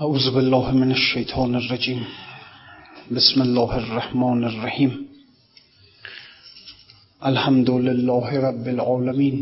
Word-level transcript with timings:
أعوذ 0.00 0.34
بالله 0.34 0.72
من 0.72 0.90
الشيطان 0.90 1.54
الرجيم. 1.54 2.04
بسم 3.10 3.42
الله 3.42 3.76
الرحمن 3.76 4.44
الرحيم. 4.44 5.06
الحمد 7.26 7.70
لله 7.70 8.40
رب 8.48 8.68
العالمين. 8.68 9.36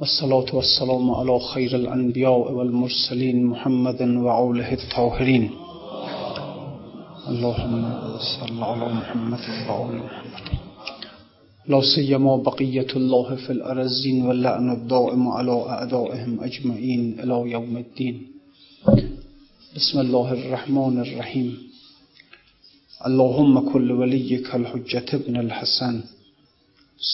والصلاة 0.00 0.54
والسلام 0.54 1.10
على 1.10 1.40
خير 1.40 1.74
الأنبياء 1.76 2.52
والمرسلين 2.52 3.46
محمد 3.46 4.02
وعوله 4.02 4.72
الطاهرين. 4.72 5.50
اللهم 7.28 7.82
صل 8.18 8.62
على 8.62 8.94
محمد 8.94 9.44
وعلى 9.68 9.98
محمد. 9.98 10.46
لا 11.66 11.80
سيما 11.80 12.36
بقية 12.36 12.90
الله 12.96 13.34
في 13.34 13.50
الأرزين 13.52 14.26
واللعن 14.26 14.70
الدائم 14.70 15.28
على 15.28 15.62
أعدائهم 15.68 16.40
أجمعين 16.40 17.20
إلى 17.20 17.50
يوم 17.50 17.76
الدين. 17.76 18.35
بسم 18.86 20.00
الله 20.00 20.32
الرحمن 20.32 21.00
الرحيم. 21.00 21.58
اللهم 23.06 23.72
كل 23.72 23.92
وليك 23.92 24.54
الحجة 24.54 25.04
ابن 25.14 25.36
الحسن. 25.36 26.02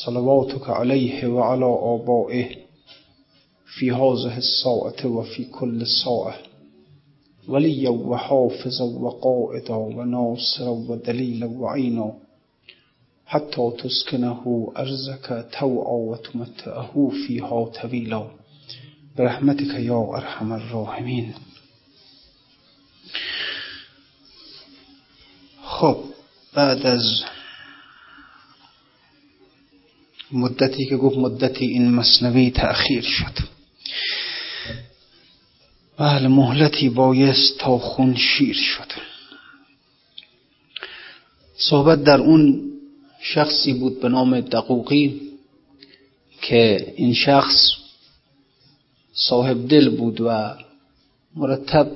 صلواتك 0.04 0.68
عليه 0.68 1.26
وعلى 1.26 1.64
آبائه. 1.64 2.48
في 3.78 3.90
هذه 3.90 4.36
الساعة 4.38 5.06
وفي 5.06 5.44
كل 5.44 5.86
ساعة. 5.86 6.34
وليا 7.48 7.90
وحافظا 7.90 8.84
وقائدا 8.84 9.74
وناصرا 9.74 10.68
ودليلا 10.68 11.46
وعينا. 11.46 12.14
حتى 13.26 13.72
تسكنه 13.78 14.72
أرزك 14.76 15.48
توعا 15.60 15.92
وتمتعه 16.10 17.12
فيها 17.26 17.64
طويلا. 17.64 18.26
برحمتك 19.18 19.74
يا 19.74 20.10
أرحم 20.14 20.52
الراحمين. 20.52 21.32
خب 25.72 25.96
بعد 26.54 26.86
از 26.86 27.22
مدتی 30.32 30.86
که 30.86 30.96
گفت 30.96 31.16
مدتی 31.16 31.66
این 31.66 31.94
مصنوی 31.94 32.50
تأخیر 32.50 33.02
شد. 33.02 33.38
بله 35.98 36.28
مهلتی 36.28 36.88
بایست 36.88 37.58
تا 37.58 37.78
خون 37.78 38.16
شیر 38.16 38.54
شد. 38.56 38.92
صحبت 41.56 42.04
در 42.04 42.20
اون 42.20 42.70
شخصی 43.20 43.72
بود 43.72 44.00
به 44.00 44.08
نام 44.08 44.40
دقوقی 44.40 45.20
که 46.42 46.92
این 46.96 47.14
شخص 47.14 47.72
صاحب 49.12 49.68
دل 49.68 49.88
بود 49.88 50.20
و 50.20 50.54
مرتب 51.36 51.90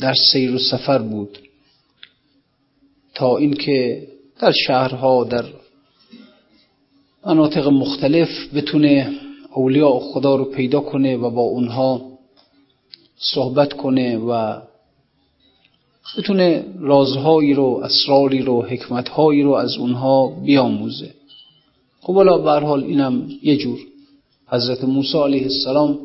در 0.00 0.14
سیر 0.32 0.54
و 0.54 0.58
سفر 0.58 0.98
بود. 0.98 1.47
تا 3.18 3.36
اینکه 3.36 4.08
در 4.40 4.52
شهرها 4.66 5.24
در 5.24 5.44
مناطق 7.26 7.68
مختلف 7.68 8.28
بتونه 8.54 9.12
اولیاء 9.54 9.98
خدا 9.98 10.36
رو 10.36 10.44
پیدا 10.44 10.80
کنه 10.80 11.16
و 11.16 11.30
با 11.30 11.42
اونها 11.42 12.02
صحبت 13.16 13.72
کنه 13.72 14.18
و 14.18 14.60
بتونه 16.18 16.64
رازهایی 16.80 17.54
رو 17.54 17.80
اسراری 17.84 18.42
رو 18.42 18.62
حکمتهایی 18.62 19.42
رو 19.42 19.52
از 19.52 19.76
اونها 19.76 20.26
بیاموزه. 20.26 21.10
خب 22.00 22.14
حالا 22.14 22.38
به 22.38 22.66
حال 22.66 22.84
اینم 22.84 23.28
یه 23.42 23.56
جور. 23.56 23.78
حضرت 24.46 24.84
موسی 24.84 25.18
علیه 25.18 25.42
السلام 25.42 25.98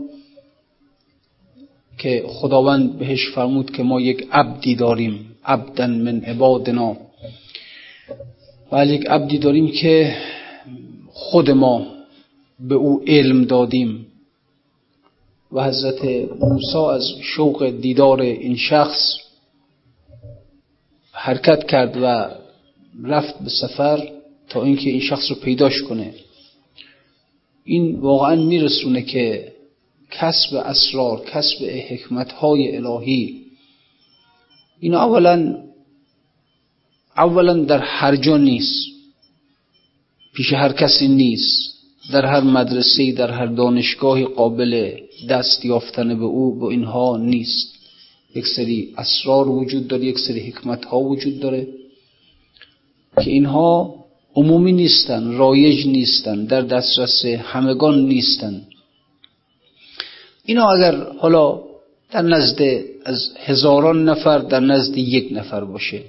که 1.97 2.23
خداوند 2.27 2.99
بهش 2.99 3.29
فرمود 3.35 3.71
که 3.71 3.83
ما 3.83 4.01
یک 4.01 4.27
عبدی 4.31 4.75
داریم 4.75 5.33
عبدا 5.45 5.87
من 5.87 6.19
عبادنا. 6.19 6.97
و 8.71 8.85
یک 8.85 9.05
عبدی 9.05 9.37
داریم 9.37 9.71
که 9.71 10.17
خود 11.11 11.51
ما 11.51 11.87
به 12.59 12.75
او 12.75 13.03
علم 13.07 13.43
دادیم 13.43 14.07
و 15.51 15.63
حضرت 15.63 16.05
موسی 16.39 16.77
از 16.77 17.09
شوق 17.21 17.69
دیدار 17.69 18.21
این 18.21 18.55
شخص 18.55 19.17
حرکت 21.11 21.67
کرد 21.67 21.97
و 22.01 22.29
رفت 23.03 23.39
به 23.39 23.49
سفر 23.49 24.09
تا 24.49 24.63
اینکه 24.63 24.89
این 24.89 24.99
شخص 24.99 25.29
رو 25.29 25.35
پیداش 25.35 25.81
کنه. 25.81 26.13
این 27.63 27.99
واقعا 27.99 28.35
میرسونه 28.35 29.01
که 29.01 29.53
کسب 30.11 30.55
اسرار 30.55 31.25
کسب 31.25 31.65
حکمت 31.89 32.31
های 32.31 32.75
الهی 32.75 33.41
این 34.79 34.93
اولا 34.93 35.63
اولا 37.17 37.53
در 37.53 37.79
هر 37.79 38.15
جا 38.15 38.37
نیست. 38.37 38.85
پیش 40.33 40.53
هر 40.53 40.71
کسی 40.71 41.07
نیست. 41.07 41.73
در 42.11 42.25
هر 42.25 42.41
مدرسه 42.41 43.11
در 43.11 43.31
هر 43.31 43.45
دانشگاهی 43.45 44.25
قابل 44.25 44.91
دست 45.29 45.65
یافتن 45.65 46.19
به 46.19 46.25
او 46.25 46.59
به 46.59 46.65
اینها 46.65 47.17
نیست. 47.17 47.73
یک 48.35 48.47
سری 48.47 48.93
اسرار 48.97 49.49
وجود 49.49 49.87
داره 49.87 50.05
یک 50.05 50.19
سری 50.19 50.39
حکمت 50.39 50.85
ها 50.85 50.99
وجود 50.99 51.39
داره 51.39 51.67
که 53.15 53.31
اینها 53.31 53.95
عمومی 54.35 54.71
نیستن 54.71 55.31
رایج 55.31 55.87
نیستن 55.87 56.45
در 56.45 56.61
دسترس 56.61 57.25
همگان 57.25 58.05
نیستن. 58.05 58.61
اینا 60.45 60.71
اگر 60.71 60.95
حالا 61.19 61.59
در 62.11 62.21
نزد 62.21 62.61
از 63.05 63.33
هزاران 63.39 64.09
نفر 64.09 64.37
در 64.37 64.59
نزد 64.59 64.97
یک 64.97 65.27
نفر 65.31 65.63
باشه 65.63 66.01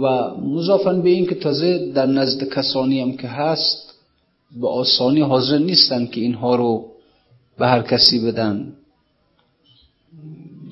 و 0.00 0.30
مضافن 0.40 1.02
به 1.02 1.10
این 1.10 1.26
که 1.26 1.34
تازه 1.34 1.92
در 1.92 2.06
نزد 2.06 2.48
کسانی 2.48 3.00
هم 3.00 3.16
که 3.16 3.28
هست 3.28 3.94
به 4.60 4.68
آسانی 4.68 5.20
حاضر 5.20 5.58
نیستن 5.58 6.06
که 6.06 6.20
اینها 6.20 6.56
رو 6.56 6.86
به 7.58 7.66
هر 7.66 7.82
کسی 7.82 8.26
بدن. 8.26 8.72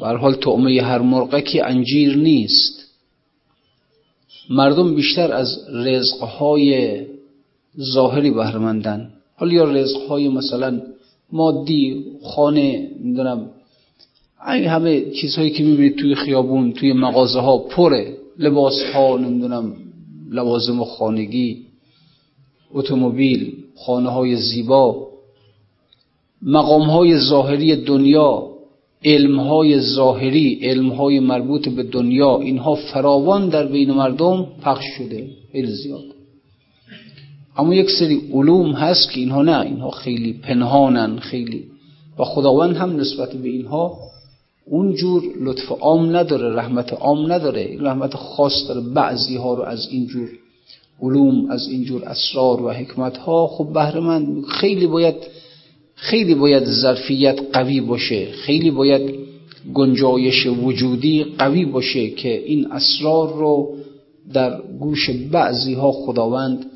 بر 0.00 0.16
حال 0.16 0.34
تعمه 0.34 0.82
هر 0.82 0.98
مرغکی 0.98 1.60
انجیر 1.60 2.16
نیست. 2.16 2.80
مردم 4.50 4.94
بیشتر 4.94 5.32
از 5.32 5.58
رزقهای 5.72 7.00
ظاهری 7.80 8.30
بهرمندن 8.30 9.10
حالا 9.36 9.52
یا 9.52 9.64
رزقهای 9.64 10.28
مثلا 10.28 10.80
مادی 11.32 12.04
خانه 12.22 12.90
می‌دونم 13.00 13.50
همه 14.46 15.10
چیزهایی 15.10 15.50
که 15.50 15.64
می‌بینید 15.64 15.96
توی 15.96 16.14
خیابون 16.14 16.72
توی 16.72 16.92
مغازه 16.92 17.40
ها 17.40 17.58
پره. 17.58 18.19
لباس 18.38 18.82
ها 18.94 19.16
نمی‌دونم 19.16 19.76
لوازم 20.30 20.84
خانگی 20.84 21.66
اتومبیل 22.72 23.54
خانه 23.76 24.10
های 24.10 24.36
زیبا 24.36 25.06
مقام 26.42 26.82
های 26.82 27.18
ظاهری 27.18 27.76
دنیا 27.76 28.50
علم 29.04 29.40
های 29.40 29.80
ظاهری 29.80 30.58
علم 30.62 30.88
های 30.88 31.20
مربوط 31.20 31.68
به 31.68 31.82
دنیا 31.82 32.40
اینها 32.40 32.74
فراوان 32.74 33.48
در 33.48 33.66
بین 33.66 33.90
مردم 33.90 34.46
پخش 34.62 34.84
شده. 34.98 35.28
خیلی 35.52 35.72
زیاد. 35.72 36.04
اما 37.56 37.74
یک 37.74 37.90
سری 37.90 38.22
علوم 38.32 38.72
هست 38.72 39.10
که 39.12 39.20
اینها 39.20 39.42
نه 39.42 39.60
اینها 39.60 39.90
خیلی 39.90 40.32
پنهانن 40.32 41.18
خیلی. 41.18 41.64
و 42.18 42.24
خداوند 42.24 42.76
هم 42.76 42.96
نسبت 42.96 43.32
به 43.32 43.48
اینها 43.48 43.98
اونجور 44.64 45.22
لطف 45.40 45.72
عام 45.72 46.16
نداره 46.16 46.54
رحمت 46.54 46.92
عام 46.92 47.32
نداره. 47.32 47.76
رحمت 47.80 48.14
خاص 48.14 48.68
داره. 48.68 48.80
بعضی 48.80 49.36
ها 49.36 49.54
رو 49.54 49.62
از 49.62 49.88
اینجور 49.90 50.28
علوم 51.02 51.50
از 51.50 51.68
اینجور 51.68 52.04
اسرار 52.04 52.62
و 52.62 52.70
حکمت 52.70 53.16
ها 53.16 53.46
خب 53.46 53.72
بهره 53.72 54.42
خیلی 54.48 54.86
باید 54.86 55.14
خیلی 55.94 56.34
باید 56.34 56.64
ظرفیت 56.64 57.40
قوی 57.52 57.80
باشه. 57.80 58.32
خیلی 58.32 58.70
باید 58.70 59.14
گنجایش 59.74 60.46
وجودی 60.46 61.24
قوی 61.38 61.64
باشه 61.64 62.10
که 62.10 62.44
این 62.44 62.72
اسرار 62.72 63.28
رو 63.34 63.76
در 64.32 64.60
گوش 64.80 65.10
بعضی 65.10 65.74
ها 65.74 65.92
خداوند 65.92 66.66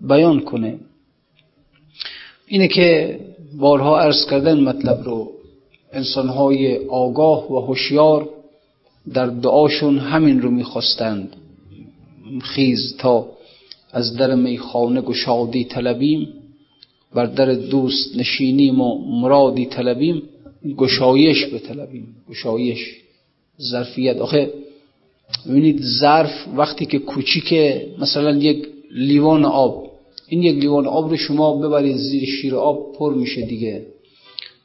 بیان 0.00 0.40
کنه. 0.40 0.78
اینه 2.46 2.68
که 2.68 3.18
بارها 3.58 4.00
عرض 4.00 4.26
کردن 4.26 4.60
مطلب 4.60 5.02
رو 5.04 5.35
انسانهای 5.96 6.76
آگاه 6.76 7.52
و 7.52 7.60
هوشیار 7.60 8.28
در 9.14 9.26
دعاشون 9.26 9.98
همین 9.98 10.42
رو 10.42 10.50
می‌خواستند. 10.50 11.36
خیز 12.42 12.96
تا 12.98 13.26
از 13.92 14.16
در 14.16 14.34
میخانه 14.34 15.00
گشادی 15.00 15.64
طلبیم 15.64 16.28
بر 17.14 17.26
در 17.26 17.54
دوست 17.54 18.16
نشینیم 18.16 18.80
و 18.80 18.98
مرادی 19.20 19.66
طلبیم 19.66 20.22
گشایش 20.78 21.54
طلبیم 21.68 22.06
گشایش 22.30 22.96
ظرفیت. 23.60 24.16
آخه 24.16 24.50
ببینید 25.48 25.82
ظرف 26.00 26.48
وقتی 26.56 26.86
که 26.86 26.98
کوچیکه 26.98 27.86
مثلا 27.98 28.36
یک 28.36 28.66
لیوان 28.90 29.44
آب 29.44 29.86
این 30.28 30.42
یک 30.42 30.56
لیوان 30.56 30.86
آب 30.86 31.10
رو 31.10 31.16
شما 31.16 31.56
ببرید 31.56 31.96
زیر 31.96 32.24
شیر 32.24 32.56
آب 32.56 32.92
پر 32.98 33.14
میشه 33.14 33.46
دیگه. 33.46 33.86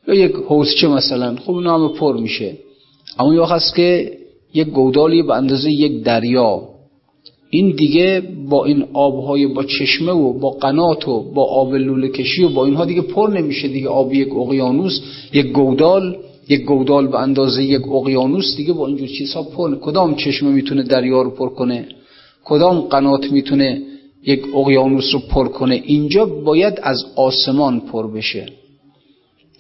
یا 0.08 0.14
یک 0.14 0.32
حوزچه 0.32 0.88
مثلا 0.88 1.36
خب 1.36 1.54
اینا 1.54 1.78
همه 1.78 1.88
پر 1.88 2.18
میشه. 2.18 2.58
اما 3.20 3.34
یه 3.34 3.44
هست 3.44 3.76
که 3.76 4.12
یک 4.54 4.68
گودالی 4.68 5.24
به 5.24 5.34
اندازه 5.34 5.72
یک 5.72 6.04
دریا. 6.04 6.62
این 7.50 7.76
دیگه 7.76 8.24
با 8.50 8.66
این 8.66 8.86
آبهای 8.94 9.48
با 9.48 9.64
چشمه 9.64 10.12
و 10.12 10.40
با 10.40 10.50
قنات 10.50 11.08
و 11.08 11.34
با 11.34 11.44
آب 11.44 11.76
لوله 11.76 12.10
کشی 12.10 12.44
و 12.44 12.50
با 12.50 12.66
اینها 12.66 12.86
دیگه 12.86 13.02
پر 13.02 13.30
نمیشه 13.30 13.68
دیگه. 13.68 13.88
آب 13.90 14.14
یک 14.14 14.34
اقیانوس 14.36 15.02
یک 15.34 15.46
گودال 15.46 16.18
یک 16.50 16.62
گودال 16.62 17.08
به 17.08 17.20
اندازه 17.20 17.64
یک 17.64 17.88
اقیانوس 17.88 18.56
دیگه 18.58 18.74
با 18.74 18.88
اینجور 18.88 19.08
چیزها 19.08 19.44
پر 19.44 19.76
کدام 19.76 20.16
چشمه 20.16 20.50
می‌تونه 20.50 20.84
دریا 20.84 21.22
رو 21.22 21.30
پر 21.30 21.50
کنه؟ 21.50 21.86
کدام 22.44 22.80
قنات 22.82 23.32
می‌تونه 23.32 23.82
یک 24.26 24.42
اقیانوس 24.56 25.14
رو 25.14 25.20
پر 25.20 25.48
کنه؟ 25.48 25.82
اینجا 25.86 26.26
باید 26.26 26.80
از 26.84 27.06
آسمان 27.16 27.80
پر 27.80 28.12
بشه. 28.12 28.46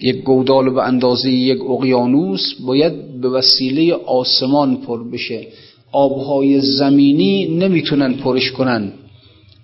یک 0.01 0.15
گودال 0.15 0.73
به 0.73 0.83
اندازه 0.83 1.31
یک 1.31 1.61
اقیانوس 1.61 2.53
باید 2.65 3.21
به 3.21 3.29
وسیله 3.29 3.93
آسمان 3.93 4.75
پر 4.75 5.03
بشه. 5.03 5.47
آبهای 5.91 6.61
زمینی 6.61 7.45
نمی‌تونن 7.45 8.13
پرش 8.13 8.51
کنن. 8.51 8.93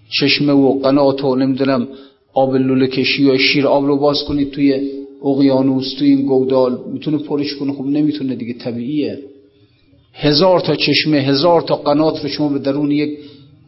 چشمه 0.09 0.53
و 0.53 0.79
قنات 0.79 1.23
و 1.23 1.35
نمی‌دونم 1.35 1.87
آب 2.33 2.55
لوله 2.55 2.87
کشی 2.87 3.29
و 3.29 3.37
شیر 3.37 3.67
آب 3.67 3.85
رو 3.85 3.97
باز 3.97 4.23
کنید 4.23 4.51
توی 4.51 4.89
اقیانوس 5.25 5.93
توی 5.93 6.09
این 6.09 6.21
گودال. 6.25 6.79
می‌تونه 6.93 7.17
پرش 7.17 7.55
کنه؟ 7.55 7.73
خب 7.73 7.85
نمی‌تونه 7.85 8.35
دیگه 8.35 8.53
طبیعیه. 8.53 9.19
هزار 10.13 10.59
تا 10.59 10.75
چشمه 10.75 11.17
هزار 11.17 11.61
تا 11.61 11.75
قنات 11.75 12.23
رو 12.23 12.29
شما 12.29 12.49
به 12.49 12.59
درون 12.59 12.91
یک 12.91 13.17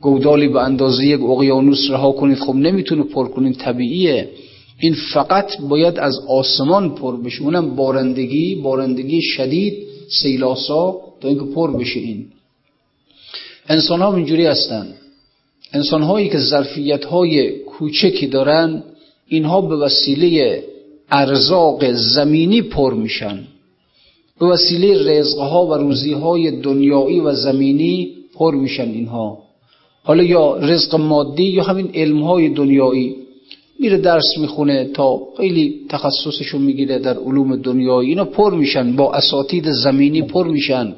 گودالی 0.01 0.48
به 0.48 0.62
اندازه 0.62 1.06
یک 1.06 1.22
اقیانوس 1.22 1.89
رها 1.89 2.12
کنید. 2.12 2.38
خب 2.38 2.56
نمی‌تونه 2.56 3.04
پر 3.04 3.27
کنید 3.27 3.56
طبیعیه. 3.56 4.30
این 4.80 4.96
فقط 5.14 5.62
باید 5.62 6.00
از 6.00 6.20
آسمان 6.28 6.96
پر 6.96 7.18
بشه. 7.18 7.42
اونم 7.42 7.76
بارندگی 7.76 8.56
بارندگی 8.56 9.22
شدید 9.22 9.74
سیلاسا 10.22 11.02
تا 11.22 11.28
اینکه 11.28 11.46
پر 11.46 11.78
بشه 11.78 12.00
این. 12.00 12.26
انسان 13.70 14.02
ها 14.02 14.16
اینجوری 14.16 14.46
هستن. 14.46 14.88
انسان 15.74 16.02
هایی 16.02 16.30
که 16.30 16.40
ظرفیت 16.40 17.06
های 17.06 17.60
کوچکی 17.60 18.28
دارن 18.28 18.84
اینها 19.28 19.62
به 19.62 19.76
وسیله 19.76 20.64
ارزاق 21.12 21.92
زمینی 21.94 22.62
پر 22.62 22.94
میشن. 22.94 23.40
به 24.40 24.46
وسیله 24.46 25.20
رزقها 25.20 25.66
و 25.66 25.74
روزیهای 25.74 26.52
دنیایی 26.62 27.20
و 27.20 27.34
زمینی 27.34 28.10
پر 28.36 28.56
میشن 28.56 28.90
اینها. 28.90 29.38
حالا 30.04 30.24
یا 30.24 30.58
رزق 30.58 30.96
مادی 30.96 31.44
یا 31.44 31.64
همین 31.64 31.90
علمهای 31.94 32.50
دنیایی. 32.50 33.16
میره 33.80 33.98
درس 33.98 34.38
می‌خونه 34.38 34.86
تا 34.94 35.20
خیلی 35.38 35.76
تخصصشو 35.90 36.58
می‌گیره 36.58 37.00
در 37.00 37.18
علوم 37.18 37.56
دنیایی. 37.56 38.10
اینا 38.10 38.26
پر 38.26 38.54
میشن 38.54 38.96
با 38.96 39.14
اساتید 39.14 39.72
زمینی 39.72 40.22
پر 40.22 40.48
میشن 40.48 40.94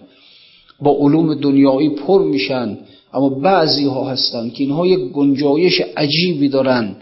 با 0.81 0.91
علوم 0.99 1.33
دنیایی 1.35 1.89
پر 1.89 2.23
میشن. 2.23 2.77
اما 3.13 3.29
بعضی 3.29 3.85
ها 3.85 4.09
هستن 4.09 4.49
که 4.49 4.63
اینها 4.63 4.87
یک 4.87 4.99
گنجایش 4.99 5.81
عجیبی 5.97 6.49
دارن 6.49 6.95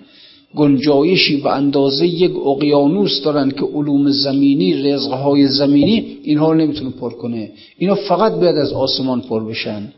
گنجایشی 0.56 1.38
به 1.38 1.52
اندازه 1.52 2.08
یک 2.08 2.32
اقیانوس 2.46 3.22
دارن 3.22 3.50
که 3.52 3.66
علوم 3.74 4.12
زمینی 4.12 4.74
رزقهای 4.74 5.48
زمینی 5.48 6.18
اینها 6.24 6.54
نمی‌تونه 6.54 6.90
پر 6.90 7.10
کنه. 7.10 7.52
اینا 7.78 7.96
فقط 7.96 8.34
باید 8.34 8.56
از 8.56 8.74
آسمان 8.74 9.22
پر 9.22 9.44
بشن. 9.44 9.94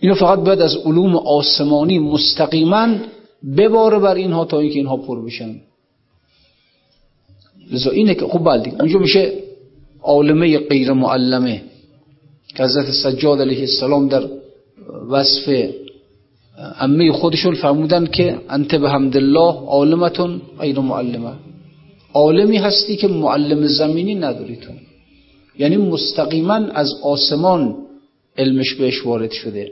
اینا 0.00 0.14
فقط 0.14 0.38
باید 0.38 0.60
از 0.60 0.76
علوم 0.76 1.16
آسمانی 1.16 1.98
مستقیما 1.98 2.88
بباره 3.56 3.98
بر 3.98 4.14
اینها 4.14 4.44
تا 4.44 4.60
اینکه 4.60 4.78
اینها 4.78 4.96
پر 4.96 5.24
بشن. 5.24 5.60
لذا 7.72 7.90
اینه 7.90 8.14
که 8.14 8.24
خوب 8.26 8.44
بلدی 8.44 8.70
اونجا 8.70 8.98
میشه 8.98 9.32
عالمه 10.02 10.58
غیر 10.58 10.92
معلمه. 10.92 11.62
که 12.56 12.64
حضرت 12.64 12.90
سجاد 12.90 13.40
علیه 13.40 13.60
السلام 13.60 14.08
در 14.08 14.28
وصف 15.10 15.70
امه 16.80 17.12
خودشون 17.12 17.54
فرمودن 17.54 18.06
که 18.06 18.38
انت 18.48 18.74
به 18.74 18.90
حمدالله 18.90 19.54
عالمتون 19.54 20.40
غیر 20.58 20.78
معلمه. 20.78 21.32
عالمی 22.14 22.56
هستی 22.56 22.96
که 22.96 23.08
معلم 23.08 23.66
زمینی 23.66 24.14
نداری 24.14 24.56
تو. 24.56 24.72
یعنی 25.58 25.76
مستقیما 25.76 26.54
از 26.54 26.92
آسمان 27.02 27.76
علمش 28.38 28.74
بهش 28.74 29.06
وارد 29.06 29.30
شده. 29.30 29.70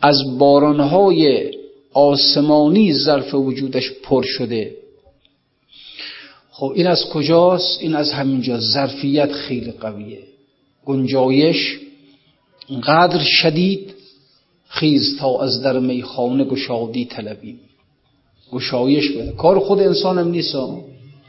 از 0.00 0.38
بارانهای 0.38 1.50
آسمانی 1.92 2.94
ظرف 2.94 3.34
وجودش 3.34 3.92
پر 4.02 4.22
شده. 4.22 4.76
خب 6.50 6.72
این 6.76 6.86
از 6.86 7.04
کجاست؟ 7.04 7.80
این 7.80 7.94
از 7.94 8.12
همینجا. 8.12 8.60
ظرفیت 8.60 9.32
خیلی 9.32 9.70
قویه. 9.70 10.18
گنجایش 10.84 11.78
قدر 12.86 13.20
شدید 13.24 13.94
خیز 14.68 15.18
تا 15.18 15.40
از 15.40 15.62
در 15.62 15.78
میخانه 15.78 16.44
گشادی 16.44 17.04
طلبیم 17.04 17.60
گشایش 18.52 19.10
بده. 19.10 19.32
کار 19.32 19.58
خود 19.58 19.80
انسانم 19.80 20.28
نیست 20.28 20.54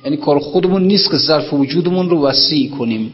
یعنی 0.05 0.17
کار 0.17 0.39
خودمون 0.39 0.83
نیست 0.83 1.11
که 1.11 1.17
ظرف 1.17 1.53
وجودمون 1.53 2.09
رو 2.09 2.21
وسیع 2.21 2.69
کنیم. 2.69 3.13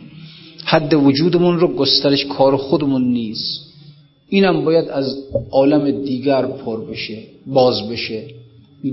حد 0.65 0.93
وجودمون 0.93 1.59
رو 1.59 1.67
گسترش 1.67 2.25
کار 2.25 2.57
خودمون 2.57 3.03
نیست. 3.03 3.68
اینم 4.29 4.65
باید 4.65 4.89
از 4.89 5.17
عالم 5.51 6.03
دیگر 6.03 6.45
پر 6.45 6.85
بشه 6.85 7.17
باز 7.47 7.89
بشه. 7.89 8.23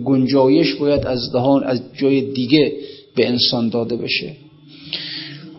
گنجایش 0.04 0.74
باید 0.74 1.06
از 1.06 1.32
دهان 1.32 1.64
از 1.64 1.80
جای 1.96 2.20
دیگه 2.20 2.72
به 3.16 3.28
انسان 3.28 3.68
داده 3.68 3.96
بشه. 3.96 4.32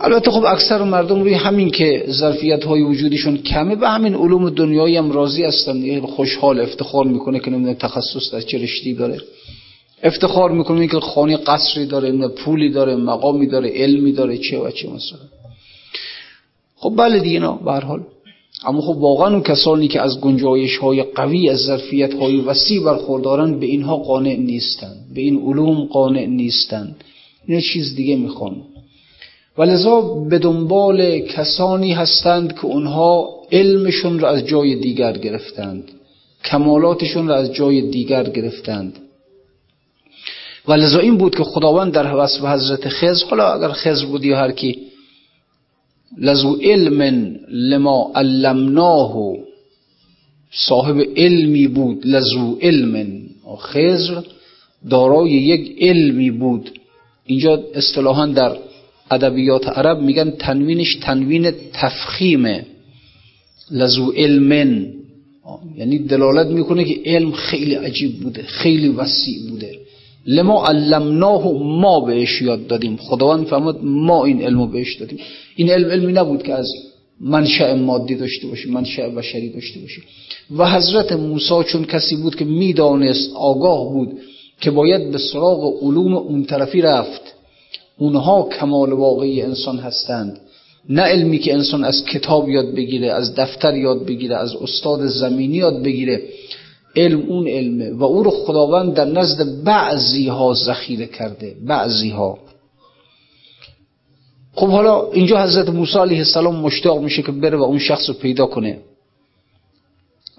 البته 0.02 0.32
خب 0.32 0.46
اکثر 0.46 0.84
مردم 0.84 1.22
روی 1.22 1.34
همین 1.34 1.70
که 1.70 2.06
ظرفیت 2.10 2.64
های 2.64 2.82
وجودشون 2.82 3.38
کمه 3.38 3.76
به 3.76 3.90
همین 3.90 4.16
علوم 4.16 4.50
دنیایی 4.50 4.98
هم 4.98 5.12
راضی 5.12 5.44
هستن. 5.44 6.00
خوشحال 6.02 6.60
افتخار 6.60 7.06
می‌کنه 7.06 7.40
که 7.40 7.52
نمی‌دونه 7.52 7.76
تخصص 7.76 8.34
در 8.34 8.42
چه 8.42 8.58
رشتی 8.58 8.94
داره. 8.94 9.18
افتخار 10.04 10.52
می‌کنه 10.52 10.88
که 10.88 11.00
خانه 11.00 11.38
قصری 11.38 11.86
داره 11.86 12.28
پولی 12.28 12.70
داره 12.70 12.96
مقامی 12.96 13.48
داره 13.48 13.70
علمی 13.70 14.12
داره 14.12 14.38
چه 14.38 14.60
و 14.60 14.72
چه 14.72 14.88
مثلا. 14.88 15.20
خب 16.76 16.94
بله 16.98 17.20
دیگه 17.20 17.40
نه 17.40 17.60
به 17.66 17.72
حال. 17.72 18.04
اما 18.66 18.82
خب 18.82 18.98
واقعا 18.98 19.28
اون 19.28 19.44
کسانی 19.44 19.88
که 19.88 20.02
از 20.02 20.22
گنجایش 20.22 20.78
های 20.78 21.04
قوی 21.04 21.50
از 21.50 21.60
ظرفیت 21.60 22.14
های 22.14 22.38
وسیع 22.38 22.84
برخوردارن 22.84 23.60
به 23.60 23.66
اینها 23.66 23.98
قانع 23.98 24.36
نیستن. 24.36 24.96
به 25.16 25.22
این 25.22 25.42
علوم 25.42 25.86
قانع 25.86 26.26
نیستن. 26.26 26.96
این 27.48 27.62
چیز 27.62 27.96
دیگه 27.96 28.16
می‌خوان. 28.16 28.56
ولذا 29.58 30.02
به 30.02 30.40
دنبال 30.40 31.20
کسانی 31.20 31.94
هستند 31.94 32.54
که 32.54 32.66
اونها 32.66 33.30
علمشون 33.52 34.20
را 34.20 34.30
از 34.30 34.46
جای 34.46 34.76
دیگر 34.76 35.18
گرفتند. 35.18 35.92
کمالاتشون 36.46 37.28
را 37.28 37.36
از 37.36 37.54
جای 37.54 37.82
دیگر 37.82 38.30
گرفتند. 38.30 39.00
ولذا 40.68 41.00
این 41.00 41.18
بود 41.18 41.36
که 41.36 41.44
خداوند 41.44 41.94
در 41.94 42.16
وصف 42.16 42.46
حضرت 42.46 42.90
خضر 42.90 43.26
حالا 43.30 43.54
اگر 43.54 43.72
خضر 43.72 44.06
بود 44.06 44.26
یا 44.26 44.38
هر 44.38 44.52
کی 44.52 44.80
لذو 46.18 46.56
علم 46.62 47.02
لما 47.50 48.12
علمناه. 48.16 49.34
صاحب 50.52 51.00
علمی 51.18 51.68
بود 51.68 52.08
لذو 52.08 52.58
علم 52.62 53.24
خضر 53.60 54.22
دارای 54.90 55.32
یک 55.32 55.76
علمی 55.80 56.32
بود. 56.32 56.80
اینجا 57.26 57.64
اصطلاحا 57.76 58.26
در 58.26 58.58
ادبیات 59.12 59.68
عرب 59.68 60.02
میگن 60.02 60.30
تنوینش 60.30 60.96
تنوین 60.96 61.52
تفخیمه. 61.74 62.66
لزو 63.72 64.12
علمن. 64.12 64.94
یعنی 65.78 66.00
دلالت 66.00 66.48
می‌کنه 66.48 66.84
که 66.84 67.02
علم 67.06 67.32
خیلی 67.32 67.76
عجیب 67.76 68.20
بوده 68.20 68.44
خیلی 68.44 68.90
وسیع 68.90 69.50
بوده. 69.50 69.72
لما 70.28 70.66
علمناه 70.66 71.52
ما 71.54 72.00
بهش 72.00 72.42
یاد 72.42 72.68
دادیم. 72.68 72.98
خداوند 72.98 73.46
فرمود 73.46 73.80
ما 73.84 74.26
این 74.26 74.42
علمو 74.42 74.68
بهش 74.68 74.96
دادیم. 74.96 75.20
این 75.56 75.70
علم 75.70 75.90
علمی 75.90 76.14
نبود 76.14 76.44
که 76.44 76.54
از 76.54 76.68
منشأ 77.22 77.76
مادی 77.76 78.16
داشته 78.16 78.48
باشه 78.48 78.70
منشأ 78.70 79.10
بشری 79.10 79.50
داشته 79.50 79.80
باشه 79.80 80.02
و 80.58 80.72
حضرت 80.72 81.12
موسی 81.12 81.64
چون 81.68 81.86
کسی 81.86 82.16
بود 82.16 82.36
که 82.36 82.46
می‌دانست 82.46 83.32
آگاه 83.36 83.94
بود 83.94 84.18
که 84.62 84.72
باید 84.72 85.12
به 85.12 85.18
سراغ 85.18 85.84
علوم 85.84 86.14
اون 86.14 86.44
طرفی 86.44 86.82
رفت 86.82 87.22
اونها 87.98 88.50
کمال 88.60 88.94
واقعی 88.94 89.42
انسان 89.42 89.78
هستند. 89.78 90.40
نه 90.90 91.02
علمی 91.02 91.40
که 91.40 91.54
انسان 91.54 91.84
از 91.84 92.06
کتاب 92.06 92.50
یاد 92.50 92.76
بگیره 92.76 93.12
از 93.12 93.36
دفتر 93.36 93.76
یاد 93.76 94.06
بگیره 94.06 94.36
از 94.36 94.56
استاد 94.56 95.08
زمینی 95.08 95.58
یاد 95.58 95.84
بگیره. 95.84 96.22
علم 96.98 97.22
اون 97.22 97.48
علمه 97.48 97.92
و 97.94 98.04
او 98.04 98.24
رو 98.24 98.32
خداوند 98.32 98.94
در 98.94 99.06
نزد 99.06 99.64
بعضی 99.64 100.28
ها 100.28 100.54
ذخیره 100.54 101.06
کرده 101.06 101.56
بعضی 101.66 102.10
ها 102.10 102.38
خب 104.58 104.68
حالا 104.68 105.12
اینجا 105.12 105.44
حضرت 105.44 105.70
موسی 105.70 106.00
علیه 106.00 106.18
السلام 106.18 106.56
مشتاق 106.56 107.02
میشه 107.02 107.22
که 107.22 107.32
بره 107.32 107.58
و 107.58 107.64
اون 107.64 107.80
شخص 107.80 108.10
رو 108.10 108.16
پیدا 108.16 108.46
کنه. 108.46 108.80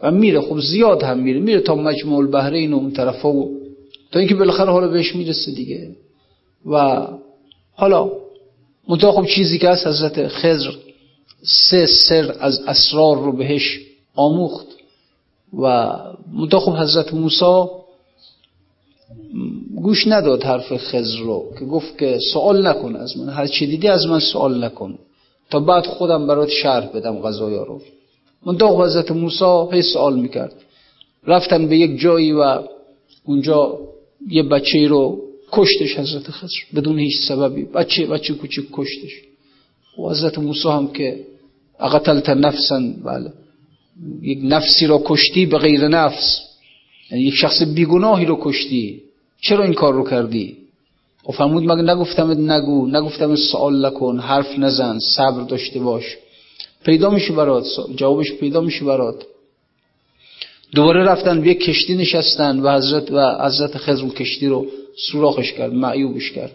و 0.02 0.10
میره 0.10 0.40
خب 0.40 0.60
زیاد 0.60 1.02
هم 1.02 1.18
میره. 1.18 1.40
میره 1.40 1.60
تا 1.60 1.74
مجموع 1.74 2.18
البحرین 2.18 2.72
و 2.72 2.76
اون 2.76 2.90
طرفا 2.90 3.32
و 3.32 3.58
تا 4.12 4.18
اینکه 4.18 4.34
بالاخره 4.34 4.72
حالا 4.72 4.88
بهش 4.88 5.14
می‌رسه 5.14 5.52
دیگه. 5.52 5.90
و 6.66 7.06
حالا 7.72 8.10
منتها 8.88 9.12
خب 9.12 9.26
چیزی 9.26 9.58
که 9.58 9.68
هست 9.68 9.86
حضرت 9.86 10.28
خضر 10.28 10.70
سه 11.42 11.86
سر 11.86 12.34
از 12.40 12.60
اسرار 12.66 13.16
رو 13.16 13.32
بهش 13.32 13.80
آموخت. 14.14 14.67
و 15.52 15.92
منتها 16.32 16.60
خب 16.60 16.72
حضرت 16.72 17.14
موسی 17.14 17.64
گوش 19.74 20.06
نداد 20.06 20.42
حرف 20.42 20.76
خضر 20.76 21.18
رو 21.18 21.44
که 21.58 21.64
گفت 21.64 21.98
که 21.98 22.18
سوال 22.32 22.66
نکن 22.66 22.96
از 22.96 23.18
من 23.18 23.28
هر 23.28 23.46
چی 23.46 23.66
دیدی 23.66 23.88
از 23.88 24.06
من 24.06 24.20
سوال 24.20 24.64
نکن. 24.64 24.98
تا 25.50 25.60
بعد 25.60 25.86
خودم 25.86 26.26
برات 26.26 26.48
شرح 26.48 26.86
بدم 26.86 27.18
غذایا 27.20 27.62
رو. 27.62 27.80
منتها 28.46 28.84
حضرت 28.84 29.10
موسی 29.10 29.68
هی 29.72 29.82
سوال 29.82 30.18
می‌کرد. 30.18 30.52
رفتن 31.26 31.68
به 31.68 31.78
یک 31.78 32.00
جایی 32.00 32.32
و 32.32 32.62
اونجا 33.24 33.78
یه 34.28 34.42
بچه 34.42 34.88
رو 34.88 35.22
کشتش 35.52 35.98
حضرت 35.98 36.30
خضر 36.30 36.58
بدون 36.76 36.98
هیچ 36.98 37.28
سببی. 37.28 37.64
بچه 37.64 38.06
بچه 38.06 38.34
کوچیک 38.34 38.68
کشتش. 38.72 39.12
و 39.98 40.10
حضرت 40.10 40.38
موسی 40.38 40.68
هم 40.68 40.88
که 40.88 41.26
اقتلت 41.80 42.28
نفسا 42.28 42.82
بله. 43.04 43.32
یک 44.22 44.38
نفسی 44.42 44.86
رو 44.86 45.02
کشتی 45.04 45.46
به 45.46 45.58
غیر 45.58 45.88
نفس. 45.88 46.40
یعنی 47.10 47.24
یک 47.24 47.34
شخص 47.34 47.62
بیگناهی 47.62 48.24
رو 48.24 48.38
کشتی. 48.40 49.02
چرا 49.40 49.64
این 49.64 49.74
کار 49.74 49.94
رو 49.94 50.10
کردی؟ 50.10 50.56
و 51.28 51.32
فرمود 51.32 51.62
مگه 51.62 51.94
نگفتم 51.94 52.52
نگو 52.52 52.86
نگفتم 52.86 53.36
سوال 53.36 53.86
نکن 53.86 54.18
حرف 54.18 54.58
نزن 54.58 54.98
صبر 54.98 55.42
داشته 55.42 55.80
باش. 55.80 56.16
پیدا 56.84 57.10
میشه 57.10 57.32
برات 57.32 57.66
جوابش 57.96 58.32
پیدا 58.32 58.60
میشه 58.60 58.84
برات. 58.84 59.24
دوباره 60.74 61.04
رفتن 61.04 61.40
به 61.40 61.54
کشتی 61.54 61.94
نشستن 61.94 62.60
و 62.60 62.76
حضرت 62.76 63.10
و 63.10 63.46
حضرت 63.46 63.76
خضر 63.76 64.08
کشتی 64.08 64.46
رو 64.46 64.66
سوراخش 64.96 65.52
کرد 65.52 65.72
معیوبش 65.74 66.32
کرد. 66.32 66.52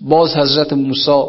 باز 0.00 0.36
حضرت 0.36 0.72
موسی 0.72 1.26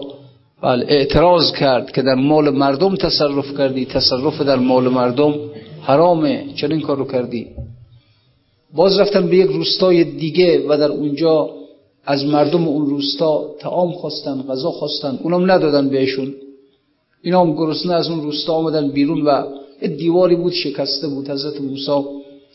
بله 0.63 0.85
اعتراض 0.87 1.51
کرد 1.51 1.91
که 1.91 2.01
در 2.01 2.15
مال 2.15 2.49
مردم 2.49 2.95
تصرف 2.95 3.57
کردی 3.57 3.85
تصرف 3.85 4.41
در 4.41 4.55
مال 4.55 4.87
مردم 4.87 5.33
حرامه 5.81 6.45
چرا 6.55 6.69
این 6.69 6.81
کار 6.81 6.97
رو 6.97 7.05
کردی. 7.05 7.47
باز 8.75 8.99
رفتن 8.99 9.27
به 9.27 9.37
یک 9.37 9.49
روستای 9.49 10.03
دیگه 10.03 10.65
و 10.69 10.77
در 10.77 10.91
اونجا 10.91 11.49
از 12.05 12.25
مردم 12.25 12.67
اون 12.67 12.85
روستا 12.85 13.45
تعام 13.59 13.91
خواستن 13.91 14.41
غذا 14.49 14.71
خواستن 14.71 15.19
اونم 15.23 15.51
ندادن 15.51 15.89
بهشون. 15.89 16.33
اینا 17.21 17.41
هم 17.41 17.53
گرسنه 17.53 17.93
از 17.93 18.09
اون 18.09 18.21
روستا 18.21 18.53
آمدن 18.53 18.91
بیرون 18.91 19.21
و 19.21 19.43
دیواری 19.97 20.35
بود 20.35 20.53
شکسته 20.53 21.07
بود 21.07 21.29
حضرت 21.29 21.61
موسی 21.61 22.03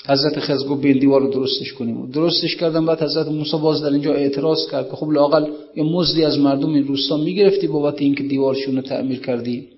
حضرت 0.09 0.41
خضر 0.41 0.67
گفت 0.69 0.83
بیل 0.83 0.99
دیوار 0.99 1.21
رو 1.21 1.31
درستش 1.31 1.73
کنیم. 1.73 2.11
درستش 2.11 2.57
کردن 2.57 2.87
بعد 2.87 3.03
حضرت 3.03 3.29
موسی 3.29 3.57
باز 3.63 3.83
در 3.83 3.93
اینجا 3.93 4.13
اعتراض 4.15 4.71
کرد 4.71 4.91
که 4.91 4.97
خب 4.97 5.11
لاقل 5.11 5.47
یه 5.77 5.85
مزدی 5.85 6.25
از 6.25 6.39
مردم 6.39 6.75
این 6.75 6.87
روستا 6.87 7.17
می‌گرفتی 7.17 7.67
بابت 7.67 8.03
اینکه 8.03 8.23
دیوارشون 8.23 8.77
رو 8.77 8.83
تعمیر 8.83 9.21
کردی. 9.21 9.69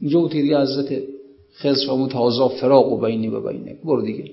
اینجا 0.00 0.20
بود 0.20 0.30
دیگه 0.30 0.60
حضرت 0.60 1.02
خضر 1.54 1.86
فرمود 1.86 2.12
هازا 2.12 2.48
فراق 2.48 2.92
و 2.92 3.00
بینی 3.00 3.28
و 3.28 3.40
بینه 3.48 3.76
برو 3.84 4.02
دیگه. 4.02 4.24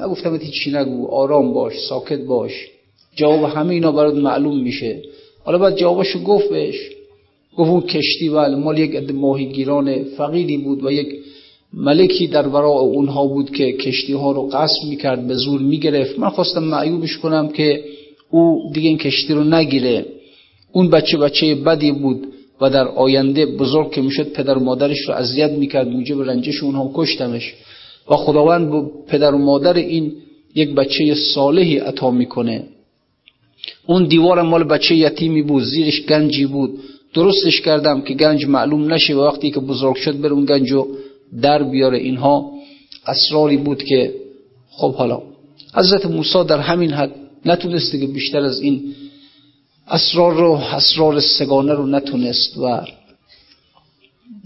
نگفتم 0.00 0.38
چی 0.38 0.70
نگو 0.70 1.06
آرام 1.06 1.52
باش 1.52 1.72
ساکت 1.88 2.20
باش. 2.20 2.52
جواب 3.16 3.44
همه 3.44 3.74
اینا 3.74 3.92
برات 3.92 4.14
معلوم 4.14 4.62
میشه. 4.62 5.02
حالا 5.44 5.58
بعد 5.58 5.76
جوابشو 5.76 6.22
گفت 6.22 6.48
بهش. 6.48 6.90
گفت 7.56 7.70
اون 7.70 7.80
کشتی 7.80 8.28
و 8.28 8.56
مال 8.56 8.78
یک 8.78 8.96
عده 8.96 9.12
ماهیگیران 9.12 10.04
فقیری 10.04 10.58
بود 10.58 10.84
و 10.84 10.90
یک 10.90 11.19
ملکی 11.74 12.26
در 12.26 12.48
برای 12.48 12.78
اونها 12.78 13.26
بود 13.26 13.50
که 13.50 13.72
کشتی 13.72 14.12
ها 14.12 14.32
رو 14.32 14.42
قصب 14.52 14.88
می‌کرد 14.88 15.26
به 15.26 15.34
زور 15.34 15.60
می‌گرفت. 15.60 16.18
من 16.18 16.28
خواستم 16.28 16.64
معیوبش 16.64 17.18
کنم 17.18 17.48
که 17.48 17.84
او 18.30 18.70
دیگه 18.74 18.88
این 18.88 18.98
کشتی 18.98 19.34
رو 19.34 19.44
نگیره. 19.44 20.06
اون 20.72 20.90
بچه 20.90 21.18
بچه 21.18 21.54
بدی 21.54 21.92
بود 21.92 22.26
و 22.60 22.70
در 22.70 22.88
آینده 22.88 23.46
بزرگ 23.46 23.90
که 23.90 24.00
می‌شد 24.00 24.32
پدر 24.32 24.58
و 24.58 24.60
مادرش 24.60 24.98
رو 25.08 25.14
اذیت 25.14 25.50
می‌کرد 25.50 25.88
موجب 25.88 26.22
رنجش 26.22 26.62
اونها 26.62 26.90
کشتمش. 26.94 27.54
و 28.10 28.16
خداوند 28.16 28.70
به 28.70 28.82
پدر 29.08 29.34
و 29.34 29.38
مادر 29.38 29.74
این 29.74 30.12
یک 30.54 30.74
بچه 30.74 31.14
صالحی 31.14 31.78
عطا 31.78 32.10
می‌کنه. 32.10 32.64
اون 33.86 34.04
دیوار 34.04 34.42
مال 34.42 34.64
بچه 34.64 34.94
یتیمی 34.94 35.42
بود 35.42 35.62
زیرش 35.62 36.06
گنجی 36.06 36.46
بود. 36.46 36.78
درستش 37.14 37.60
کردم 37.60 38.00
که 38.00 38.14
گنج 38.14 38.46
معلوم 38.46 38.92
نشه 38.92 39.14
و 39.14 39.20
وقتی 39.20 39.50
که 39.50 39.60
بزرگ 39.60 39.96
شد 39.96 40.20
بر 40.20 40.28
اون 40.28 40.44
گنجو 40.44 40.86
در 41.42 41.62
بیاره. 41.62 41.98
اینها 41.98 42.52
اسراری 43.06 43.56
بود 43.56 43.82
که 43.82 44.14
خب 44.70 44.94
حالا 44.94 45.22
حضرت 45.74 46.06
موسی 46.06 46.44
در 46.44 46.58
همین 46.58 46.92
حد 46.92 47.14
نتونسته 47.46 48.00
که 48.00 48.06
بیشتر 48.06 48.40
از 48.40 48.60
این 48.60 48.94
اسرار 49.88 50.34
رو 50.34 50.52
اسرار 50.52 51.20
سگانه 51.20 51.72
رو 51.74 51.86
نتونست 51.86 52.58
و 52.58 52.80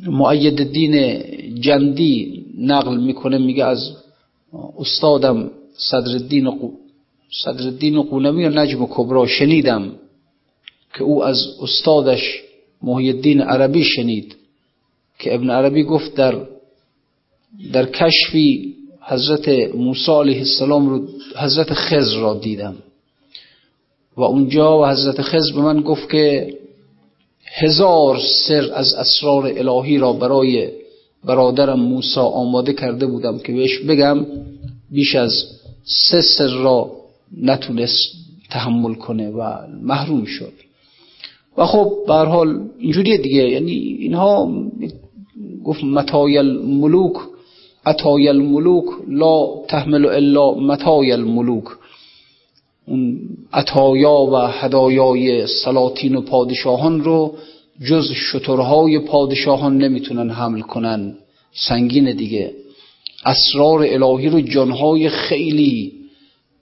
معید 0.07 0.73
دین 0.73 1.23
جندی 1.61 2.45
نقل 2.59 2.97
می‌کنه. 2.97 3.39
میگه 3.39 3.65
از 3.65 3.97
استادم 4.79 5.51
صدر 5.77 6.13
الدین 7.49 8.03
قونمی 8.03 8.45
و 8.45 8.49
نجم 8.49 8.87
کبرا 8.91 9.27
شنیدم 9.27 9.93
که 10.95 11.03
او 11.03 11.25
از 11.25 11.47
استادش 11.63 12.43
محی 12.83 13.11
الدین 13.11 13.41
عربی 13.41 13.85
شنید 13.85 14.37
که 15.19 15.35
ابن 15.35 15.51
عربی 15.51 15.83
گفت 15.83 16.15
در 16.15 16.35
در 17.73 17.87
کشفی 17.87 18.75
حضرت 19.01 19.49
موسی 19.75 20.13
علیه 20.13 20.39
السلام 20.39 20.89
رو 20.89 21.07
حضرت 21.37 21.73
خضر 21.75 22.17
را 22.17 22.35
دیدم. 22.35 22.77
و 24.17 24.23
اونجا 24.23 24.79
و 24.79 24.87
حضرت 24.87 25.23
خضر 25.23 25.53
به 25.55 25.61
من 25.61 25.81
گفت 25.81 26.11
که 26.11 26.55
هزار 27.47 28.21
سر 28.49 28.73
از 28.75 28.95
اسرار 28.95 29.53
الهی 29.57 29.99
را 29.99 30.13
برای 30.13 30.69
برادرم 31.25 31.81
موسی 31.81 32.21
آماده 32.21 32.73
کرده 32.73 33.07
بودم 33.07 33.39
که 33.39 33.53
بهش 33.53 33.79
بگم 33.79 34.27
بیش 34.91 35.15
از 35.15 35.33
سه 35.85 36.23
سر 36.23 36.49
را 36.49 36.91
نتونست 37.43 38.15
تحمل 38.51 38.95
کنه 38.95 39.31
و 39.31 39.57
محروم 39.83 40.25
شد. 40.25 40.53
و 41.57 41.67
خب 41.67 41.93
به 42.07 42.15
حال 42.15 42.61
اینجوریه 42.79 43.19
دیگه. 43.19 43.51
یعنی 43.51 43.73
اینها 43.73 44.53
گفت 45.65 45.85
متای 45.85 46.39
الملوک 46.39 47.17
عطای 47.87 48.29
الملوک 48.29 48.85
لا 49.09 49.47
تحمل 49.69 50.07
الا 50.07 50.55
متای 50.55 51.13
الملوک 51.13 51.65
اون 52.87 53.21
عطایا 53.53 54.13
و 54.13 54.37
هدایای 54.37 55.47
سلاطین 55.47 56.17
و 56.17 56.21
پادشاهان 56.21 57.05
رو 57.05 57.35
جز 57.89 58.13
شترهای 58.13 58.99
پادشاهان 58.99 59.79
نمی‌تونن 59.79 60.31
حمل 60.31 60.61
کنن. 60.61 61.15
سنگین 61.53 62.13
دیگه. 62.13 62.55
اسرار 63.27 63.87
الهی 63.89 64.29
رو 64.29 64.41
جانهای 64.41 65.09
خیلی 65.09 65.93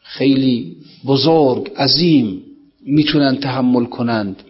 خیلی 0.03 0.77
بزرگ 1.07 1.71
عظیم 1.77 2.43
می‌تونن 2.87 3.37
تحمل 3.37 3.85
کنند. 3.85 4.43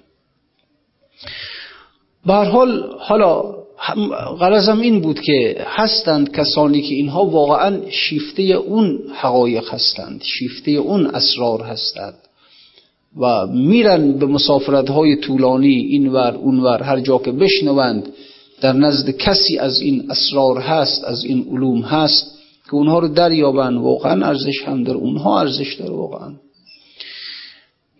به 2.27 2.35
حال 2.35 2.97
حالا 2.99 3.62
غرضم 4.41 4.81
این 4.81 5.01
بود 5.01 5.21
که 5.21 5.57
هستند 5.67 6.33
کسانی 6.33 6.83
که 6.83 6.95
اینها 6.95 7.27
واقعا 7.27 7.81
شیفته 7.91 8.43
اون 8.43 8.99
حقایق 9.15 9.75
هستند 9.75 10.23
شیفته 10.25 10.71
اون 10.71 11.07
اسرار 11.07 11.63
هستند 11.63 12.15
و 13.21 13.47
میرن 13.47 14.13
به 14.13 14.27
مسافرت 14.27 14.91
های 14.91 15.17
طولانی 15.17 15.75
اینور 15.75 16.35
اونور 16.35 16.83
هر 16.83 17.01
جا 17.01 17.19
که 17.19 17.33
بشنوند 17.33 18.09
در 18.61 18.73
نزد 18.73 19.11
کسی 19.11 19.59
از 19.59 19.81
این 19.81 20.11
اسرار 20.11 20.59
هست 20.59 21.05
از 21.05 21.25
این 21.25 21.47
علوم 21.51 21.81
هست 21.81 22.39
که 22.65 22.75
اونها 22.75 22.99
رو 22.99 23.09
دریابن 23.09 23.77
واقعا 23.77 24.27
ارزش 24.27 24.63
هم 24.67 24.85
در 24.85 24.95
اونها 24.95 25.41
ارزش 25.41 25.75
داره 25.75 25.93
واقعا. 25.93 26.33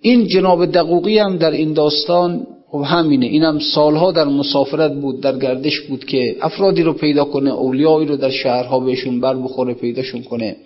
این 0.01 0.27
جناب 0.27 0.67
دقوقی 0.67 1.19
هم 1.19 1.37
در 1.37 1.51
این 1.51 1.73
داستان 1.73 2.47
خب 2.73 2.83
همینه. 2.87 3.27
اینم 3.27 3.59
سالها 3.59 4.13
در 4.13 4.25
مسافرت 4.25 4.93
بود 4.93 5.21
در 5.21 5.39
گردش 5.39 5.81
بود 5.81 6.05
که 6.05 6.37
افرادی 6.41 6.83
رو 6.83 6.93
پیدا 6.93 7.25
کنه 7.25 7.51
اولیایی 7.51 8.07
رو 8.07 8.17
در 8.17 8.31
شهرها 8.31 8.81
بهشون 8.81 9.21
بر 9.21 9.35
بخوره 9.35 9.75
پیداشون 9.75 10.23
کنه 10.23 10.57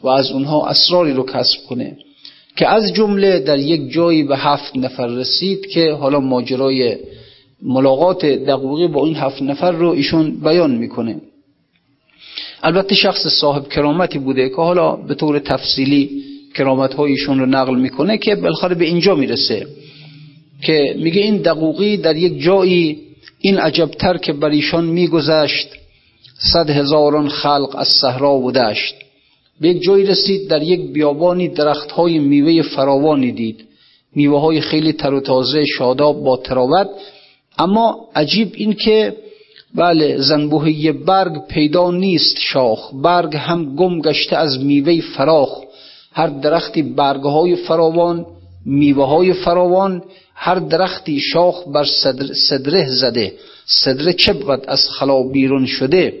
و 0.00 0.08
از 0.08 0.30
اونها 0.30 0.66
اسراری 0.66 1.12
رو 1.12 1.22
کسب 1.22 1.58
کنه. 1.68 1.96
که 2.56 2.68
از 2.68 2.92
جمله 2.92 3.38
در 3.38 3.58
یک 3.58 3.92
جایی 3.92 4.22
به 4.22 4.36
هفت 4.36 4.76
نفر 4.76 5.06
رسید 5.06 5.66
که 5.66 5.92
حالا 5.92 6.20
ماجرای 6.20 6.96
ملاقات 7.62 8.26
دقوقی 8.26 8.86
با 8.86 9.06
این 9.06 9.16
هفت 9.16 9.42
نفر 9.42 9.72
رو 9.72 9.88
ایشون 9.88 10.30
بیان 10.30 10.70
می‌کنه. 10.70 11.20
البته 12.62 12.94
شخص 12.94 13.26
صاحب 13.26 13.68
کرامتی 13.68 14.18
بوده 14.18 14.48
که 14.48 14.56
حالا 14.56 14.96
به 14.96 15.14
طور 15.14 15.38
تفصیلی 15.38 16.10
کرامت 16.54 16.94
هایشون 16.94 17.38
رو 17.38 17.46
نقل 17.46 17.76
می‌کنه 17.76 18.18
که 18.18 18.34
بالاخره 18.34 18.74
به 18.74 18.84
اینجا 18.84 19.14
می‌رسه. 19.14 19.66
که 20.62 20.94
میگه 20.98 21.22
این 21.22 21.36
دقوقی 21.36 21.96
در 21.96 22.16
یک 22.16 22.42
جایی 22.42 22.98
این 23.40 23.58
عجبتر 23.58 24.16
که 24.16 24.32
بر 24.32 24.50
ایشان 24.50 24.84
میگذشت 24.84 25.68
صد 26.52 26.70
هزاران 26.70 27.28
خلق 27.28 27.74
از 27.78 27.88
صحرا 27.88 28.34
و 28.34 28.52
دشت 28.52 28.94
به 29.60 29.68
یک 29.68 29.82
جایی 29.82 30.06
رسید 30.06 30.48
در 30.48 30.62
یک 30.62 30.92
بیابانی 30.92 31.48
درختهای 31.48 32.18
میوه 32.18 32.62
فراوانی 32.62 33.32
دید. 33.32 33.64
میوه 34.14 34.40
های 34.40 34.60
خیلی 34.60 34.92
تر 34.92 35.14
و 35.14 35.20
تازه 35.20 35.64
شاداب 35.78 36.24
با 36.24 36.36
تراوت. 36.36 36.88
اما 37.58 38.08
عجیب 38.14 38.52
این 38.54 38.72
که 38.72 39.16
بله 39.74 40.16
زنبوهی 40.18 40.92
برگ 40.92 41.46
پیدا 41.48 41.90
نیست 41.90 42.36
شاخ. 42.38 42.94
برگ 42.94 43.36
هم 43.36 43.76
گم 43.76 44.00
گشته 44.00 44.36
از 44.36 44.64
میوه 44.64 45.00
فراخ. 45.00 45.60
هر 46.12 46.26
درختی 46.26 46.82
برگهای 46.82 47.56
فراوان 47.56 48.26
میوه 48.66 49.06
های 49.06 49.32
فراوان 49.32 50.02
هر 50.38 50.54
درختی 50.54 51.20
شاخ 51.20 51.68
بر 51.68 51.84
صدر 51.84 52.34
صدره 52.48 52.86
زده 52.88 53.32
صدره 53.66 54.12
چه 54.12 54.32
بود 54.32 54.64
از 54.68 54.88
خلا 54.90 55.22
بیرون 55.22 55.66
شده؟ 55.66 56.14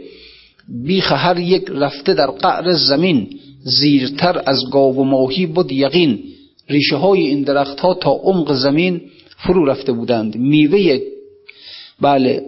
بیخ 0.84 1.12
هر 1.12 1.38
یک 1.38 1.64
رفته 1.68 2.14
در 2.14 2.26
قعر 2.26 2.72
زمین 2.72 3.28
زیرتر 3.64 4.42
از 4.46 4.70
گاو 4.72 4.96
و 4.96 5.04
ماهی 5.04 5.46
بود 5.46 5.72
یقین. 5.72 6.18
ریشه 6.68 6.96
های 6.96 7.20
این 7.20 7.42
درخت 7.42 7.80
ها 7.80 7.94
تا 7.94 8.10
عمق 8.10 8.54
زمین 8.54 9.00
فرو 9.36 9.64
رفته 9.64 9.92
بودند. 9.92 10.36
میوه 10.36 11.00
بله 12.00 12.42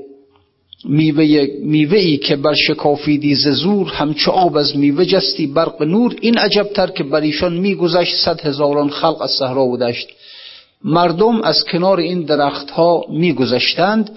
میوه 0.85 1.47
میوه 1.63 1.99
ای 1.99 2.17
که 2.17 2.37
بر 2.37 2.55
شکافیدی 2.55 3.35
ز 3.35 3.49
زور 3.49 3.87
همچو 3.89 4.31
آب 4.31 4.57
از 4.57 4.77
میوه 4.77 5.05
جستی 5.05 5.47
برق 5.47 5.83
نور. 5.83 6.17
این 6.21 6.39
عجبتر 6.39 6.87
که 6.87 7.05
بر 7.05 7.21
ایشان 7.21 7.59
میگذشت 7.59 8.17
صد 8.17 8.41
هزاران 8.41 8.91
خلق 8.91 9.23
از 9.23 9.31
صحرا 9.31 9.65
و 9.65 9.77
دشت. 9.77 10.09
مردم 10.85 11.43
از 11.43 11.65
کنار 11.65 11.99
این 11.99 12.23
درخت 12.23 12.71
ها 12.71 13.05
میگذشتند 13.11 14.11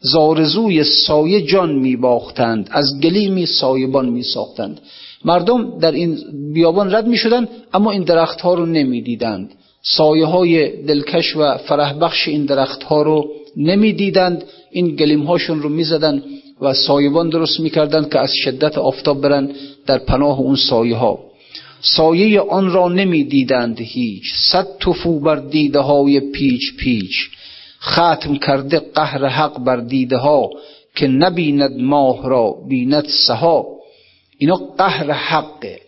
زارزوی 0.00 0.84
سایه 0.84 1.42
جان 1.42 1.74
میباختند 1.74 2.68
از 2.72 3.00
گلیمی 3.02 3.46
سایبان 3.46 4.08
میساختند. 4.08 4.80
مردم 5.24 5.78
در 5.78 5.92
این 5.92 6.18
بیابان 6.54 6.94
رد 6.94 7.06
می‌شدند 7.06 7.48
اما 7.74 7.90
این 7.90 8.02
درخت 8.02 8.40
ها 8.40 8.54
رو 8.54 8.66
نمی‌دیدند. 8.66 9.50
سایه 9.82 10.26
های 10.26 10.82
دلکش 10.82 11.36
و 11.36 11.56
فرح 11.56 11.92
بخش 11.92 12.28
این 12.28 12.44
درخت 12.44 12.82
ها 12.82 13.02
رو 13.02 13.28
نمی‌دیدند. 13.56 14.44
این 14.70 14.96
گلیم 14.96 15.22
هاشون 15.22 15.62
رو 15.62 15.68
می‌زدن 15.68 16.22
و 16.60 16.74
سایبان 16.74 17.28
درست 17.28 17.60
می‌کردند 17.60 18.12
که 18.12 18.18
از 18.18 18.32
شدت 18.44 18.78
آفتاب 18.78 19.20
برن 19.20 19.50
در 19.86 19.98
پناه 19.98 20.40
اون 20.40 20.56
سایه 20.56 20.96
ها 20.96 21.25
سایه 21.94 22.40
آن 22.40 22.72
را 22.72 22.88
نمی‌دیدند 22.88 23.80
هیچ. 23.80 24.34
صد 24.52 24.66
تفو 24.80 25.20
بر 25.20 25.36
دیده 25.36 25.80
های 25.80 26.20
پیچ 26.20 26.76
پیچ. 26.78 27.30
ختم 27.80 28.36
کرده 28.36 28.78
قهر 28.78 29.26
حق 29.26 29.58
بر 29.58 29.76
دیده 29.76 30.16
ها 30.16 30.50
که 30.94 31.06
نبیند 31.06 31.80
ماه 31.80 32.28
را 32.28 32.54
بیند 32.68 33.06
سها 33.26 33.66
اینا 34.38 34.54
قهر 34.54 35.12
حقه. 35.12 35.80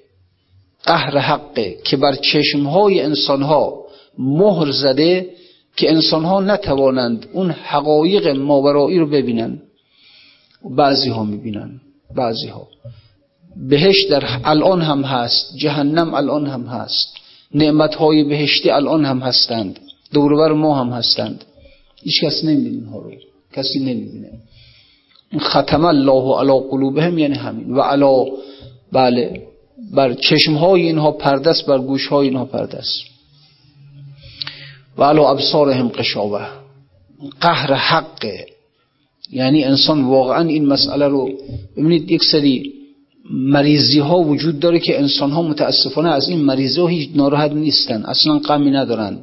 قهر 0.85 1.19
حقه 1.19 1.77
که 1.85 1.97
بر 1.97 2.15
چشمهای 2.15 3.01
انسانها 3.01 3.85
مهر 4.19 4.71
زده 4.71 5.31
که 5.77 5.91
انسانها 5.91 6.41
نتوانند 6.41 7.27
اون 7.33 7.51
حقایق 7.51 8.29
ماورایی 8.29 8.99
رو 8.99 9.07
ببینن. 9.07 9.63
بعضی 10.77 11.09
ها 11.09 11.25
می‌بینن. 11.25 11.81
بعضی 12.17 12.47
ها 12.47 12.69
بهش 13.57 14.05
در 14.11 14.41
الان 14.45 14.83
هم 14.83 15.03
هست 15.03 15.57
جهنم 15.57 16.15
الان 16.15 16.47
هم 16.47 16.67
هست. 16.67 17.15
نعمت 17.55 17.95
های 17.95 18.25
بهشتی 18.25 18.71
الان 18.71 19.05
هم 19.05 19.19
هستند. 19.19 19.79
دوربر 20.13 20.53
ما 20.53 20.81
هم 20.81 20.89
هستند. 20.89 21.45
هیچ 22.03 22.25
کس 22.25 22.45
نمی‌بینه 22.45 22.91
ها 22.91 22.99
رو. 22.99 23.11
کسی 23.53 23.79
نمی‌بینه. 23.79 24.31
ختم 25.39 25.85
الله 25.85 26.39
علی 26.39 26.69
قلوبهم 26.71 27.19
یعنی 27.19 27.35
همین. 27.35 27.75
و 27.75 27.81
علا 27.81 28.25
بله 28.93 29.43
بر 29.95 30.15
چشم 30.15 30.55
های 30.55 30.83
اینها 30.83 31.13
پردست 31.13 31.67
بر 31.67 31.79
گوش 31.79 32.07
های 32.07 32.29
اینها 32.29 32.45
پردست. 32.45 33.03
و 34.99 35.05
علا 35.05 35.31
ابصارهم 35.31 35.89
قشابه 35.89 36.47
قهر 37.41 37.75
حقه. 37.75 38.47
یعنی 39.33 39.65
انسان 39.65 40.05
واقعا 40.05 40.49
این 40.49 40.67
مسئله 40.67 41.09
رو 41.09 41.31
ببینید 41.77 42.11
یک 42.11 42.23
سری 42.33 42.78
مریضی 43.31 43.99
ها 43.99 44.19
وجود 44.19 44.59
داره 44.61 44.79
که 44.79 44.99
انسان 44.99 45.31
ها 45.31 45.43
متاسفانه 45.43 46.09
از 46.09 46.29
این 46.29 46.41
مریضی 46.41 46.81
ها 46.81 46.87
هیچ 46.87 47.09
ناراحت 47.15 47.53
نیستن. 47.53 48.05
اصلا 48.05 48.39
غمی 48.39 48.71
ندارن. 48.71 49.19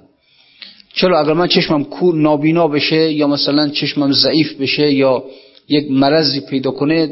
چرا؟ 0.93 1.21
اگر 1.21 1.33
من 1.33 1.47
چشمم 1.47 1.83
کور 1.83 2.15
نابینا 2.15 2.67
بشه 2.67 3.13
یا 3.13 3.27
مثلا 3.27 3.69
چشمم 3.69 4.11
ضعیف 4.11 4.53
بشه 4.53 4.93
یا 4.93 5.23
یک 5.69 5.91
مرضی 5.91 6.39
پیدا 6.39 6.71
کنه 6.71 7.09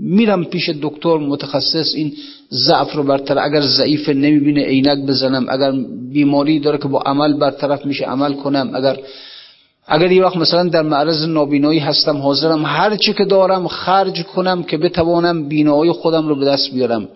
میرم 0.00 0.44
پیش 0.44 0.70
دکتر 0.82 1.18
متخصص 1.18 1.94
این 1.94 2.12
ضعف 2.52 2.92
رو 2.92 3.02
برطرف. 3.02 3.38
اگر 3.44 3.60
ضعیف 3.60 4.08
نمی‌بینه 4.08 4.64
عینک 4.64 5.06
بزنم. 5.06 5.46
اگر 5.48 5.72
بیماری 6.12 6.58
داره 6.58 6.78
که 6.78 6.88
با 6.88 7.00
عمل 7.00 7.38
برطرف 7.38 7.86
میشه 7.86 8.04
عمل 8.04 8.32
کنم. 8.32 8.70
اگر 8.74 8.96
اگر 9.88 10.12
یه 10.12 10.22
وقت 10.22 10.36
مثلا 10.36 10.68
در 10.68 10.82
معرض 10.82 11.24
نابینایی 11.24 11.78
هستم 11.78 12.16
حاضرم 12.16 12.64
هر 12.66 12.96
چی 12.96 13.12
که 13.12 13.24
دارم 13.24 13.68
خرج 13.68 14.22
کنم 14.22 14.62
که 14.62 14.76
بتوانم 14.76 15.48
بینایی 15.48 15.92
خودم 15.92 16.28
رو 16.28 16.36
به 16.36 16.44
دست 16.44 16.70
بیارم. 16.74 17.08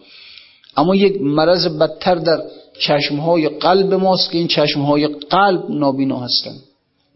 اما 0.76 0.96
یک 0.96 1.22
مرض 1.22 1.78
بدتر 1.78 2.14
در 2.14 2.42
چشمهای 2.80 3.48
قلب 3.48 3.94
ماست 3.94 4.30
که 4.30 4.38
این 4.38 4.46
چشمهای 4.46 5.06
قلب 5.06 5.70
نابینا 5.70 6.20
هستن. 6.20 6.54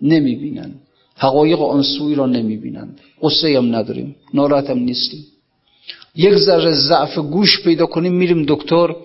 نمی‌بینن. 0.03 0.75
حقایق 1.17 1.63
آنسوی 1.63 2.15
را 2.15 2.27
نمی‌بینند 2.27 3.01
قصه 3.23 3.59
هم 3.59 3.77
نداریم. 3.77 4.17
ناراحتم 4.35 4.79
نیستیم. 4.79 5.27
یک 6.17 6.35
ذره 6.35 6.73
ضعف 6.73 7.19
گوش 7.19 7.63
پیدا 7.63 7.87
کنیم 7.87 8.13
میریم 8.13 8.45
دکتر 8.49 8.97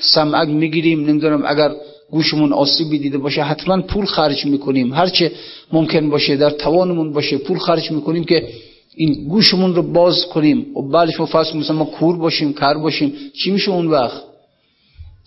سمعک 0.00 0.48
می‌گیریم. 0.48 1.04
نمی‌دونم 1.04 1.42
اگر 1.46 1.72
گوشمون 2.12 2.52
آسیبی 2.52 2.98
دیده 2.98 3.18
باشه 3.18 3.42
حتما 3.42 3.82
پول 3.82 4.04
خرج 4.04 4.46
می‌کنیم. 4.46 4.92
هرچه 4.92 5.32
ممکن 5.72 6.10
باشه 6.10 6.36
در 6.36 6.50
توانمون 6.50 7.12
باشه 7.12 7.38
پول 7.38 7.58
خرج 7.58 7.90
می‌کنیم 7.90 8.24
که 8.24 8.48
این 8.96 9.28
گوشمون 9.28 9.74
رو 9.74 9.82
باز 9.82 10.26
کنیم. 10.26 10.76
و 10.76 10.82
بعدش 10.82 11.20
ما 11.20 11.26
فرض 11.26 11.54
مثلا 11.54 11.76
ما 11.76 11.84
کور 11.84 12.16
باشیم 12.16 12.52
کر 12.52 12.74
باشیم 12.74 13.12
چی 13.34 13.50
میشه 13.50 13.70
اون 13.70 13.86
وقت؟ 13.86 14.22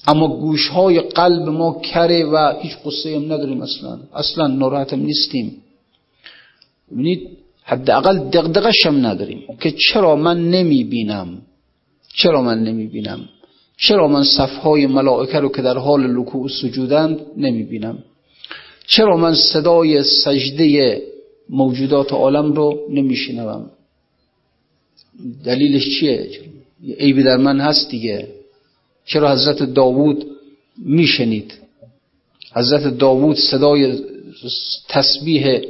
اما 0.07 0.27
گوش 0.27 0.67
های 0.67 0.99
قلب 0.99 1.49
ما 1.49 1.81
کره 1.83 2.25
و 2.25 2.53
هیچ 2.61 2.73
قصه 2.85 3.15
هم 3.15 3.23
نداریم 3.33 3.61
اصلا. 3.61 3.99
اصلا 4.13 4.47
ناراحتم 4.47 4.99
نیستیم. 4.99 5.51
ببینید 6.91 7.29
حداقل 7.63 8.17
دغدغش 8.17 8.85
هم 8.85 9.05
نداریم. 9.05 9.41
که 9.61 9.71
چرا 9.71 10.15
من 10.15 10.49
نمی 10.49 10.83
بینم 10.83 11.41
چرا 12.13 12.41
من 12.41 12.63
نمی 12.63 12.87
بینم 12.87 13.29
چرا 13.77 14.07
من 14.07 14.23
صفهای 14.23 14.87
ملائکه 14.87 15.39
رو 15.39 15.49
که 15.49 15.61
در 15.61 15.77
حال 15.77 16.19
لکوع 16.19 16.49
سجودند 16.49 17.19
نمی 17.37 17.63
بینم 17.63 18.03
چرا 18.87 19.17
من 19.17 19.35
صدای 19.35 20.03
سجده 20.03 21.01
موجودات 21.49 22.13
عالم 22.13 22.53
رو 22.53 22.79
نمی 22.89 23.15
شنوم 23.15 23.71
دلیلش 25.45 25.99
چیه؟ 25.99 26.29
عیبی 26.99 27.23
در 27.23 27.37
من 27.37 27.59
هست 27.59 27.89
دیگه. 27.89 28.27
چرا 29.05 29.31
حضرت 29.31 29.63
داوود 29.63 30.25
میشنید؟ 30.77 31.53
حضرت 32.53 32.97
داوود 32.97 33.35
صدای 33.35 33.99
تسبیح 34.89 35.61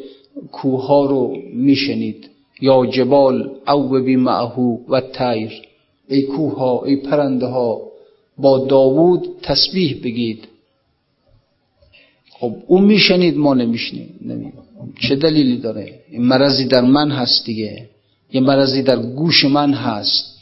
کوها 0.51 1.05
رو 1.05 1.37
میشنید. 1.53 2.29
یا 2.61 2.85
جبال 2.85 3.51
او 3.67 3.89
بی 3.89 4.15
معهو 4.15 4.77
و 4.89 5.01
تیر 5.01 5.51
ای 6.07 6.21
کوها 6.21 6.85
ای 6.85 6.95
پرنده 6.95 7.45
ها 7.45 7.81
با 8.37 8.65
داوود 8.65 9.27
تسبیح 9.41 10.01
بگید. 10.03 10.47
خب 12.29 12.55
اون 12.67 12.83
میشنید 12.83 13.37
ما 13.37 13.53
نمیشنید 13.53 14.09
چه 14.99 15.15
دلیلی 15.15 15.57
داره؟ 15.57 15.99
این 16.11 16.21
مرضی 16.21 16.65
در 16.65 16.81
من 16.81 17.11
هست 17.11 17.45
دیگه. 17.45 17.89
یه 18.33 18.41
مرضی 18.41 18.83
در 18.83 18.97
گوش 18.97 19.45
من 19.45 19.73
هست. 19.73 20.39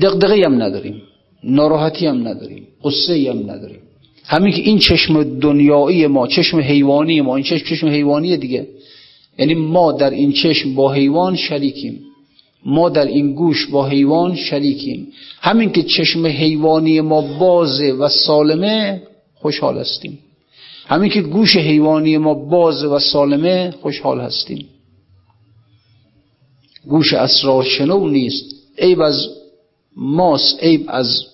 دقدقی 0.00 0.42
هم 0.42 0.62
نداریم. 0.62 1.02
ناراحتی 1.44 2.06
هم 2.06 2.28
نداریم. 2.28 2.66
قصه 2.84 3.30
هم 3.30 3.50
نداریم. 3.50 3.80
همین 4.24 4.52
که 4.52 4.62
این 4.62 4.78
چشم 4.78 5.38
دنیایی 5.38 6.06
ما 6.06 6.26
چشم 6.26 6.60
حیوانی 6.60 7.20
ما 7.20 7.36
این 7.36 7.44
چشم 7.44 7.66
چشم 7.66 7.88
حیوانی 7.88 8.36
دیگه. 8.36 8.66
یعنی 9.38 9.54
ما 9.54 9.92
در 9.92 10.10
این 10.10 10.32
چشم 10.32 10.74
با 10.74 10.92
حیوان 10.92 11.36
شریکیم. 11.36 12.00
ما 12.64 12.88
در 12.88 13.06
این 13.06 13.34
گوش 13.34 13.66
با 13.66 13.86
حیوان 13.86 14.36
شریکیم. 14.36 15.12
همین 15.40 15.72
که 15.72 15.82
چشم 15.82 16.26
حیوانی 16.26 17.00
ما 17.00 17.20
بازه 17.20 17.92
و 17.92 18.08
سالمه 18.08 19.02
خوشحال 19.34 19.78
هستیم. 19.78 20.18
همین 20.86 21.10
که 21.10 21.22
گوش 21.22 21.56
حیوانی 21.56 22.18
ما 22.18 22.34
بازه 22.34 22.86
و 22.86 22.98
سالمه 22.98 23.74
خوشحال 23.82 24.20
هستیم. 24.20 24.68
گوش 26.88 27.12
اسرار 27.12 27.64
شنو 27.64 28.08
نیست. 28.08 28.54
عیب 28.78 29.00
از 29.00 29.28
ماست 29.96 30.62
عیب 30.62 30.84
از 30.88 31.26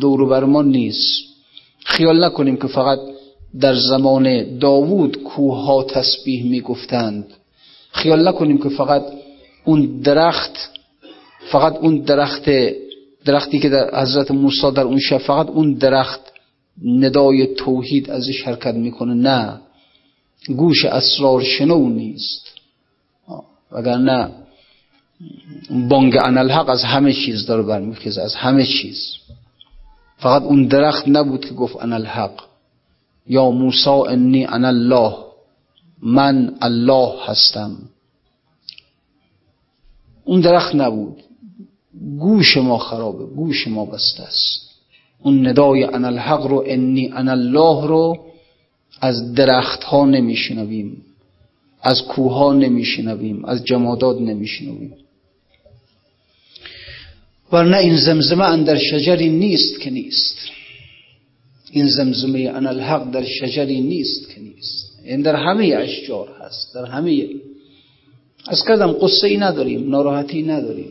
دور 0.00 0.28
بر 0.28 0.44
ما 0.44 0.62
نیست. 0.62 1.24
خیال 1.84 2.24
نکنیم 2.24 2.56
که 2.56 2.66
فقط 2.66 2.98
در 3.60 3.74
زمان 3.74 4.58
داوود 4.58 5.22
کوه 5.22 5.86
تسبیح 5.90 6.44
می 6.44 6.60
گفتند 6.60 7.26
خیال 7.90 8.28
نکنیم 8.28 8.58
که 8.58 8.68
فقط 8.68 9.02
اون 9.64 10.00
درخت 10.00 10.70
فقط 11.52 11.76
اون 11.76 11.98
درخت 11.98 12.50
درختی 13.24 13.58
که 13.58 13.68
در 13.68 14.02
حضرت 14.02 14.30
موسی 14.30 14.70
در 14.70 14.82
اون 14.82 14.98
شب 14.98 15.18
فقط 15.18 15.48
اون 15.48 15.74
درخت 15.74 16.20
ندای 16.84 17.54
توحید 17.54 18.10
ازش 18.10 18.42
حرکت 18.42 18.74
می‌کنه 18.74 19.14
نه. 19.14 19.60
گوش 20.56 20.84
اسرار 20.84 21.42
شنو 21.42 21.88
نیست. 21.88 22.46
نه 23.86 24.30
بانگ 25.70 26.16
انالحق 26.24 26.68
از 26.68 26.84
همه 26.84 27.12
چیز 27.12 27.46
داره 27.46 27.62
برمیخیزه 27.62 28.22
از 28.22 28.34
همه 28.34 28.66
چیز. 28.66 29.16
فقط 30.16 30.42
اون 30.42 30.66
درخت 30.66 31.08
نبود 31.08 31.44
که 31.44 31.54
گفت 31.54 31.76
انالحق 31.76 32.40
یا 33.26 33.50
موسا 33.50 34.04
انی 34.04 34.44
انا 34.44 34.68
الله 34.68 35.14
من 36.02 36.54
الله 36.60 37.14
هستم. 37.26 37.76
اون 40.24 40.40
درخت 40.40 40.74
نبود. 40.74 41.22
گوش 42.18 42.56
ما 42.56 42.78
خرابه 42.78 43.24
گوش 43.24 43.68
ما 43.68 43.84
بسته 43.84 44.22
است. 44.22 44.70
اون 45.22 45.46
ندای 45.46 45.84
انا 45.84 46.08
الحق 46.08 46.46
رو 46.46 46.64
انی 46.66 47.08
انا 47.08 47.32
الله 47.32 47.86
رو 47.86 48.16
از 49.00 49.34
درخت 49.34 49.84
ها 49.84 50.06
نمیشنویم 50.06 51.02
از 51.82 52.02
کوه 52.02 52.32
ها 52.32 52.52
نمیشنویم 52.52 53.44
از 53.44 53.64
جمادات 53.64 54.20
نمیشنویم. 54.20 54.94
ورنه 57.52 57.76
این 57.76 57.96
زمزمه 57.96 58.44
اندر 58.44 58.78
شجری 58.78 59.28
نیست 59.28 59.80
که 59.80 59.90
نیست. 59.90 60.36
این 61.70 61.88
زمزمه 61.88 62.52
انا 62.54 62.68
الحق 62.68 63.10
در 63.10 63.24
شجری 63.24 63.80
نیست 63.80 64.30
که 64.34 64.40
نیست. 64.40 64.98
این 65.04 65.22
در 65.22 65.36
همه 65.36 65.64
اشجار 65.66 66.28
هست 66.40 66.74
در 66.74 66.84
همه 66.84 67.28
از 68.48 68.64
کردم 68.68 68.92
قصه 68.92 69.26
ای 69.26 69.36
نداریم 69.36 69.90
ناراحتی 69.90 70.42
نداریم. 70.42 70.86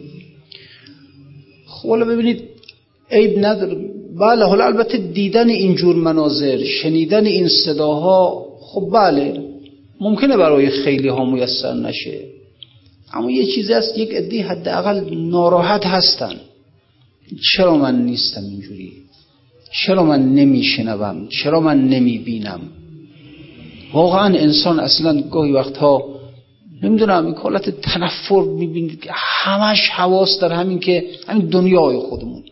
خب 1.68 2.04
ببینید 2.04 2.42
عیب 3.12 3.46
نداره. 3.46 3.78
بله 4.20 4.46
حالا 4.46 4.66
البته 4.66 4.98
دیدن 4.98 5.50
اینجور 5.50 5.96
مناظر 5.96 6.64
شنیدن 6.64 7.26
این 7.26 7.48
صداها 7.48 8.46
خب 8.62 8.90
بله 8.94 9.42
ممکنه 10.02 10.38
برای 10.38 10.70
خیلی 10.70 11.08
ها 11.08 11.26
میسر 11.26 11.74
نشه. 11.74 12.20
اما 13.14 13.32
یه 13.32 13.46
چیزی 13.46 13.74
هست 13.74 13.98
یک 13.98 14.12
عده 14.12 14.44
حداقل 14.44 15.16
ناراحت 15.16 15.86
هستن. 15.86 16.36
چرا 17.56 17.78
من 17.78 18.06
نیستم 18.06 18.42
اینجوری؟ 18.42 18.92
چرا 19.86 20.04
من 20.04 20.34
نمیشنوم؟ 20.34 21.28
چرا 21.28 21.60
من 21.60 21.88
نمی‌بینم؟ 21.88 22.62
واقعا 23.94 24.38
انسان 24.38 24.80
اصلا 24.80 25.22
گاهی 25.22 25.52
وقتها 25.52 26.13
نمی‌دونم 26.84 27.26
این 27.26 27.36
حالت 27.36 27.70
تنفر 27.70 28.42
می‌بینید 28.42 29.02
که 29.02 29.10
همش 29.14 29.90
حواس 29.90 30.40
در 30.42 30.52
همین 30.52 30.80
که 30.80 31.06
همین 31.28 31.46
دنیای 31.46 31.98
خودمون. 31.98 32.44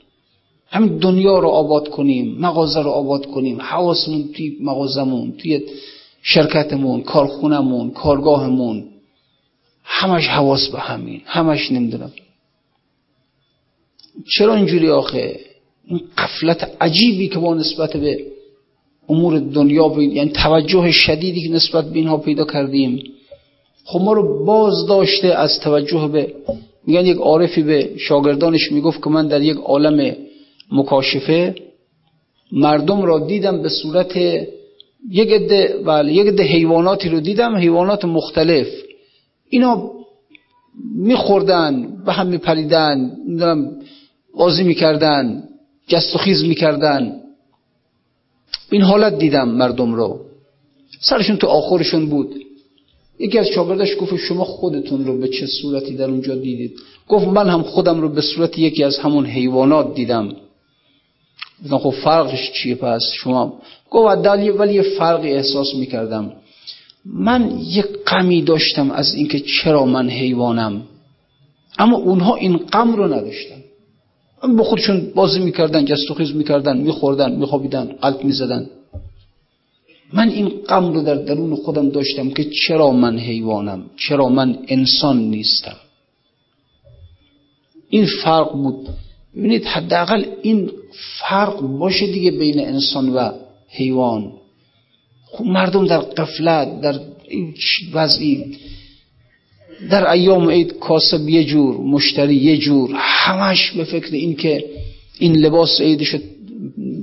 همین 0.67 0.98
دنیا 0.98 1.39
رو 1.39 1.48
آباد 1.48 1.89
کنیم 1.89 2.38
مغازه 2.39 2.82
رو 2.82 2.89
آباد 2.89 3.26
کنیم 3.26 3.62
حواسمون 3.62 4.30
توی 4.36 4.58
مغازمون 4.62 5.32
توی 5.32 5.62
شرکتمون 6.22 7.02
کارخونمون 7.02 7.91
کارگاهمون. 7.91 8.88
همش 9.84 10.28
حواس 10.28 10.70
به 10.70 10.80
همین 10.80 11.22
همش 11.26 11.72
نمی‌دونم. 11.72 12.12
چرا 14.38 14.56
اینجوری 14.56 14.89
آخه؟ 14.89 15.39
این 15.88 16.02
قفلت 16.17 16.72
عجیبی 16.82 17.28
که 17.28 17.39
با 17.39 17.54
نسبت 17.54 17.98
به 17.98 18.26
امور 19.10 19.39
دنیا 19.39 20.02
یعنی 20.02 20.30
توجه 20.30 20.91
شدیدی 20.91 21.41
که 21.41 21.50
نسبت 21.50 21.86
به 21.86 22.00
اینها 22.00 22.17
پیدا 22.17 22.46
کردیم. 22.46 23.04
خب 23.86 24.02
ما 24.02 24.13
رو 24.13 24.46
باز 24.46 24.88
داشته 24.88 25.28
از 25.28 25.60
توجه 25.60 26.08
به 26.08 26.34
میگن 26.88 27.06
یک 27.06 27.17
عارفی 27.17 27.63
به 27.63 27.89
شاگردانش 27.98 28.72
می‌گفت 28.72 29.04
که 29.04 29.10
من 29.10 29.28
در 29.28 29.41
یک 29.41 29.58
عالم 29.58 30.15
مکاشفه 30.72 31.56
مردم 32.52 33.02
را 33.02 33.20
دیدم 33.20 33.62
به 33.62 33.70
صورت 33.70 34.17
یک 35.10 35.32
عده 35.32 35.82
بله 35.86 36.13
یک 36.13 36.28
عده 36.28 36.44
حیواناتی 36.44 37.10
رو 37.10 37.20
دیدم 37.20 37.56
حیوانات 37.56 38.06
مختلف. 38.06 38.67
اینا 39.50 39.91
میخوردن 40.96 41.88
به 42.06 42.13
هم 42.13 42.28
میپریدن 42.28 43.12
بازی 44.36 44.63
می‌کردن 44.63 45.44
جست 45.88 46.15
و 46.15 46.17
خیز 46.17 46.44
می‌کردن. 46.44 47.22
این 48.72 48.82
حالت 48.82 49.17
دیدم 49.17 49.50
مردم 49.50 49.94
رو. 49.94 50.20
سرشون 51.02 51.38
تو 51.38 51.48
آخرشون 51.48 52.06
بود. 52.06 52.36
یکی 53.22 53.40
از 53.40 53.48
شاگردش 53.48 53.96
گفت 54.00 54.16
شما 54.16 54.44
خودتون 54.44 55.06
رو 55.06 55.18
به 55.18 55.28
چه 55.28 55.46
صورتی 55.46 55.96
در 55.96 56.10
اونجا 56.10 56.36
دیدید؟ 56.36 56.72
گفت 57.08 57.28
من 57.28 57.50
هم 57.50 57.62
خودم 57.62 58.02
رو 58.02 58.10
به 58.10 58.22
صورت 58.22 58.60
یکی 58.60 58.84
از 58.84 58.98
همون 58.98 59.26
حیوانات 59.26 59.96
دیدم. 59.96 60.36
گفتم 61.64 61.78
خب 61.78 61.90
فرقش 61.90 62.52
چیه 62.52 62.76
پس؟ 62.76 63.02
شما 63.14 63.54
گفت 63.90 64.28
ولی 64.60 64.74
یه 64.74 64.82
فرقی 64.82 65.32
احساس 65.32 65.76
می‌کردم. 65.76 66.34
من 67.06 67.60
یک 67.60 67.86
غمی 68.08 68.42
داشتم 68.42 68.92
از 68.92 69.14
اینکه 69.14 69.40
چرا 69.40 69.86
من 69.86 70.10
حیوانم. 70.10 70.82
اما 71.80 71.98
اونها 71.98 72.36
این 72.36 72.58
غم 72.58 72.96
رو 72.96 73.14
نداشتن. 73.14 73.62
با 74.58 74.64
خودشون 74.64 75.12
بازی 75.16 75.40
می‌کردن 75.40 75.86
جست 75.86 76.12
و 76.12 76.16
می‌کردن 76.36 76.78
میخوردن 76.78 77.32
میخوابیدن 77.32 77.86
قلب 78.02 78.24
می‌زدن. 78.24 78.70
من 80.13 80.30
این 80.30 80.50
غم 80.50 80.93
رو 80.93 81.04
در 81.04 81.15
درون 81.15 81.56
خودم 81.56 81.89
داشتم 81.89 82.30
که 82.30 82.45
چرا 82.67 82.91
من 82.91 83.19
حیوانم 83.19 83.86
چرا 83.97 84.30
من 84.30 84.58
انسان 84.67 85.17
نیستم. 85.17 85.76
این 87.89 88.06
فرق 88.24 88.54
بود. 88.54 88.89
ببینید 89.36 89.65
حداقل 89.65 90.26
این 90.41 90.71
فرق 91.19 91.62
باشه 91.62 92.08
دیگه 92.08 92.32
بین 92.32 92.60
انسان 92.60 93.10
و 93.10 93.32
حیوان. 93.69 94.32
خب 95.26 95.45
مردم 95.45 95.88
در 95.88 96.00
قفلت 96.00 96.82
در 96.82 97.00
وضعی 97.93 98.58
در 99.89 100.12
ایام 100.12 100.50
عید 100.50 100.74
کاسب 100.80 101.30
یه 101.30 101.43
جور 101.43 101.78
مشتری 101.78 102.36
یه 102.36 102.58
جور 102.58 102.91
همش 102.95 103.71
به 103.71 103.84
فکر 103.84 104.13
این 104.13 104.36
که 104.36 104.65
این 105.19 105.36
لباس 105.36 105.82
عیدشو 105.82 106.17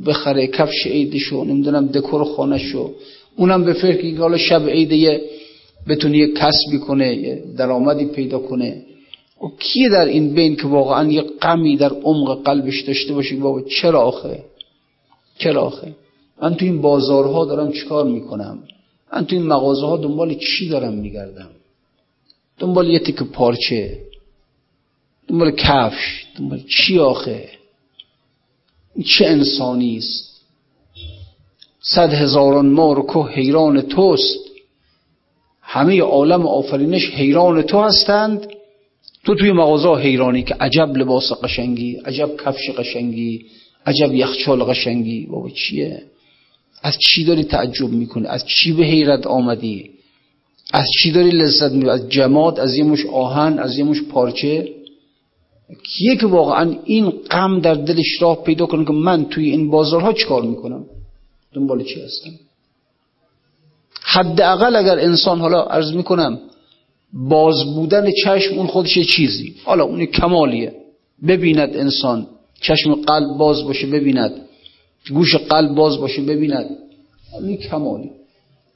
بخره 0.06 0.46
کفش 0.46 0.87
عیدشو 0.87 1.44
نمی‌دونم 1.44 1.87
دکور 1.87 2.24
خانهشو. 2.24 2.92
اونم 3.37 3.64
به 3.64 3.72
فکر 3.72 4.11
که 4.11 4.20
حالا 4.20 4.38
شب 4.38 4.68
عید 4.68 4.92
یه 4.92 5.20
بتونه 5.88 6.18
یه 6.18 6.32
کسبی 6.34 6.78
کنه 6.78 7.37
درآمدی 7.56 8.06
پیدا 8.06 8.38
کنه. 8.38 8.82
و 9.42 9.46
خب 9.46 9.52
کیه 9.58 9.88
در 9.88 10.04
این 10.06 10.34
بین 10.34 10.56
که 10.56 10.66
واقعا 10.66 11.12
یه 11.12 11.22
غمی 11.22 11.76
در 11.76 11.92
عمق 11.92 12.42
قلبش 12.44 12.80
داشته 12.80 13.14
باشه 13.14 13.37
بابا 13.37 13.62
چرا 13.62 14.00
آخه؟ 14.00 14.44
چرا 15.38 15.62
آخه؟ 15.62 15.94
من 16.42 16.54
تو 16.54 16.64
این 16.64 16.80
بازارها 16.80 17.44
دارم 17.44 17.72
چیکار 17.72 18.04
می‌کنم؟ 18.04 18.58
من 19.12 19.26
تو 19.26 19.37
این 19.37 19.46
مغازه 19.46 19.87
ها 19.87 19.96
دنبال 19.96 20.34
چی 20.34 20.68
دارم 20.68 20.94
میگردم؟ 20.94 21.50
دنبال 22.58 22.88
یه 22.88 22.98
تک 22.98 23.22
پارچه 23.22 23.98
دنبال 25.28 25.50
کفش 25.50 26.26
دنبال 26.38 26.61
چی 26.68 26.98
آخه؟ 26.98 27.48
چه 29.05 29.27
انسانی 29.27 29.96
است؟ 29.96 30.29
صد 31.81 32.12
هزاران 32.12 32.66
مار 32.66 32.98
و 32.98 33.07
که 33.12 33.18
حیران 33.18 33.81
توست. 33.83 34.38
همه 35.62 36.01
عالم 36.01 36.46
آفرینش 36.46 37.11
حیران 37.11 37.62
تو 37.62 37.81
هستند. 37.81 38.46
تو 39.24 39.35
توی 39.35 39.53
مغازه 39.53 40.03
حیرانی 40.03 40.42
که 40.42 40.55
عجب 40.55 40.96
لباس 40.96 41.33
قشنگی 41.33 41.96
عجب 41.96 42.31
کفش 42.44 42.70
قشنگی 42.70 43.46
عجب 43.87 44.14
یخچال 44.14 44.64
قشنگی. 44.64 45.27
بابا 45.27 45.51
چیه؟ 45.51 46.03
از 46.83 46.98
چی 46.98 47.24
داری 47.24 47.44
تعجب 47.44 47.88
می‌کنی؟ 47.88 48.27
از 48.27 48.44
چی 48.46 48.72
به 48.72 48.85
حیرت 48.85 49.27
آمدی؟ 49.27 49.90
از 50.72 50.87
چی 51.03 51.12
داری 51.12 51.31
لذت 51.31 51.72
می 51.72 51.88
از 51.88 52.09
جماد 52.09 52.61
از 52.61 52.74
یه 52.74 52.85
مش 52.85 53.07
آهن 53.07 53.59
از 53.59 53.79
یه 53.79 53.85
مش 53.85 54.03
پارچه؟ 54.03 54.68
کیه 55.74 56.16
که 56.16 56.26
واقعا 56.26 56.74
این 56.85 57.11
غم 57.11 57.61
در 57.61 57.74
دلش 57.74 58.22
راه 58.22 58.42
پیدا 58.42 58.66
کنه 58.66 58.85
که 58.85 58.92
من 58.92 59.24
توی 59.24 59.50
این 59.50 59.70
بازارها 59.70 60.12
چیکار 60.12 60.42
می‌کنم؟ 60.42 60.85
دنبال 61.54 61.85
چی 61.85 62.00
هستم؟ 62.00 62.31
حداقل 64.02 64.76
اگر 64.76 64.98
انسان 64.98 65.40
حالا 65.40 65.62
عرض 65.62 65.92
می‌کنم 65.94 66.38
باز 67.12 67.74
بودن 67.74 68.11
چشم 68.24 68.59
اون 68.59 68.66
خودش 68.66 68.98
چیزی. 68.98 69.54
حالا 69.64 69.85
اون 69.85 70.07
کمالیه. 70.07 70.72
ببیند 71.26 71.76
انسان 71.76 72.26
چشم 72.61 72.94
قلب 72.94 73.38
باز 73.38 73.64
باشه 73.64 73.87
ببیند. 73.87 74.33
گوش 75.11 75.37
قلب 75.37 75.74
باز 75.74 75.98
باشه 75.98 76.22
ببیند. 76.22 76.70
این 77.42 77.57
کمالی. 77.57 78.11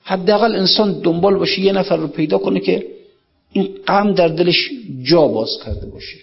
حداقل 0.02 0.56
انسان 0.56 1.00
دنبال 1.00 1.38
باشه 1.38 1.60
یه 1.60 1.72
نفر 1.72 1.96
رو 1.96 2.06
پیدا 2.06 2.38
کنه 2.38 2.60
که 2.60 2.86
این 3.52 3.68
غم 3.86 4.14
در 4.14 4.28
دلش 4.28 4.70
جا 5.02 5.28
باز 5.28 5.50
کرده 5.64 5.86
باشه. 5.86 6.16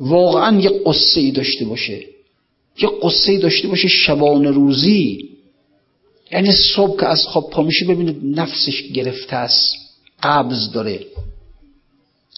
واقعا 0.00 0.60
یه 0.60 0.70
قصه 0.86 1.20
ای 1.20 1.30
داشته 1.30 1.64
باشه. 1.64 2.00
یه 2.78 2.88
قصه 3.02 3.32
ای 3.32 3.38
داشته 3.38 3.68
باشه 3.68 3.88
شبان 3.88 4.44
روزی. 4.44 5.28
یعنی 6.32 6.52
صبح 6.76 7.00
که 7.00 7.06
از 7.06 7.24
خواب 7.26 7.50
پا 7.50 7.62
میشه 7.62 7.86
ببینه 7.86 8.16
نفسش 8.22 8.82
گرفته 8.82 9.36
است. 9.36 9.74
قبض 10.22 10.72
داره. 10.72 11.00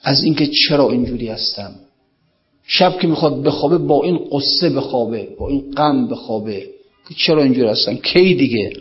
از 0.05 0.25
اینکه 0.25 0.47
چرا 0.47 0.91
اینجوری 0.91 1.29
هستم. 1.29 1.75
شب 2.67 3.01
که 3.01 3.07
می‌خواد 3.07 3.43
بخوابه 3.43 3.79
با 3.79 4.05
این 4.05 4.19
قصه 4.33 4.71
بخوابه 4.71 5.29
با 5.39 5.49
این 5.49 5.71
غم 5.71 6.09
بخوابه. 6.09 6.67
چرا 7.17 7.43
اینجور 7.43 7.67
هستم؟ 7.67 7.97
کی 7.97 8.35
دیگه؟ 8.35 8.73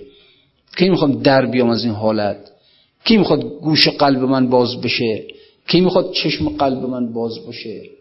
کی 0.77 0.89
می‌خوام 0.89 1.21
در 1.21 1.45
بیام 1.45 1.69
از 1.69 1.83
این 1.83 1.93
حالت؟ 1.93 2.51
کی 3.05 3.17
می‌خواد 3.17 3.43
گوش 3.43 3.87
قلب 3.87 4.19
من 4.19 4.49
باز 4.49 4.81
بشه؟ 4.81 5.23
کی 5.67 5.81
می‌خواد 5.81 6.11
چشم 6.11 6.49
قلب 6.49 6.85
من 6.85 7.13
باز 7.13 7.39
بشه؟ 7.47 8.00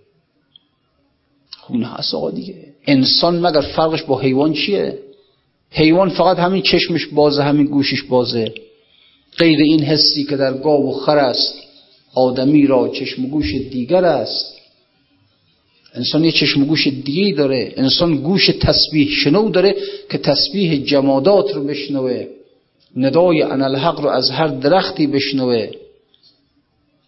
خونه 1.60 1.86
هست 1.86 2.14
آقا 2.14 2.30
دیگه. 2.30 2.54
انسان 2.86 3.46
مگر 3.46 3.60
فرقش 3.60 4.02
با 4.02 4.20
حیوان 4.20 4.52
چیه؟ 4.52 4.98
حیوان 5.70 6.08
فقط 6.08 6.38
همین 6.38 6.62
چشمش 6.62 7.06
بازه 7.06 7.42
همین 7.42 7.66
گوشش 7.66 8.02
بازه. 8.02 8.52
غیر 9.38 9.60
این 9.60 9.82
حسی 9.82 10.24
که 10.24 10.36
در 10.36 10.52
گاو 10.52 10.88
و 10.88 10.92
خر 10.92 11.18
است 11.18 11.54
آدمی 12.14 12.66
را 12.66 12.88
چشم 12.88 13.24
و 13.24 13.28
گوش 13.28 13.54
دیگر 13.54 14.04
است. 14.04 14.56
انسان 15.94 16.24
یه 16.24 16.32
چشم 16.32 16.62
و 16.62 16.64
گوش 16.64 16.86
دیگه 16.86 17.34
داره. 17.36 17.72
انسان 17.76 18.16
گوش 18.16 18.46
تسبیح 18.46 19.08
شنو 19.10 19.50
داره 19.50 19.76
که 20.10 20.18
تسبیح 20.18 20.84
جمادات 20.84 21.54
رو 21.54 21.64
بشنوه. 21.64 22.26
ندای 22.96 23.42
انالحق 23.42 24.00
رو 24.00 24.08
از 24.08 24.30
هر 24.30 24.46
درختی 24.46 25.06
بشنوه. 25.06 25.70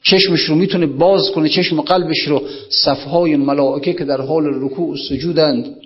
چشمش 0.02 0.40
رو 0.40 0.54
می‌تونه 0.54 0.86
باز 0.86 1.30
کنه 1.30 1.48
چشم 1.48 1.80
قلبش 1.80 2.28
رو 2.28 2.42
صفهای 2.68 3.36
ملائکه 3.36 3.92
که 3.92 4.04
در 4.04 4.20
حال 4.20 4.44
رکوع 4.46 4.92
و 4.92 4.96
سجودند 4.96 5.76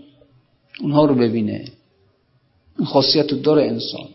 اونها 0.80 1.04
رو 1.04 1.14
ببینه. 1.14 1.64
این 2.78 2.86
خاصیت 2.86 3.32
رو 3.32 3.38
داره 3.38 3.62
انسان. 3.62 4.08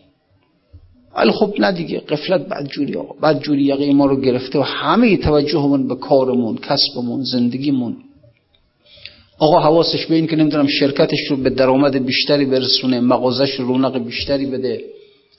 ولی 1.16 1.30
خب 1.30 1.54
نه 1.58 1.72
دیگه 1.72 2.00
قفلت 2.00 2.48
بعد 2.48 2.68
جوری 2.68 2.96
آقا 2.96 3.14
بعد 3.20 3.40
جوری 3.40 3.62
یقه 3.62 3.92
ما 3.92 4.06
رو 4.06 4.20
گرفته 4.20 4.58
و 4.58 4.62
همه 4.62 5.16
توجهمون 5.16 5.88
به 5.88 5.94
کارمون 5.94 6.56
کسبمون 6.56 7.22
زندگیمون. 7.22 7.96
آقا 9.38 9.60
حواسش 9.60 10.06
به 10.06 10.14
این 10.14 10.26
که 10.26 10.36
نمی‌دونم 10.36 10.66
شرکتش 10.66 11.30
رو 11.30 11.36
به 11.36 11.50
درآمد 11.50 12.06
بیشتری 12.06 12.44
برسونه 12.44 13.00
مغازش 13.00 13.50
رو 13.50 13.66
رونق 13.66 13.98
بیشتری 13.98 14.46
بده. 14.46 14.84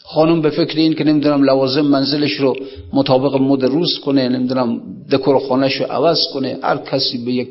خانم 0.03 0.41
به 0.41 0.49
فکر 0.49 0.77
این 0.77 0.93
که 0.93 1.03
نمی‌دونم 1.03 1.43
لوازم 1.43 1.81
منزلش 1.81 2.31
رو 2.31 2.55
مطابق 2.93 3.35
مد 3.35 3.63
روز 3.63 3.99
کنه 3.99 4.29
نمی‌دونم 4.29 4.81
دکور 5.11 5.39
خانهش 5.39 5.75
رو 5.75 5.85
عوض 5.85 6.19
کنه. 6.33 6.57
هر 6.63 6.77
کسی 6.77 7.25
به 7.25 7.33
یک 7.33 7.47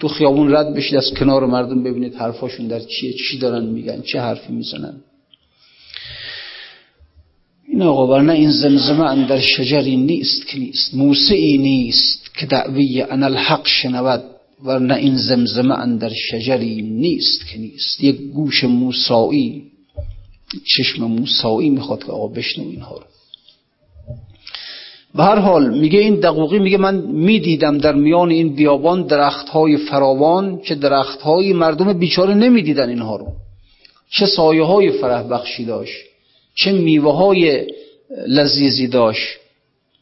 تو 0.00 0.08
خیابون 0.08 0.54
رد 0.54 0.74
بشید 0.74 0.96
از 0.96 1.14
کنار 1.14 1.46
مردم 1.46 1.82
ببینید 1.82 2.14
حرفاشون 2.14 2.66
در 2.66 2.80
چیه 2.80 3.12
چی 3.12 3.38
دارن 3.38 3.64
میگن 3.64 4.00
چه 4.00 4.20
حرفی 4.20 4.52
می‌زنن. 4.52 4.94
این 7.68 7.82
آقا 7.82 8.06
ورنه 8.06 8.32
این 8.32 8.50
زمزمه 8.50 9.04
اندر 9.04 9.40
شجری 9.40 9.96
نیست 9.96 10.46
که 10.46 10.58
نیست 10.58 10.94
موسعی 10.94 11.58
نیست 11.58 12.34
که 12.34 12.46
دعوی 12.46 13.02
انا 13.02 13.26
الحق 13.26 13.66
شنود. 13.66 14.24
ورنه 14.64 14.94
این 14.94 15.16
زمزمه 15.16 15.74
اندر 15.74 16.12
شجری 16.30 16.82
نیست 16.82 17.48
که 17.48 17.58
نیست. 17.58 18.04
یک 18.04 18.16
گوش 18.16 18.64
موسایی 18.64 19.62
چشم 20.64 21.04
موسایی 21.04 21.70
می‌خواد 21.70 22.04
که 22.04 22.12
آقا 22.12 22.26
بشنو 22.26 22.64
اینها 22.64 22.94
رو. 22.94 23.04
به 25.14 25.24
هر 25.24 25.38
حال 25.38 25.78
میگه 25.78 25.98
این 26.00 26.14
دقوقی 26.14 26.58
میگه 26.58 26.78
من 26.78 26.94
می‌دیدم 26.96 27.78
در 27.78 27.94
میان 27.94 28.30
این 28.30 28.54
بیابان 28.54 29.06
درخت 29.06 29.48
های 29.48 29.76
فراوان 29.76 30.60
چه 30.60 30.74
درخت 30.74 31.20
های 31.20 31.52
مردم 31.52 31.92
بیچاره 31.92 32.34
نمی‌دیدن 32.34 32.88
اینها 32.88 33.16
رو. 33.16 33.26
چه 34.10 34.26
سایه 34.26 34.62
های 34.62 34.90
فرح 34.90 35.22
بخشی 35.22 35.64
داشت 35.64 35.96
چه 36.54 36.72
میوه 36.72 37.14
های 37.14 37.66
لذیذی 38.26 38.86
داشت. 38.86 39.38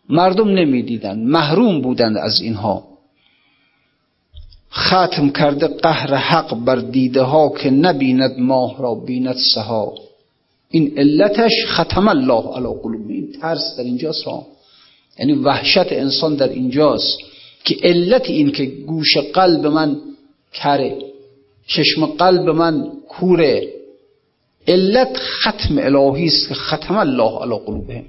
مردم 0.08 0.48
نمی‌دیدن 0.48 1.18
محروم 1.18 1.80
بودند 1.80 2.16
از 2.16 2.40
اینها. 2.40 2.84
ختم 4.72 5.30
کرده 5.30 5.66
قهر 5.66 6.14
حق 6.14 6.54
بر 6.54 6.76
دیده 6.76 7.22
ها 7.22 7.48
که 7.48 7.70
نبیند 7.70 8.38
ماه 8.38 8.82
را 8.82 8.94
بیند 8.94 9.36
سها 9.54 9.94
این 10.74 10.98
علتش 10.98 11.52
ختم 11.66 12.08
الله 12.08 12.56
علی 12.56 12.80
قلوب 12.82 13.08
این 13.08 13.32
ترس 13.40 13.76
در 13.78 13.84
اینجاست 13.84 14.24
ها. 14.24 14.46
یعنی 15.18 15.32
وحشت 15.32 15.92
انسان 15.92 16.34
در 16.34 16.48
اینجاست 16.48 17.18
که 17.64 17.76
علت 17.82 18.30
این 18.30 18.52
که 18.52 18.64
گوش 18.66 19.16
قلب 19.16 19.66
من 19.66 20.00
کره 20.52 20.98
چشم 21.66 22.06
قلب 22.06 22.48
من 22.48 22.92
کوره 23.08 23.72
علت 24.68 25.16
ختم 25.16 25.78
الهی 25.78 26.26
است 26.26 26.48
که 26.48 26.54
ختم 26.54 26.96
الله 26.96 27.42
علی 27.42 27.58
قلوبهم. 27.66 28.04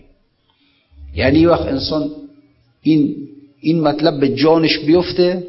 یعنی 1.16 1.46
وقت 1.46 1.68
انسان 1.68 2.12
این 2.82 3.28
این 3.60 3.82
مطلب 3.82 4.20
به 4.20 4.30
جانش 4.30 4.80
بیفته 4.80 5.48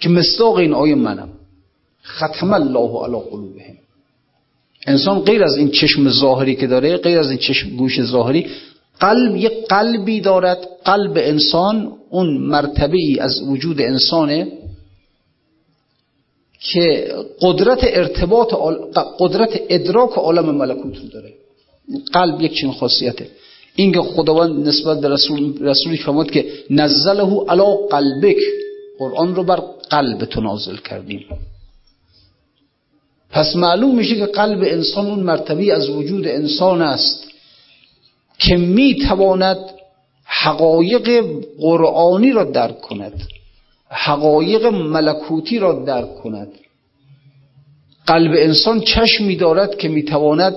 که 0.00 0.08
مصداق 0.08 0.54
این 0.54 0.74
آیه 0.74 0.94
منم. 0.94 1.28
ختم 2.04 2.52
الله 2.52 3.04
علی 3.04 3.20
قلوبهم. 3.30 3.87
انسان 4.86 5.20
غیر 5.20 5.44
از 5.44 5.56
این 5.56 5.70
چشم 5.70 6.08
ظاهری 6.08 6.56
که 6.56 6.66
داره 6.66 6.96
غیر 6.96 7.18
از 7.18 7.30
این 7.30 7.38
چشم 7.38 7.76
گوش 7.76 8.02
ظاهری 8.02 8.46
قلب 9.00 9.36
یک 9.36 9.52
قلبی 9.68 10.20
دارد. 10.20 10.58
قلب 10.84 11.12
انسان 11.16 11.92
اون 12.10 12.36
مرتبه 12.36 12.96
ای 12.96 13.18
از 13.18 13.42
وجود 13.42 13.80
انسانه 13.80 14.52
که 16.60 17.14
قدرت 17.40 17.78
ارتباط 17.82 18.54
قدرت 19.20 19.60
ادراک 19.68 20.10
عالم 20.10 20.54
ملکوت 20.54 20.96
رو 20.96 21.08
داره. 21.08 21.32
قلب 22.12 22.42
یک 22.42 22.54
چنین 22.54 22.72
خاصیته. 22.72 23.26
این 23.76 23.92
که 23.92 24.00
خداوند 24.00 24.68
نسبت 24.68 25.00
به 25.00 25.08
رسول 25.08 25.58
رسولی 25.60 25.96
فرمود 25.96 26.30
که 26.30 26.46
نزله 26.70 27.44
علا 27.48 27.74
قلبک. 27.74 28.36
قرآن 28.98 29.34
رو 29.34 29.42
بر 29.42 29.60
قلب 29.90 30.24
تو 30.24 30.40
نازل 30.40 30.76
کردیم. 30.76 31.24
پس 33.30 33.56
معلوم 33.56 33.94
میشه 33.94 34.16
که 34.16 34.26
قلب 34.26 34.62
انسان 34.62 35.06
اون 35.06 35.20
مرتبه 35.20 35.74
از 35.74 35.90
وجود 35.90 36.26
انسان 36.26 36.82
است 36.82 37.28
که 38.38 38.56
می‌تواند 38.56 39.58
حقایق 40.24 41.24
قرآنی 41.60 42.32
را 42.32 42.44
درک 42.44 42.80
کند 42.80 43.28
حقایق 43.90 44.66
ملکوتی 44.66 45.58
را 45.58 45.84
درک 45.84 46.14
کند. 46.14 46.48
قلب 48.06 48.32
انسان 48.36 48.80
چشمی 48.80 49.36
دارد 49.36 49.76
که 49.76 49.88
می‌تواند 49.88 50.54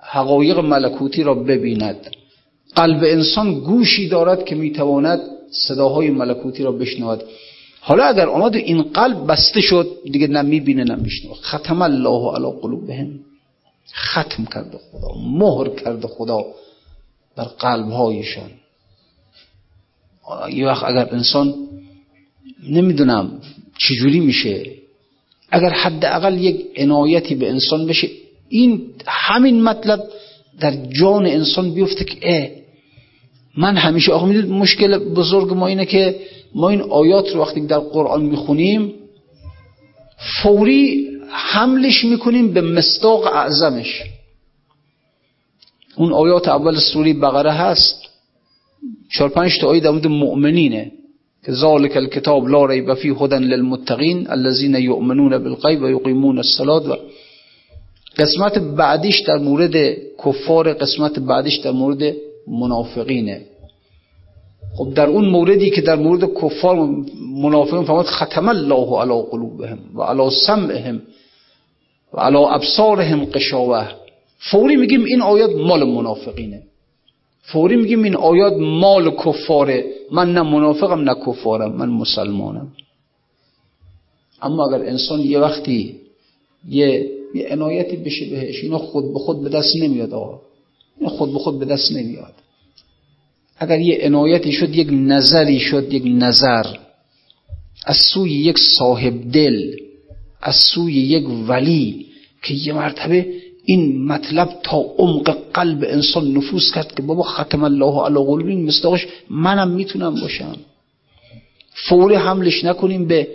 حقایق 0.00 0.58
ملکوتی 0.58 1.22
را 1.22 1.34
ببیند. 1.34 1.96
قلب 2.74 3.04
انسان 3.04 3.54
گوشی 3.54 4.08
دارد 4.08 4.44
که 4.44 4.54
می‌تواند 4.54 5.20
صداهای 5.50 6.10
ملکوتی 6.10 6.62
را 6.62 6.72
بشنود. 6.72 7.22
حالا 7.84 8.04
اگر 8.04 8.28
آمد 8.28 8.56
این 8.56 8.82
قلب 8.82 9.26
بسته 9.26 9.60
شد 9.60 9.86
دیگه 10.12 10.26
نه 10.26 10.42
می‌بینه 10.42 10.84
نه 10.84 10.94
میشنوه. 10.94 11.36
ختم 11.36 11.82
الله 11.82 12.34
علی 12.34 12.60
قلوبهم. 12.62 13.20
ختم 13.94 14.44
کرده 14.44 14.78
خدا 14.78 15.08
مهر 15.38 15.68
کرده 15.68 16.08
خدا 16.08 16.44
بر 17.36 17.44
قلب 17.44 17.90
هایشان 17.90 18.50
یه 20.50 20.66
وقت 20.66 20.84
اگر 20.84 21.08
انسان 21.14 21.54
نمی‌دونم 22.68 23.40
چجوری 23.78 24.20
میشه 24.20 24.66
اگر 25.50 25.70
حداقل 25.70 26.38
یک 26.38 26.66
عنایتی 26.76 27.34
به 27.34 27.50
انسان 27.50 27.86
بشه 27.86 28.08
این 28.48 28.94
همین 29.06 29.62
مطلب 29.62 30.00
در 30.60 30.86
جان 30.86 31.26
انسان 31.26 31.74
بیفته 31.74 32.04
که 32.04 32.61
من 33.56 33.76
همیشه 33.76 34.12
آقا 34.12 34.26
می‌دونید 34.26 34.50
مشکل 34.50 34.98
بزرگ 34.98 35.52
ما 35.52 35.66
اینه 35.66 35.86
که 35.86 36.20
ما 36.54 36.68
این 36.68 36.80
آیات 36.80 37.34
رو 37.34 37.40
وقتی 37.40 37.60
در 37.60 37.78
قرآن 37.78 38.22
می‌خونیم 38.22 38.94
فوری 40.42 41.08
حملش 41.30 42.04
می‌کنیم 42.04 42.52
به 42.52 42.60
مصداق 42.60 43.26
اعظمش. 43.26 44.02
اون 45.96 46.12
آیات 46.12 46.48
اول 46.48 46.78
سوری 46.78 47.12
بقره 47.12 47.52
هست. 47.52 48.02
چهار 49.12 49.30
پنج 49.30 49.58
تا 49.60 49.68
آیه 49.68 49.80
در 49.80 49.90
مورد 49.90 50.06
مؤمنینه 50.06 50.92
که 51.44 51.52
ذالک 51.52 51.96
الکتاب 51.96 52.48
لا 52.48 52.66
ریب 52.66 52.94
فی 52.94 53.08
هدى 53.20 53.36
للمتقین 53.36 54.30
الذين 54.30 54.74
یؤمنون 54.74 55.38
بالغیب 55.38 55.82
و 55.82 55.90
یقیمون 55.90 56.36
الصلاة. 56.38 56.88
و 56.88 56.96
قسمت 58.18 58.58
بعدیش 58.58 59.20
در 59.20 59.36
مورد 59.36 59.96
کفار 60.24 60.72
قسمت 60.72 61.18
بعدیش 61.18 61.56
در 61.56 61.70
مورد 61.70 62.14
منافقینه. 62.48 63.40
خب 64.76 64.94
در 64.94 65.06
اون 65.06 65.24
موردی 65.24 65.70
که 65.70 65.80
در 65.80 65.96
مورد 65.96 66.34
کفار 66.34 66.88
منافقین 67.36 67.84
فرمود 67.84 68.06
ختم 68.06 68.48
الله 68.48 69.00
علی 69.00 69.22
قلوبهم 69.30 69.78
و 69.94 70.02
علی 70.02 70.30
سمعهم 70.46 71.02
و 72.14 72.20
علی 72.20 72.36
ابصارهم 72.36 73.24
قشاوه. 73.24 73.88
فوری 74.38 74.76
میگیم 74.76 75.04
این 75.04 75.22
آیات 75.22 75.50
مال 75.56 75.84
منافقینه. 75.84 76.62
فوری 77.42 77.76
میگیم 77.76 78.02
این 78.02 78.16
آیات 78.16 78.52
مال 78.58 79.10
کفاره. 79.10 79.84
من 80.12 80.32
نه 80.32 80.42
منافقم 80.42 81.00
نه 81.00 81.14
کفارم 81.26 81.72
من 81.72 81.88
مسلمانم. 81.88 82.72
اما 84.42 84.68
اگر 84.68 84.84
انسان 84.84 85.20
یه 85.20 85.38
وقتی 85.38 85.96
یه, 86.68 87.10
یه 87.34 87.48
عنایتی 87.50 87.96
بشه 87.96 88.30
بهش 88.30 88.62
اینا 88.62 88.78
خود 88.78 89.12
به 89.12 89.18
خود 89.18 89.42
به 89.42 89.48
دست 89.48 89.76
نمیاد 89.76 90.12
آقا. 90.14 90.40
اینا 91.02 91.14
خود 91.16 91.32
به 91.32 91.38
خود 91.38 91.58
به 91.58 91.64
دست 91.64 91.92
نمیاد. 91.92 92.34
اگر 93.58 93.80
یه 93.80 93.98
عنایتی 94.02 94.52
شد 94.52 94.76
یک 94.76 94.88
نظری 94.90 95.60
شد 95.60 95.92
یک 95.92 96.02
نظر. 96.06 96.66
از 97.86 97.96
سوی 98.14 98.30
یک 98.30 98.58
صاحب 98.58 99.32
دل 99.32 99.76
از 100.40 100.54
سوی 100.54 100.92
یک 100.92 101.24
ولی 101.48 102.06
که 102.42 102.54
یه 102.54 102.72
مرتبه 102.72 103.26
این 103.64 104.06
مطلب 104.06 104.48
تا 104.62 104.78
عمق 104.98 105.36
قلب 105.54 105.84
انسان 105.88 106.32
نفوذ 106.32 106.72
کرد 106.74 106.94
که 106.94 107.02
بابا 107.02 107.22
ختم 107.22 107.64
الله 107.64 108.04
علی 108.04 108.14
قلوبین 108.14 108.64
مصداقش 108.66 109.06
منم 109.30 109.68
می‌تونم 109.68 110.20
باشم. 110.20 110.56
فوری 111.88 112.14
حملش 112.14 112.64
نکنیم 112.64 113.06
به 113.06 113.28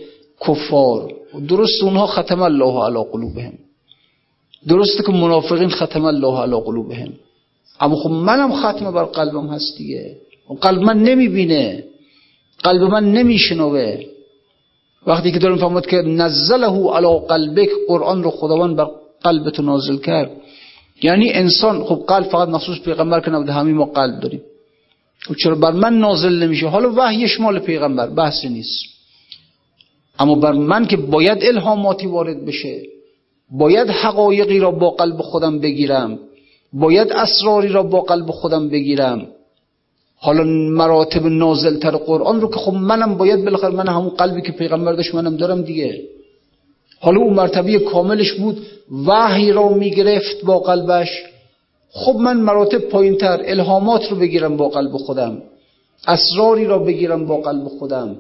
کفار. 0.47 1.13
درست 1.47 1.83
اونها 1.83 2.07
ختم 2.07 2.41
الله 2.41 2.85
علی 2.85 3.03
قلوبهم. 3.11 3.53
درسته 4.67 5.03
که 5.03 5.11
منافقین 5.11 5.69
ختم 5.69 6.05
الله 6.05 6.39
علی 6.41 6.59
قلوبهم. 6.65 7.13
اما 7.79 7.95
خب 7.95 8.09
منم 8.09 8.53
ختم 8.53 8.91
بر 8.91 9.03
قلبم 9.03 9.47
هست 9.47 9.77
دیگه. 9.77 10.17
قلب 10.61 10.81
من 10.81 11.03
نمی‌بینه. 11.03 11.83
قلب 12.63 12.81
من 12.81 13.11
نمیشنوه. 13.11 14.03
وقتی 15.07 15.31
که 15.31 15.39
دارم 15.39 15.57
فهمد 15.57 15.85
که 15.85 15.97
نزله 15.97 16.91
علی 16.93 17.19
قلبک 17.27 17.69
قرآن 17.87 18.23
رو 18.23 18.31
خداوند 18.31 18.75
بر 18.75 18.87
قلبتو 19.23 19.61
نازل 19.61 19.97
کرد. 19.97 20.31
یعنی 21.01 21.31
انسان 21.31 21.83
خب 21.83 22.03
قلب 22.07 22.25
فقط 22.25 22.47
مخصوص 22.47 22.79
پیغمبر 22.79 23.19
که 23.19 23.31
نبوده 23.31 23.53
همین 23.53 23.75
ما 23.75 23.85
قلب 23.85 24.19
داریم. 24.19 24.41
و 25.29 25.33
چرا 25.33 25.55
بر 25.55 25.71
من 25.71 25.99
نازل 25.99 26.43
نمیشه؟ 26.43 26.67
حالا 26.67 26.93
وحیش 26.95 27.39
مال 27.39 27.59
پیغمبر 27.59 28.07
بحثی 28.07 28.49
نیست. 28.49 28.83
اما 30.19 30.35
بر 30.35 30.51
من 30.51 30.85
که 30.85 30.97
باید 30.97 31.37
الهاماتی 31.41 32.07
وارد 32.07 32.45
بشه 32.45 32.81
باید 33.51 33.89
حقایقی 33.89 34.59
را 34.59 34.71
با 34.71 34.89
قلب 34.89 35.21
خودم 35.21 35.59
بگیرم. 35.59 36.19
باید 36.79 37.11
اسراری 37.11 37.67
را 37.67 37.83
با 37.83 38.01
قلب 38.01 38.31
خودم 38.31 38.69
بگیرم. 38.69 39.27
حالا 40.19 40.43
مراتب 40.79 41.25
نازلتر 41.25 41.91
قرآن 41.91 42.41
رو 42.41 42.49
که 42.49 42.55
خب 42.55 42.73
منم 42.73 43.17
باید 43.17 43.45
بالاخره 43.45 43.75
من 43.75 43.87
همون 43.87 44.09
قلبی 44.09 44.41
که 44.41 44.51
پیغمبر 44.51 44.93
داشت 44.93 45.15
منم 45.15 45.37
دارم 45.37 45.61
دیگه. 45.61 46.01
حالا 46.99 47.21
اون 47.21 47.33
مرتبه 47.33 47.79
کاملش 47.79 48.33
بود 48.33 48.65
وحی 49.07 49.51
را 49.51 49.69
می‌گرفت 49.69 50.45
با 50.45 50.59
قلبش. 50.59 51.23
خب 51.89 52.15
من 52.15 52.37
مراتب 52.37 52.77
پایینتر 52.77 53.41
الهامات 53.45 54.11
رو 54.11 54.17
بگیرم 54.17 54.57
با 54.57 54.69
قلب 54.69 54.97
خودم. 54.97 55.41
اسراری 56.07 56.65
را 56.65 56.79
بگیرم 56.79 57.25
با 57.25 57.37
قلب 57.37 57.67
خودم. 57.67 58.15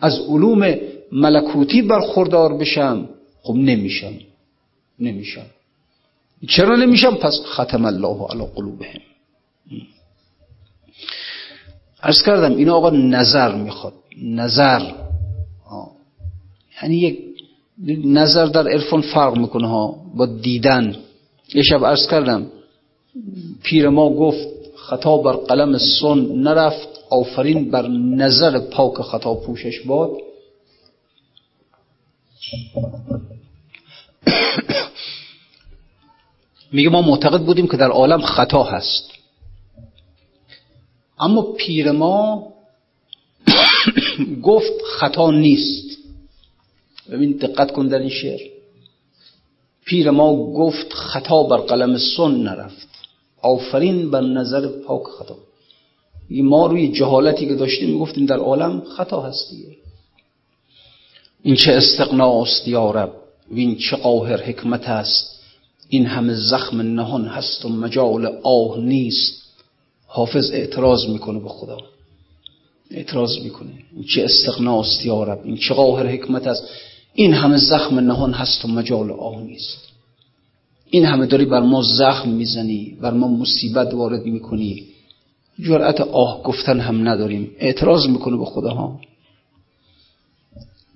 از 0.00 0.20
علوم 0.28 0.74
ملکوتی 1.12 1.82
برخوردار 1.82 2.56
بشم. 2.56 3.08
خب 3.42 3.54
نمیشم. 3.54 4.12
نمیشم. 5.00 5.46
چرا 6.48 6.76
نمیشم؟ 6.76 7.14
پس 7.14 7.40
ختم 7.46 7.84
الله 7.84 8.26
علی 8.30 8.46
قلوبهم. 8.54 9.00
ارز 12.02 12.22
کردم 12.22 12.56
این 12.56 12.68
آقا 12.68 12.90
نظر 12.90 13.54
می‌خواد. 13.54 13.92
نظر. 14.22 14.92
یعنی 16.82 16.96
یک 16.96 17.18
نظر 18.04 18.46
در 18.46 18.68
عرفان 18.68 19.00
فرق 19.00 19.36
می‌کنه 19.36 19.68
ها 19.68 19.96
با 20.14 20.26
دیدن. 20.26 20.96
یه 21.54 21.62
شب 21.62 21.84
عرض 21.84 22.06
کردم 22.06 22.46
پیر 23.62 23.88
ما 23.88 24.10
گفت 24.10 24.48
خطا 24.76 25.16
بر 25.16 25.32
قلم 25.32 25.78
سن 25.78 26.18
نرفت 26.18 26.88
آفرین 27.10 27.70
بر 27.70 27.88
نظر 27.88 28.58
پاک 28.58 29.02
خطا 29.02 29.34
پوشش 29.34 29.80
باد. 29.80 30.10
میگه 36.72 36.88
ما 36.88 37.02
معتقد 37.02 37.40
بودیم 37.40 37.68
که 37.68 37.76
در 37.76 37.90
عالم 37.90 38.22
خطا 38.22 38.62
هست. 38.62 39.10
اما 41.18 41.42
پیر 41.42 41.90
ما 41.92 42.46
گفت 44.42 44.82
خطا 44.98 45.30
نیست. 45.30 45.98
ببین 47.10 47.32
دقت 47.32 47.72
کن 47.72 47.88
در 47.88 47.98
این 47.98 48.10
شعر. 48.10 48.40
پیر 49.84 50.10
ما 50.10 50.36
گفت 50.36 50.92
خطا 50.92 51.42
بر 51.42 51.56
قلم 51.56 51.98
سن 51.98 52.30
نرفت. 52.30 52.88
آفرین 53.42 54.10
بر 54.10 54.20
نظر 54.20 54.66
پاک 54.66 55.02
خطا. 55.18 55.36
ما 56.30 56.66
روی 56.66 56.92
جهالتی 56.92 57.46
که 57.46 57.54
داشتیم 57.54 57.90
می‌گفتیم 57.90 58.26
در 58.26 58.36
عالم 58.36 58.80
خطا 58.96 59.20
هست 59.20 59.52
این 61.42 61.56
چه 61.56 61.72
استقناست 61.72 62.68
یا 62.68 62.90
رب؟ 62.90 63.12
و 63.52 63.56
این 63.56 63.76
چه 63.76 63.96
قاهر 63.96 64.42
حکمت 64.42 64.88
است؟ 64.88 65.35
این 65.88 66.06
همه 66.06 66.34
زخم 66.34 66.80
نهان 66.80 67.24
هست 67.24 67.64
و 67.64 67.68
مجال 67.68 68.26
آه 68.42 68.78
نیست. 68.78 69.42
حافظ 70.06 70.50
اعتراض 70.50 71.08
می‌کنه 71.08 71.38
به 71.38 71.48
خدا. 71.48 71.78
اعتراض 72.90 73.38
می‌کنه. 73.38 73.72
این 73.94 74.04
چه 74.04 74.24
استقناست 74.24 75.06
یا 75.06 75.22
رب؟ 75.22 75.40
این 75.44 75.56
چه 75.56 75.74
قاهر 75.74 76.06
حکمت 76.06 76.46
است؟ 76.46 76.62
این 77.14 77.32
همه 77.32 77.56
زخم 77.56 77.98
نهان 77.98 78.32
هست 78.32 78.64
و 78.64 78.68
مجال 78.68 79.10
آه 79.10 79.42
نیست. 79.42 79.78
این 80.90 81.04
همه 81.04 81.26
داری 81.26 81.44
بر 81.44 81.60
ما 81.60 81.82
زخم 81.82 82.28
می‌زنی 82.28 82.96
بر 83.00 83.10
ما 83.10 83.28
مصیبت 83.28 83.94
وارد 83.94 84.26
می‌کنی. 84.26 84.84
جرأت 85.60 86.00
آه 86.00 86.42
گفتن 86.42 86.80
هم 86.80 87.08
نداریم. 87.08 87.50
اعتراض 87.58 88.06
می‌کنه 88.06 88.36
به 88.36 88.44
خدا 88.44 88.70
ها 88.70 89.00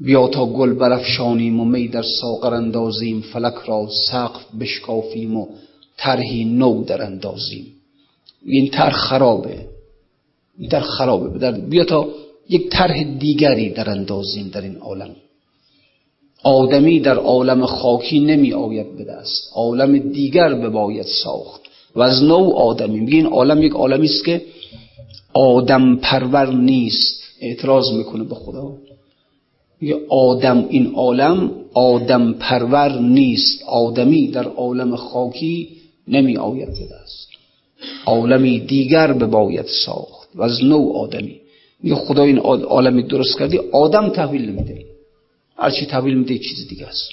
بیا 0.01 0.29
تا 0.29 0.47
گل 0.47 0.75
برافشانیم 0.75 1.61
و 1.61 1.65
می 1.65 1.89
در 1.89 2.03
ساغر 2.03 2.55
اندازیم 2.55 3.21
فلک 3.21 3.55
را 3.67 3.89
سقف 4.11 4.55
بشکافیم 4.61 5.37
و 5.37 5.47
طرحی 5.97 6.45
نو 6.45 6.85
در 6.85 7.03
اندازیم. 7.03 7.67
این 8.47 8.71
طرح 8.71 8.93
خرابه. 8.93 9.67
این 10.59 10.69
طرح 10.69 10.83
خرابه 10.83 11.51
بیا 11.53 11.85
تا 11.85 12.09
یک 12.49 12.71
طرح 12.71 13.03
دیگری 13.03 13.71
در 13.71 13.91
اندازیم 13.91 14.49
در 14.49 14.61
این 14.61 14.77
عالم. 14.77 15.11
آدمی 16.43 17.01
در 17.01 17.17
عالم 17.17 17.67
خاکی 17.67 18.21
نمی 18.21 18.53
آید 18.53 18.97
به 18.97 19.05
دست. 19.05 19.51
عالم 19.55 19.99
دیگر 19.99 20.55
به 20.55 20.69
باید 20.69 21.07
ساخت. 21.07 21.61
و 21.95 22.01
از 22.01 22.23
نو 22.23 22.53
آدمی. 22.57 23.01
میگه 23.01 23.17
این 23.17 23.27
عالم 23.27 23.63
یک 23.63 23.73
عالمی 23.73 24.07
است 24.07 24.25
که 24.25 24.43
آدم 25.35 25.97
پرور 25.97 26.53
نیست. 26.53 27.23
اعتراض 27.41 27.93
می‌کنه 27.93 28.25
به 28.25 28.35
خدا. 28.35 28.73
میگه 29.81 29.97
آدم 30.09 30.67
این 30.69 30.95
عالم 30.95 31.51
آدم 31.75 32.33
پرور 32.33 33.01
نیست. 33.01 33.63
آدمی 33.67 34.29
در 34.29 34.45
عالم 34.45 34.97
خاکی 34.97 35.69
نمی 36.09 36.37
آید 36.37 36.69
به 36.69 36.87
دست 36.87 37.29
عالمی 38.07 38.61
دیگر 38.61 39.13
به 39.13 39.27
باید 39.27 39.67
ساخت 39.67 40.29
و 40.35 40.43
از 40.43 40.65
نو 40.65 40.93
آدمی. 40.93 41.41
میگه 41.83 41.97
خدا 41.97 42.23
این 42.23 42.39
عالمی 42.39 43.03
درست 43.03 43.39
کردی 43.39 43.59
آدم 43.59 44.09
تحویل 44.09 44.51
نمیده. 44.51 44.85
هرچی 45.57 45.87
تحویل 45.87 46.19
میده 46.19 46.39
چیز 46.39 46.69
دیگه 46.69 46.87
است. 46.87 47.11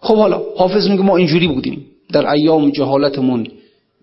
خب 0.00 0.16
حالا 0.16 0.42
حافظ 0.56 0.88
میگه 0.88 1.02
ما 1.02 1.16
اینجوری 1.16 1.48
بودیم. 1.48 1.86
در 2.12 2.30
ایام 2.30 2.70
جهالتمون 2.70 3.46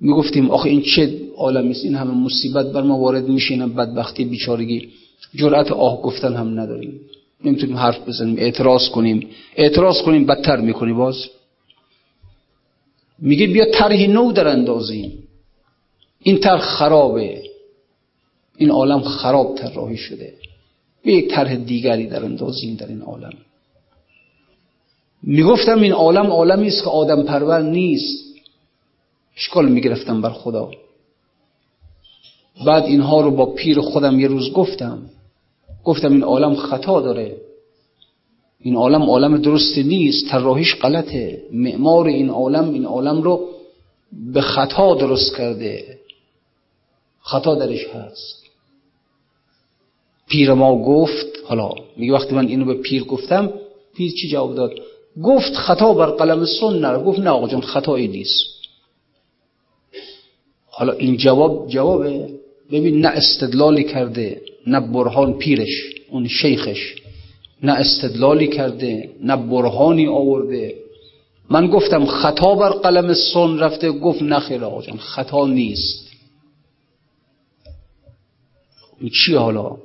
می‌گفتیم 0.01 0.51
آخه 0.51 0.69
این 0.69 0.81
چه 0.81 1.19
عالمی 1.38 1.71
است؟ 1.71 1.83
این 1.83 1.95
همه 1.95 2.12
مصیبت 2.12 2.65
بر 2.65 2.81
ما 2.81 2.99
وارد 2.99 3.27
میشه 3.27 3.53
این 3.53 3.65
بدبختی 3.65 4.25
بیچارگی. 4.25 4.89
جرأت 5.36 5.71
آه 5.71 6.01
گفتن 6.01 6.36
هم 6.36 6.60
نداریم. 6.60 6.99
نمی‌تونیم 7.43 7.78
حرف 7.78 8.08
بزنیم. 8.08 8.36
اعتراض 8.38 8.89
کنیم. 8.89 9.30
اعتراض 9.56 10.02
کنیم 10.02 10.26
بدتر 10.26 10.58
می‌کنی 10.58 10.93
باز. 10.93 11.30
میگه 13.19 13.47
بیا 13.47 13.65
طرح 13.71 14.08
نو 14.08 14.32
در 14.32 14.47
اندازیم 14.47 15.23
این 16.19 16.39
طرح 16.39 16.60
خرابه. 16.60 17.43
این 18.58 18.71
عالم 18.71 19.02
خراب 19.02 19.56
طراحی 19.56 19.97
شده. 19.97 20.34
به 21.04 21.13
یک 21.13 21.32
طرح 21.32 21.56
دیگری 21.56 22.08
در 22.08 22.26
اندازیم 22.26 22.76
در 22.76 22.88
این 22.88 23.02
عالم. 23.02 23.34
می‌گفتم 25.23 25.82
این 25.82 25.91
عالم 25.91 26.26
عالمی 26.26 26.67
است 26.67 26.84
که 26.84 26.89
آدم 26.89 27.23
پرور 27.23 27.62
نیست. 27.62 28.23
اشکال 29.38 29.69
می‌گرفتم 29.69 30.21
بر 30.21 30.30
خدا. 30.30 30.71
بعد 32.65 32.84
اینها 32.84 33.21
رو 33.21 33.32
با 33.32 33.45
پیر 33.45 33.82
خودم 33.82 34.19
یه 34.19 34.28
روز 34.28 34.54
گفتم. 34.54 35.10
گفتم 35.88 36.12
این 36.12 36.23
عالم 36.23 36.56
خطا 36.56 37.02
داره. 37.02 37.38
این 38.60 38.75
عالم 38.75 39.02
عالم 39.10 39.38
درست 39.38 39.77
نیست 39.77 40.27
طراحیش 40.29 40.75
غلطه. 40.75 41.44
معمار 41.52 42.08
این 42.08 42.29
عالم 42.29 42.73
این 42.73 42.85
عالم 42.85 43.21
رو 43.21 43.48
به 44.33 44.42
خطا 44.42 44.96
درست 44.96 45.35
کرده. 45.38 46.00
خطا 47.21 47.56
درش 47.56 47.88
هست. 47.88 48.44
پیر 50.29 50.54
ما 50.54 50.83
گفت 50.83 51.27
حالا 51.46 51.69
میگه 51.98 52.13
وقتی 52.13 52.35
من 52.35 52.48
اینو 52.48 52.65
به 52.65 52.73
پیر 52.73 53.04
گفتم 53.04 53.54
پیر 53.96 54.12
چی 54.12 54.29
جواب 54.29 54.56
داد؟ 54.56 54.71
گفت 55.23 55.54
خطا 55.54 55.94
بر 55.94 56.06
قلم 56.06 56.46
سن 56.46 56.79
نره 56.79 57.04
گفت 57.04 57.19
نه 57.19 57.29
آقا 57.29 57.48
جان 57.48 57.62
خطایی 57.62 58.08
نیست. 58.08 58.44
حالا 60.69 60.94
این 60.94 61.17
جواب 61.17 61.67
جوابه. 61.67 62.29
ببین 62.71 63.00
نه 63.02 63.08
استدلالی 63.08 63.83
کرده. 63.83 64.42
نه 64.68 64.80
برهان 64.80 65.34
پیرش 65.34 65.84
اون 66.10 66.28
شیخش. 66.28 66.96
نه 67.63 67.72
استدلالی 67.74 68.48
کرده 68.48 69.10
نه 69.24 69.36
برهانی 69.36 70.08
آورده. 70.08 70.76
من 71.50 71.68
گفتم 71.68 72.06
خطا 72.06 72.56
بر 72.56 72.70
قلم 72.70 73.13
سن 73.13 73.60
رفته 73.60 73.92
گفت 73.92 74.22
نخیر 74.22 74.63
آقا 74.63 74.82
جان 74.82 74.98
خطا 74.98 75.48
نیست. 75.48 76.08
این 79.00 79.10
چی 79.10 79.36
حالا؟ 79.36 79.78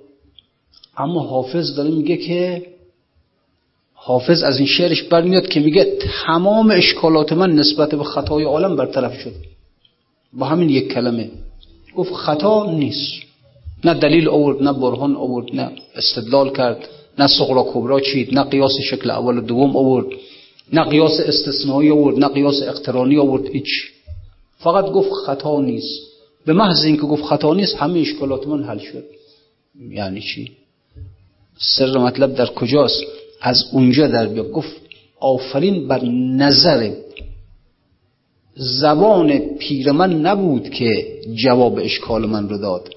اما 0.96 1.20
حافظ 1.20 1.76
داره 1.76 1.90
میگه 1.90 2.16
که 2.16 2.66
حافظ 3.94 4.42
از 4.42 4.58
این 4.58 4.66
شعرش 4.66 5.02
برمیاد 5.02 5.48
که 5.48 5.60
میگه 5.60 5.98
تمام 6.26 6.70
اشکالات 6.70 7.32
من 7.32 7.54
نسبت 7.54 7.94
به 7.94 8.04
خطای 8.04 8.44
عالم 8.44 8.76
برطرف 8.76 9.20
شد. 9.20 9.34
با 10.32 10.46
همین 10.46 10.68
یک 10.68 10.92
کلمه. 10.92 11.30
گفت 11.96 12.12
خطا 12.14 12.70
نیست. 12.72 13.31
نه 13.84 13.94
دلیل 13.94 14.28
آورد 14.28 14.62
نه 14.62 14.72
برهان 14.72 15.16
آورد 15.16 15.46
نه 15.54 15.70
استدلال 15.96 16.52
کرد 16.52 16.88
نه 17.18 17.26
صغرا 17.26 17.62
کبرا 17.74 18.00
چید 18.00 18.34
نه 18.34 18.42
قیاس 18.42 18.72
شکل 18.90 19.10
اول 19.10 19.38
و 19.38 19.40
دوم 19.40 19.76
آورد 19.76 20.06
نه 20.72 20.84
قیاس 20.84 21.20
استثنایی 21.20 21.90
آورد 21.90 22.18
نه 22.18 22.28
قیاس 22.28 22.62
اقترانی 22.62 23.18
آورد 23.18 23.46
هیچ. 23.46 23.92
فقط 24.58 24.84
گفت 24.84 25.10
خطا 25.26 25.60
نیست. 25.60 26.00
به 26.46 26.52
محض 26.52 26.84
اینکه 26.84 27.02
گفت 27.02 27.24
خطا 27.24 27.54
نیست 27.54 27.76
همه 27.76 28.00
اشکالات 28.00 28.46
من 28.46 28.64
حل 28.64 28.78
شد. 28.78 29.04
یعنی 29.90 30.20
چی؟ 30.20 30.52
سر 31.58 31.98
مطلب 31.98 32.34
در 32.34 32.46
کجاست؟ 32.46 33.02
از 33.40 33.64
اونجا 33.72 34.06
در 34.06 34.26
بیا 34.26 34.44
گفت 34.44 34.76
آفرین 35.20 35.88
بر 35.88 36.04
نظر 36.36 36.92
زبان 38.54 39.38
پیر 39.38 39.92
من 39.92 40.20
نبود 40.20 40.70
که 40.70 41.20
جواب 41.34 41.78
اشکال 41.78 42.26
من 42.26 42.48
رو 42.48 42.58
داد. 42.58 42.94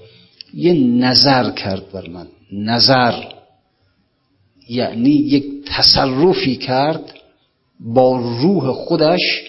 یه 0.56 0.72
نظر 0.74 1.50
کرد 1.50 1.92
بر 1.92 2.08
من. 2.08 2.26
نظر 2.52 3.14
یعنی 4.68 5.10
یک 5.10 5.44
تصرفی 5.66 6.56
کرد 6.56 7.14
با 7.80 8.16
روح 8.42 8.72
خودش 8.72 9.42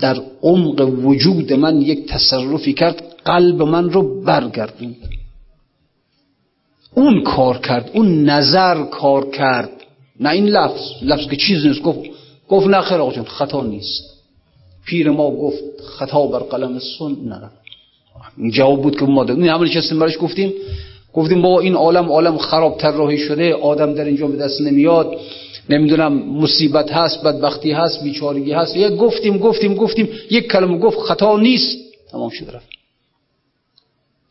در 0.00 0.22
عمق 0.42 1.04
وجود 1.04 1.52
من 1.52 1.82
یک 1.82 2.06
تصرفی 2.06 2.72
کرد 2.72 3.02
قلب 3.24 3.62
من 3.62 3.90
رو 3.90 4.22
برگردوند. 4.22 4.96
اون 6.94 7.22
کار 7.22 7.58
کرد 7.58 7.90
اون 7.94 8.24
نظر 8.24 8.84
کار 8.84 9.30
کرد. 9.30 9.70
نه 10.20 10.30
این 10.30 10.46
لفظ 10.46 10.82
لفظ 11.02 11.28
که 11.30 11.36
چیز 11.36 11.66
نیست. 11.66 11.82
گفت 11.82 11.98
گفت 12.48 12.66
نه 12.66 12.80
خیر 12.80 12.98
آقا 12.98 13.22
خطا 13.24 13.62
نیست. 13.62 14.02
پیر 14.84 15.10
ما 15.10 15.30
گفت 15.30 15.80
خطا 15.98 16.26
بر 16.26 16.38
قلم 16.38 16.78
سن 16.78 17.04
این 17.04 17.50
جواب 18.52 18.82
بود 18.82 18.98
که 18.98 19.04
ما 19.04 19.24
دادیم 19.24 19.42
این 19.42 19.52
همون 19.52 19.68
چیزی 19.68 19.94
برش 19.94 20.18
گفتیم. 20.20 20.52
گفتیم 21.12 21.42
با 21.42 21.60
این 21.60 21.74
عالم 21.74 22.12
عالم 22.12 22.38
خراب 22.38 22.82
راهی 22.82 23.18
شده. 23.18 23.54
آدم 23.54 23.94
در 23.94 24.04
اینجا 24.04 24.26
به 24.26 24.36
دست 24.36 24.60
نمیاد. 24.60 25.16
نمی‌دونم 25.68 26.12
مصیبت 26.12 26.92
هست 26.92 27.22
بدبختی 27.22 27.72
هست 27.72 28.02
بیچارگی 28.02 28.52
هست. 28.52 28.76
یک 28.76 28.96
گفتیم 28.96 29.38
گفتیم 29.38 29.74
گفتیم. 29.74 30.08
یک 30.30 30.52
کلمه 30.52 30.78
گفت 30.78 30.98
خطا 30.98 31.38
نیست. 31.38 31.78
تمام 32.10 32.30
شد 32.30 32.50
رفت. 32.52 32.68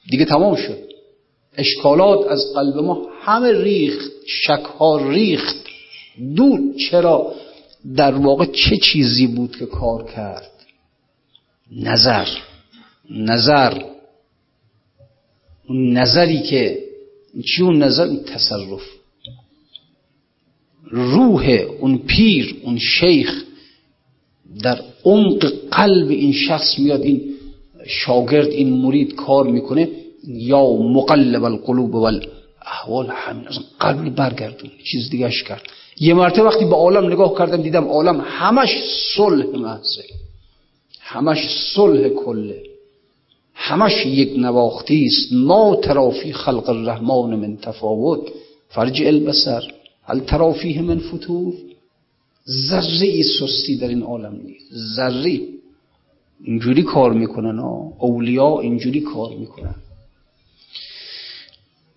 دیگه 0.09 0.25
تمام 0.25 0.55
شد. 0.55 0.77
اشکالات 1.57 2.27
از 2.27 2.53
قلب 2.55 2.77
ما 2.77 3.07
همه 3.21 3.63
ریخت 3.63 4.11
شک 4.27 4.63
ها 4.79 5.09
ریخت. 5.09 5.55
دور 6.35 6.59
چرا؟ 6.89 7.33
در 7.95 8.15
واقع 8.15 8.45
چه 8.45 8.77
چیزی 8.77 9.27
بود 9.27 9.55
که 9.55 9.65
کار 9.65 10.03
کرد؟ 10.03 10.51
نظر. 11.71 12.27
نظر 13.09 13.83
اون 15.67 15.97
نظری 15.97 16.41
که 16.41 16.79
چی 17.45 17.63
اون 17.63 17.83
نظر؟ 17.83 18.15
تصرف. 18.15 18.81
روح 20.83 21.65
اون 21.79 21.97
پیر 21.97 22.55
اون 22.63 22.77
شیخ 22.77 23.43
در 24.63 24.81
عمق 25.05 25.53
قلب 25.71 26.09
این 26.09 26.33
شخص 26.33 26.79
میاد 26.79 27.01
این 27.01 27.35
شاگرد 27.87 28.47
این 28.47 28.69
مرید 28.73 29.15
کار 29.15 29.47
می‌کنه 29.47 29.89
یا 30.27 30.65
مقلب 30.73 31.43
القلوب 31.43 31.95
و 31.95 32.11
احوال 32.65 33.07
همین 33.09 33.47
از 33.47 33.59
قلب 33.79 34.15
برگردون 34.15 34.71
چیز 34.83 35.09
دیگهش 35.09 35.43
کرد. 35.43 35.61
یه 35.99 36.13
مرتبه 36.13 36.43
وقتی 36.43 36.65
به 36.65 36.75
عالم 36.75 37.05
نگاه 37.11 37.37
کردم 37.37 37.61
دیدم 37.61 37.87
عالم 37.87 38.21
همش 38.25 38.69
صلح 39.15 39.45
محضه 39.45 40.03
همش 40.99 41.37
صلح 41.75 42.09
کله. 42.09 42.68
همش 43.61 44.05
یک 44.05 44.33
نواختی 44.37 45.05
است. 45.05 45.33
ما 45.33 45.75
ترافی 45.75 46.33
خلق 46.33 46.69
الرحمن 46.69 47.35
من 47.35 47.57
تفاوت. 47.57 48.19
فرج 48.69 49.01
البصر. 49.01 49.61
هل 50.03 50.19
ترافیه 50.19 50.81
من 50.81 50.99
فتور؟ 50.99 51.53
ذره 52.69 53.07
ای 53.07 53.23
سستی 53.23 53.75
در 53.77 53.87
این 53.87 54.03
عالم 54.03 54.41
نیست. 54.45 54.65
ذره. 54.95 55.39
اینجوری 56.43 56.83
کار 56.83 57.13
می‌کنن 57.13 57.59
اولیا 57.99 58.59
اینجوری 58.59 59.01
کار 59.01 59.33
می‌کنن. 59.33 59.75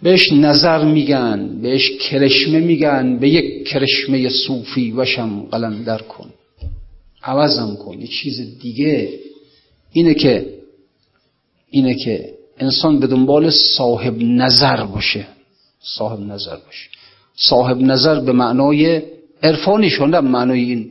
بهش 0.02 0.32
نظر 0.32 0.84
میگن 0.84 1.58
بهش 1.62 1.90
کرشمه 1.90 2.60
میگن 2.60 3.18
به 3.18 3.28
یک 3.28 3.68
کرشمه 3.68 4.28
صوفی 4.28 4.92
وشم 4.92 5.40
قلندر 5.50 5.98
کن. 5.98 6.30
عوضم 7.22 7.76
کن. 7.76 8.00
یه 8.00 8.06
چیز 8.06 8.58
دیگه 8.58 9.08
اینه 9.92 10.14
که 10.14 10.61
اینه 11.72 11.94
که 11.94 12.34
انسان 12.58 13.00
به 13.00 13.06
دنبال 13.06 13.50
صاحب 13.50 14.14
نظر 14.22 14.84
باشه. 14.84 15.26
صاحب 15.80 16.20
نظر 16.20 16.56
باشه. 16.66 16.88
صاحب 17.36 17.80
نظر 17.80 18.20
به 18.20 18.32
معنای 18.32 19.02
عرفانی 19.42 19.90
شده 19.90 20.20
معنای 20.20 20.60
این 20.60 20.90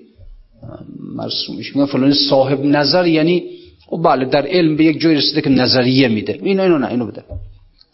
مرسومش. 1.15 1.75
میگن 1.75 1.85
فلانی 1.85 2.13
صاحب 2.13 2.65
نظر 2.65 3.07
یعنی 3.07 3.43
او 3.89 3.97
خب 3.97 4.09
بله 4.09 4.25
در 4.25 4.47
علم 4.47 4.75
به 4.77 4.83
یک 4.83 4.99
جای 4.99 5.15
رسیده 5.15 5.41
که 5.41 5.49
نظریه 5.49 6.07
میده. 6.07 6.39
اینو 6.43 6.63
اینو 6.63 6.77
نه 6.77 6.87
اینو 6.87 7.05
بده. 7.05 7.23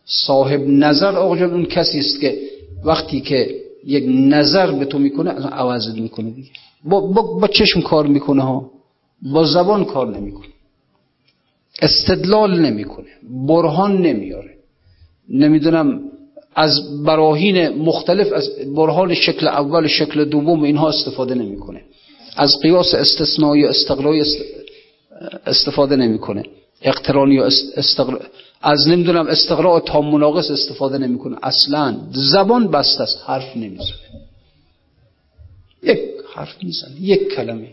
صاحب 0.06 0.62
نظر 0.68 1.16
آقا 1.16 1.38
جان 1.38 1.52
اون 1.52 1.66
کسی 1.66 2.00
است 2.00 2.22
که 2.22 2.38
وقتی 2.86 3.22
که 3.22 3.56
یک 3.86 4.04
نظر 4.08 4.72
به 4.72 4.86
تو 4.86 5.00
می‌کنه 5.00 5.32
عوض 5.32 6.00
می‌کنه 6.00 6.30
دیگه. 6.30 6.50
با, 6.84 7.02
با, 7.02 7.22
با 7.22 7.48
چشم 7.48 7.82
کار 7.82 8.08
می‌کنه 8.08 8.44
ها. 8.44 8.72
با 9.34 9.44
زبان 9.46 9.86
کار 9.86 10.18
نمی‌کنه. 10.18 10.48
استدلال 11.82 12.60
نمی‌کنه 12.60 13.08
برهان 13.48 14.02
نمیاره. 14.02 14.54
نمی‌دونم 15.30 16.02
از 16.56 17.04
براهین 17.06 17.70
مختلف 17.70 18.34
از 18.34 18.50
برهان 18.76 19.14
شکل 19.14 19.48
اول 19.48 19.88
شکل 19.88 20.26
دوم 20.26 20.64
اینها 20.64 20.90
استفاده 20.90 21.36
نمی‌کنه. 21.36 21.82
از 22.36 22.52
قیاس 22.62 22.96
استثنایی 22.96 23.66
و 23.66 23.72
استفاده 25.46 25.96
نمی‌کنه. 25.96 26.44
اقترانی 26.82 27.40
و 27.40 27.50
استقرا 27.78 28.20
از 28.62 28.88
نمی‌دونم 28.88 29.28
استقراء 29.28 29.80
تا 29.80 30.02
مناقص 30.02 30.52
استفاده 30.52 30.98
نمی‌کنه. 30.98 31.38
اصلا 31.44 31.98
زبان 32.12 32.72
بسته 32.72 33.04
است 33.04 33.24
حرف 33.26 33.58
نمی‌زنه. 33.58 33.98
یک 35.84 36.00
حرف 36.34 36.64
می‌زنه 36.64 37.02
یک 37.02 37.34
کلمه. 37.36 37.70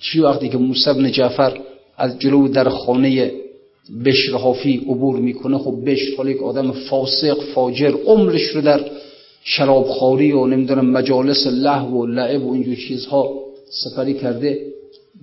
چی 0.00 0.20
وقتی 0.20 0.48
که 0.48 0.58
موسی 0.58 0.92
بن 0.92 1.12
جعفر 1.12 1.60
از 1.96 2.18
جلو 2.18 2.48
در 2.48 2.68
خانه 2.68 3.32
بشر 4.04 4.32
حافی 4.32 4.76
عبور 4.76 5.16
می‌کنه. 5.16 5.58
خب 5.58 5.90
بشر 5.90 6.16
حالا 6.16 6.30
یک 6.30 6.42
آدم 6.42 6.72
فاسق 6.72 7.38
فاجر 7.54 7.94
عمرش 8.06 8.42
رو 8.42 8.60
در 8.60 8.80
شرابخوری 9.44 10.32
و 10.32 10.46
نمی‌دونم 10.46 10.90
مجالس 10.90 11.46
لحو 11.46 12.02
و 12.02 12.06
لعب 12.06 12.44
و 12.44 12.52
اینجور 12.52 12.74
چیزها 12.74 13.30
سپری 13.70 14.14
کرده. 14.14 14.58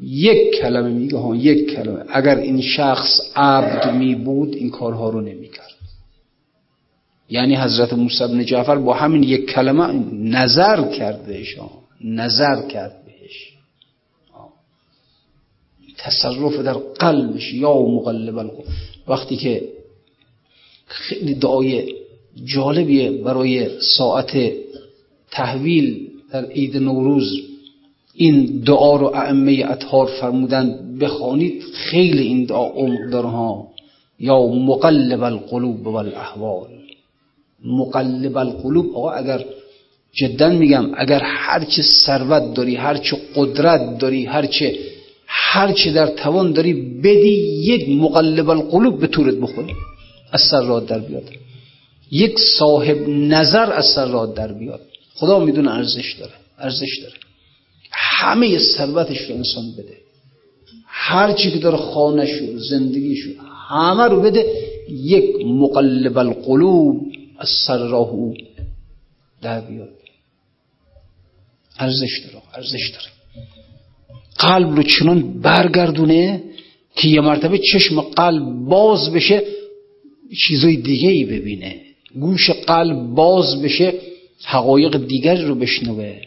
یک 0.03 0.55
کلمه 0.61 0.89
میگه 0.89 1.17
ها 1.17 1.36
یک 1.36 1.76
کلمه. 1.76 2.03
اگر 2.09 2.38
این 2.38 2.61
شخص 2.61 3.22
عبد 3.36 3.95
می 3.95 4.15
بود 4.15 4.55
این 4.55 4.69
کارها 4.69 5.09
رو 5.09 5.22
نمی‌کرد. 5.22 5.72
یعنی 7.30 7.55
حضرت 7.55 7.93
موسی 7.93 8.28
بن 8.28 8.45
جعفر 8.45 8.76
با 8.76 8.93
همین 8.93 9.24
یک 9.24 9.45
کلمه 9.45 10.03
نظر 10.13 10.91
کرده 10.91 11.43
نظر 12.03 12.67
کرد. 12.67 13.00
تصرف 16.03 16.59
در 16.59 16.73
قلبش 16.73 17.53
یا 17.53 17.73
مقلب 17.73 18.37
القلوب 18.37 18.65
وقتی 19.07 19.37
که 19.37 19.63
خیلی 20.85 21.33
دعای 21.33 21.93
جالبیه 22.45 23.11
برای 23.11 23.79
ساعت 23.79 24.51
تحویل 25.31 26.07
در 26.31 26.45
عید 26.45 26.77
نوروز 26.77 27.41
این 28.15 28.63
دعا 28.65 28.95
رو 28.95 29.05
ائمه 29.05 29.65
اطهار 29.67 30.05
فرمودن 30.05 30.97
بخوانید 31.01 31.63
خیلی 31.73 32.23
این 32.23 32.45
دعا 32.45 32.67
عمق 32.67 33.13
ها. 33.13 33.67
یا 34.19 34.47
مقلب 34.47 35.23
القلوب 35.23 35.87
والاحوال 35.87 36.67
مقلب 37.65 38.37
القلوب 38.37 38.95
آقا 38.95 39.11
اگر 39.11 39.45
جدا 40.13 40.49
میگم 40.49 40.91
اگر 40.97 41.21
هرچه 41.23 41.81
ثروت 41.81 42.53
داری 42.53 42.75
هرچه 42.75 43.17
قدرت 43.35 43.97
داری 43.97 44.25
هرچه 44.25 44.79
هرچه 45.34 45.91
در 45.91 46.07
توان 46.07 46.53
داری 46.53 46.73
بدی 46.73 47.61
یک 47.63 47.89
مقلب 47.89 48.49
القلوب 48.49 48.99
به 48.99 49.07
طورت 49.07 49.36
بخوری 49.36 49.73
از 50.32 50.41
سر 50.41 50.79
در 50.79 50.99
بیاد. 50.99 51.23
یک 52.11 52.39
صاحب 52.59 52.97
نظر 53.07 53.73
از 53.73 53.86
سر 53.95 54.25
در 54.25 54.53
بیاد. 54.53 54.82
خدا 55.15 55.39
می‌دونه 55.39 55.71
ارزش 55.71 56.15
داره 56.19 56.32
ارزش 56.57 56.99
داره. 57.01 57.13
همه 57.91 58.59
ثروتش 58.59 59.21
رو 59.21 59.36
انسان 59.36 59.71
بده. 59.71 59.97
هر 60.86 61.34
چی 61.34 61.51
که 61.51 61.59
داره 61.59 61.77
خانه 61.77 62.57
زندگی 62.57 63.15
شو 63.15 63.29
همه 63.69 64.03
رو 64.03 64.21
بده 64.21 64.45
یک 64.89 65.45
مقلب 65.45 66.17
القلوب 66.17 67.01
از 67.39 67.49
سر 67.67 67.77
راه 67.77 68.09
او 68.09 68.34
در 69.41 69.61
بیاد. 69.61 69.89
ارزش 71.79 72.19
داره 72.19 72.43
ارزش 72.53 72.89
داره. 72.89 73.20
قلب 74.41 74.75
رو 74.75 74.83
چنان 74.83 75.41
برگردونه 75.41 76.43
که 76.95 77.07
یه 77.07 77.21
مرتبه 77.21 77.57
چشم 77.57 78.01
قلب 78.01 78.43
باز 78.65 79.13
بشه 79.13 79.43
چیزای 80.37 80.75
دیگه 80.75 81.09
ای 81.09 81.25
ببینه. 81.25 81.81
گوش 82.19 82.49
قلب 82.49 83.15
باز 83.15 83.61
بشه 83.61 83.93
حقایق 84.45 85.07
دیگر 85.07 85.41
رو 85.41 85.55
بشنوه. 85.55 86.21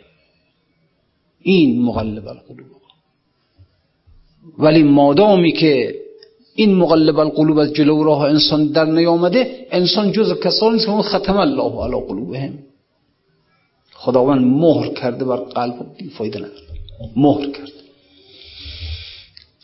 این 1.43 1.83
مقلب 1.83 2.29
القلوب. 2.29 2.67
ولی 4.59 4.83
مادامی 4.83 5.53
که 5.53 5.95
این 6.55 6.75
مقلب 6.75 7.19
القلوب 7.19 7.59
از 7.59 7.73
جلو 7.73 8.03
راه 8.03 8.21
انسان 8.21 8.67
در 8.67 8.85
نیامده 8.85 9.67
انسان 9.71 10.13
جز 10.13 10.41
کسانی 10.41 10.79
که 10.79 10.87
ختم 10.87 11.37
الله 11.37 11.85
علی 11.85 12.07
قلوبهم. 12.09 12.59
خداوند 13.93 14.45
مهر 14.45 14.89
کرده 14.89 15.25
بر 15.25 15.37
قلب 15.37 15.75
فایده 16.19 16.39
نداره. 16.39 16.69
مهر 17.17 17.51
کرده. 17.51 17.84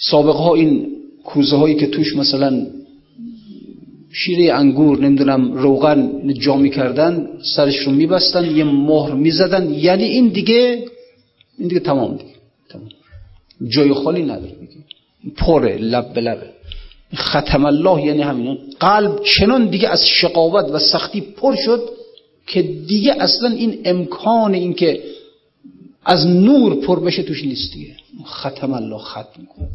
سابقه 0.01 0.39
ها 0.39 0.55
این 0.55 0.87
کوزه 1.25 1.57
هایی 1.57 1.75
که 1.75 1.87
توش 1.87 2.17
مثلا 2.17 2.67
شیره 4.13 4.55
انگور 4.55 4.99
نمی‌دونم 4.99 5.53
روغن 5.53 6.33
جا 6.35 6.57
می‌کردن 6.57 7.29
سرش 7.57 7.77
رو 7.77 7.93
میبستن 7.93 8.57
یه 8.57 8.65
مهر 8.65 9.13
می‌زدن. 9.13 9.75
یعنی 9.75 10.05
این 10.05 10.29
دیگه 10.29 10.85
این 11.59 11.69
دیگه 11.69 11.81
تمام 11.81 12.17
دیگه. 12.17 12.35
تمام. 12.69 12.89
جای 13.69 13.93
خالی 13.93 14.23
نداره 14.23 14.53
دیگه. 14.61 14.85
پره 15.37 15.77
لب 15.77 16.13
به 16.13 16.21
لبه 16.21 16.47
ختم 17.15 17.65
الله 17.65 18.03
یعنی 18.07 18.23
همین. 18.23 18.59
قلب 18.81 19.21
چنان 19.23 19.67
دیگه 19.67 19.89
از 19.89 20.07
شقاوت 20.07 20.71
و 20.73 20.79
سختی 20.79 21.21
پر 21.21 21.57
شد 21.57 21.83
که 22.47 22.63
دیگه 22.63 23.15
اصلا 23.21 23.49
این 23.49 23.79
امکان 23.85 24.55
این 24.55 24.75
که 24.75 25.03
از 26.05 26.27
نور 26.27 26.75
پر 26.75 27.01
بشه 27.01 27.23
توش 27.23 27.45
نیست 27.45 27.73
دیگه. 27.73 27.97
ختم 28.27 28.73
الله 28.73 28.99
ختم. 28.99 29.45
کن 29.57 29.69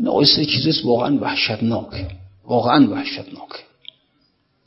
ناقصه 0.00 0.44
چیزیست 0.44 0.84
واقعا 0.84 1.18
وحشتناک. 1.18 2.06
واقعا 2.44 2.90
وحشتناک. 2.90 3.64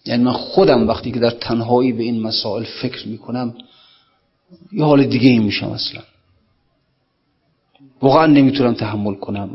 یعنی 0.05 0.23
من 0.23 0.31
خودم 0.31 0.87
وقتی 0.87 1.11
که 1.11 1.19
در 1.19 1.29
تنهایی 1.29 1.91
به 1.93 2.03
این 2.03 2.21
مسائل 2.21 2.63
فکر 2.81 3.07
می‌کنم 3.07 3.53
یه 4.71 4.83
حال 4.83 5.03
دیگه 5.03 5.29
ای 5.29 5.39
میشم 5.39 5.67
اصلا. 5.67 6.01
واقعا 8.01 8.25
نمی‌تونم 8.25 8.73
تحمل 8.73 9.13
کنم. 9.13 9.49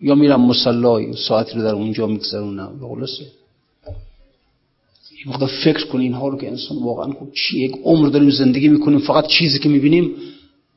یا 0.00 0.14
میرم 0.14 0.46
مسلای 0.46 1.12
ساعتی 1.12 1.54
رو 1.54 1.62
در 1.62 1.74
اونجا 1.74 2.06
میگذرونم. 2.06 2.78
یا 2.82 2.88
خلاصه 2.88 3.24
یه 5.26 5.46
فکر 5.64 5.86
کنی 5.86 6.04
اینها 6.04 6.28
رو 6.28 6.38
که 6.38 6.48
انسان 6.48 6.78
واقعا 6.82 7.12
خب 7.12 7.28
چی 7.32 7.60
یک 7.60 7.76
عمر 7.84 8.08
داریم 8.08 8.30
زندگی 8.30 8.68
می‌کنیم 8.68 8.98
فقط 8.98 9.26
چیزی 9.26 9.58
که 9.58 9.68
می‌بینیم 9.68 10.10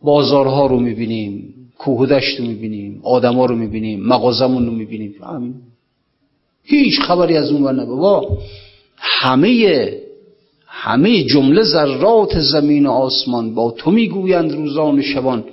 بازارها 0.02 0.66
رو 0.66 0.80
می‌بینیم. 0.80 1.53
کوه 1.78 2.08
دشت 2.08 2.40
رو 2.40 2.46
می‌بینیم 2.46 3.00
آدما 3.04 3.46
رو 3.46 3.56
می‌بینیم 3.56 4.04
مغازمون 4.04 4.66
رو 4.66 4.72
می‌بینیم. 4.72 5.16
همین. 5.24 5.56
هیچ 6.64 7.00
خبری 7.00 7.38
از 7.38 7.52
اون 7.52 7.76
نه 7.76 7.86
بابا 7.86 8.38
همه 8.98 9.90
همه 10.68 11.24
جمله 11.24 11.64
ذرات 11.64 12.40
زمین 12.40 12.86
و 12.86 12.92
آسمان 12.92 13.56
با 13.56 13.72
تو 13.72 13.92
می‌گویند 13.92 14.52
روزان 14.52 15.00
و 15.00 15.02
شبان. 15.02 15.44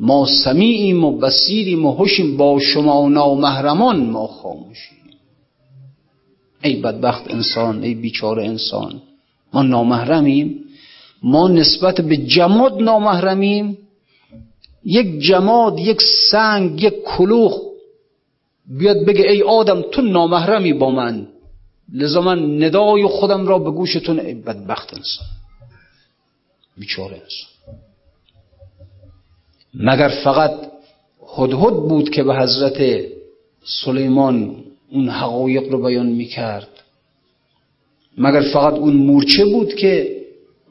ما 0.00 0.26
سمیعیم 0.44 1.04
و 1.04 1.18
بسیریم 1.18 1.86
و 1.86 1.92
هوشیم 1.92 2.36
با 2.36 2.58
شما 2.58 3.08
نامهرمان 3.08 4.10
ما 4.10 4.26
خاموشیم. 4.26 4.98
ای 6.62 6.76
بدبخت 6.76 7.30
انسان 7.30 7.82
ای 7.82 7.94
بیچاره 7.94 8.44
انسان 8.44 9.02
ما 9.52 9.62
نامهرمیم 9.62 10.64
ما 11.22 11.48
نسبت 11.48 12.00
به 12.00 12.16
جماد 12.16 12.82
نامهرمیم 12.82 13.78
یک 14.86 15.18
جماد 15.18 15.78
یک 15.78 16.02
سنگ 16.30 16.82
یک 16.82 16.94
کلوخ 17.04 17.60
بیاد 18.66 19.04
بگه 19.06 19.30
ای 19.30 19.42
آدم 19.42 19.82
تو 19.82 20.02
نامهرمی 20.02 20.72
با 20.72 20.90
من. 20.90 21.26
لذا 21.92 22.20
من 22.20 22.62
ندای 22.64 23.06
خودم 23.06 23.46
را 23.46 23.58
به 23.58 23.70
گوشتون 23.70 24.20
ای 24.20 24.34
بدبخت 24.34 24.94
انسان. 24.94 25.26
بیچاره 26.78 27.12
انسان. 27.12 27.76
مگر 29.74 30.08
فقط 30.24 30.52
هدهد 31.36 31.74
بود 31.74 32.10
که 32.10 32.22
به 32.22 32.34
حضرت 32.34 33.04
سلیمان 33.64 34.56
اون 34.90 35.08
حقایق 35.08 35.72
رو 35.72 35.82
بیان 35.82 36.06
می‌کرد؟ 36.06 36.68
مگر 38.18 38.40
فقط 38.40 38.74
اون 38.74 38.96
مورچه 38.96 39.44
بود 39.44 39.74
که 39.74 40.16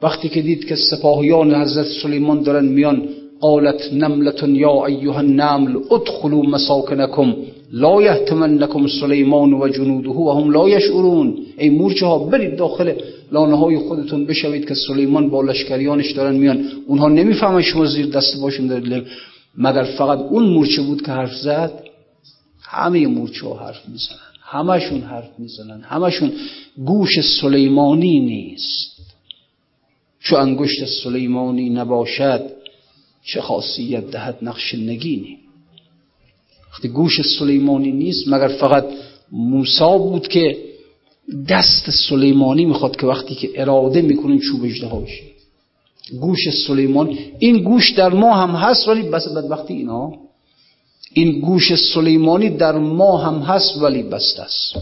وقتی 0.01 0.29
که 0.29 0.41
دید 0.41 0.65
که 0.65 0.75
سپاهیان 0.75 1.55
حضرت 1.55 1.87
سلیمان 2.03 2.43
دارن 2.43 2.65
میان 2.65 3.09
قالت 3.41 3.93
نملة 3.93 4.49
یا 4.49 4.85
ایها 4.85 5.19
النمل 5.19 5.75
ادخلوا 5.91 6.43
مساکنکم 6.43 7.35
لا 7.71 8.01
یهتمنکم 8.01 8.87
سلیمان 8.87 9.53
و 9.53 9.67
جنوده 9.67 10.09
و 10.09 10.31
هم 10.31 10.51
لا 10.51 10.69
یشعرون 10.69 11.37
ای 11.57 11.69
مورچه 11.69 12.05
ها 12.05 12.19
برید 12.19 12.55
داخل. 12.55 12.93
لانه 13.31 13.57
های 13.57 13.77
خودتون 13.77 14.25
بشوید 14.25 14.67
که 14.67 14.73
سلیمان 14.73 15.29
با 15.29 15.41
لشکریانش 15.41 16.11
دارن 16.11 16.35
میان. 16.35 16.65
اونها 16.87 17.07
نمی‌فهمن 17.07 17.61
شما 17.61 17.85
زیر 17.85 18.05
دست 18.05 18.41
باشون 18.41 18.67
دارید 18.67 19.03
مگر 19.57 19.83
فقط 19.83 20.19
اون 20.19 20.43
مورچه 20.43 20.81
بود 20.81 21.01
که 21.01 21.11
حرف 21.11 21.35
زد؟ 21.35 21.71
همه 22.61 23.07
مورچه 23.07 23.47
ها 23.47 23.65
حرف 23.65 23.81
می‌زنن. 23.87 24.17
همشون 24.41 25.01
حرف 25.01 25.29
می‌زنن. 25.37 25.81
همشون 25.81 26.31
گوش 26.85 27.19
سلیمانی 27.41 28.19
نیست. 28.19 28.95
چو 30.19 30.35
انگشت 30.35 30.85
سلیمانی 31.03 31.69
نباشد 31.69 32.54
چه 33.25 33.41
خاصیت 33.41 34.11
دهد 34.11 34.37
نقش 34.41 34.75
نگینی. 34.75 35.37
وقتی 36.71 36.87
گوش 36.87 37.21
سلیمانی 37.39 37.91
نیست 37.91 38.27
مگر 38.27 38.47
فقط 38.47 38.85
موسا 39.31 39.97
بود 39.97 40.27
که 40.27 40.57
دست 41.49 41.89
سلیمانی 42.09 42.65
می‌خواد 42.65 42.95
که 42.95 43.05
وقتی 43.05 43.35
که 43.35 43.49
اراده 43.55 44.01
می‌کنیم 44.01 44.39
چوب 44.39 44.63
اجده 44.63 44.87
بشه؟ 44.87 45.23
گوش 46.19 46.49
سلیمان 46.67 47.17
این 47.39 47.63
گوش 47.63 47.91
در 47.91 48.09
ما 48.09 48.35
هم 48.35 48.49
هست 48.49 48.87
ولی 48.87 49.01
بس 49.01 49.27
بدبختی 49.27 49.73
اینا. 49.73 50.13
این 51.13 51.39
گوش 51.39 51.75
سلیمانی 51.75 52.49
در 52.49 52.77
ما 52.77 53.17
هم 53.17 53.41
هست 53.41 53.77
ولی 53.77 54.03
بست 54.03 54.39
است. 54.39 54.75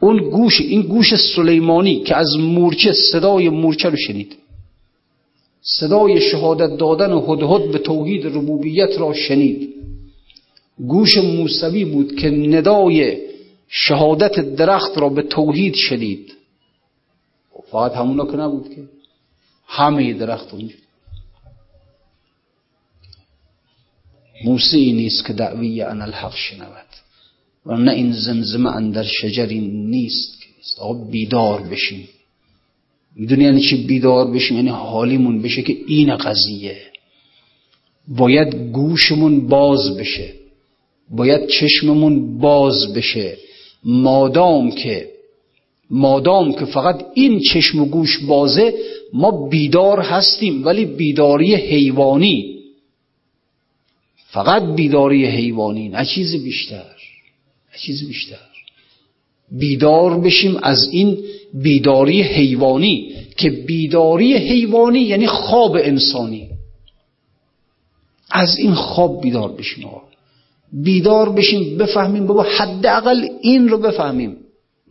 اون 0.00 0.30
گوش 0.30 0.60
این 0.60 0.82
گوش 0.82 1.14
سلیمانی 1.36 2.00
که 2.00 2.16
از 2.16 2.36
مورچه 2.36 2.92
صدای 2.92 3.48
مورچه 3.48 3.88
رو 3.88 3.96
شنید. 3.96 4.36
صدای 5.62 6.20
شهادت 6.20 6.76
دادن 6.76 7.12
و 7.12 7.20
هدهد 7.20 7.72
به 7.72 7.78
توحید 7.78 8.26
ربوبیت 8.26 8.98
را 8.98 9.14
شنید. 9.14 9.74
گوش 10.86 11.18
موسوی 11.18 11.84
بود 11.84 12.16
که 12.16 12.30
ندای 12.30 13.20
شهادت 13.68 14.40
درخت 14.40 14.98
را 14.98 15.08
به 15.08 15.22
توحید 15.22 15.74
شنید. 15.74 16.32
فقط 17.70 17.92
همونا 17.92 18.26
که 18.26 18.36
نبود 18.36 18.74
که. 18.74 18.82
همه 19.66 20.12
درخت 20.12 20.54
اونجا. 20.54 20.74
موسی 24.44 24.92
نیست 24.92 25.26
که 25.26 25.32
دعوی 25.32 25.82
ان 25.82 26.02
الحق 26.02 26.34
شنود. 26.34 26.86
و 27.66 27.76
نه 27.76 27.92
این 27.92 28.12
زمزمه 28.12 28.70
اندر 28.70 29.02
شجری 29.02 29.60
نیست 29.60 30.40
که 30.40 30.48
بیدار 31.10 31.62
بشیم 31.62 32.08
می‌دونی 33.16 33.44
یعنی 33.44 33.60
چی 33.60 33.76
بیدار 33.86 34.30
بشیم؟ 34.30 34.56
یعنی 34.56 34.68
حالیمون 34.68 35.42
بشه 35.42 35.62
که 35.62 35.76
این 35.86 36.16
قضیه. 36.16 36.76
باید 38.08 38.54
گوشمون 38.54 39.48
باز 39.48 39.96
بشه. 39.96 40.32
باید 41.10 41.46
چشممون 41.46 42.38
باز 42.38 42.94
بشه. 42.94 43.36
مادام 43.84 44.70
که 44.70 45.10
مادام 45.90 46.52
که 46.52 46.64
فقط 46.64 47.04
این 47.14 47.40
چشم 47.40 47.80
و 47.80 47.84
گوش 47.84 48.18
بازه 48.18 48.74
ما 49.12 49.48
بیدار 49.48 50.00
هستیم 50.00 50.64
ولی 50.64 50.84
بیداری 50.84 51.54
حیوانی. 51.54 52.60
فقط 54.30 54.62
بیداری 54.74 55.26
حیوانی 55.26 55.88
نه 55.88 56.04
چیز 56.04 56.42
بیشتر. 56.42 56.96
نه 57.72 57.78
چیز 57.80 58.08
بیشتر. 58.08 58.36
بیدار 59.50 60.20
بشیم 60.20 60.56
از 60.62 60.88
این 60.92 61.18
بیداری 61.54 62.22
حیوانی 62.22 63.14
که 63.36 63.50
بیداری 63.50 64.34
حیوانی 64.34 65.00
یعنی 65.00 65.26
خواب 65.26 65.76
انسانی. 65.80 66.48
از 68.30 68.58
این 68.58 68.74
خواب 68.74 69.20
بیدار 69.20 69.52
بشیم 69.52 69.84
آقا. 69.84 70.02
بیدار 70.72 71.32
بشیم 71.32 71.78
بفهمیم 71.78 72.26
بابا 72.26 72.42
حداقل 72.42 73.28
این 73.40 73.68
رو 73.68 73.78
بفهمیم. 73.78 74.36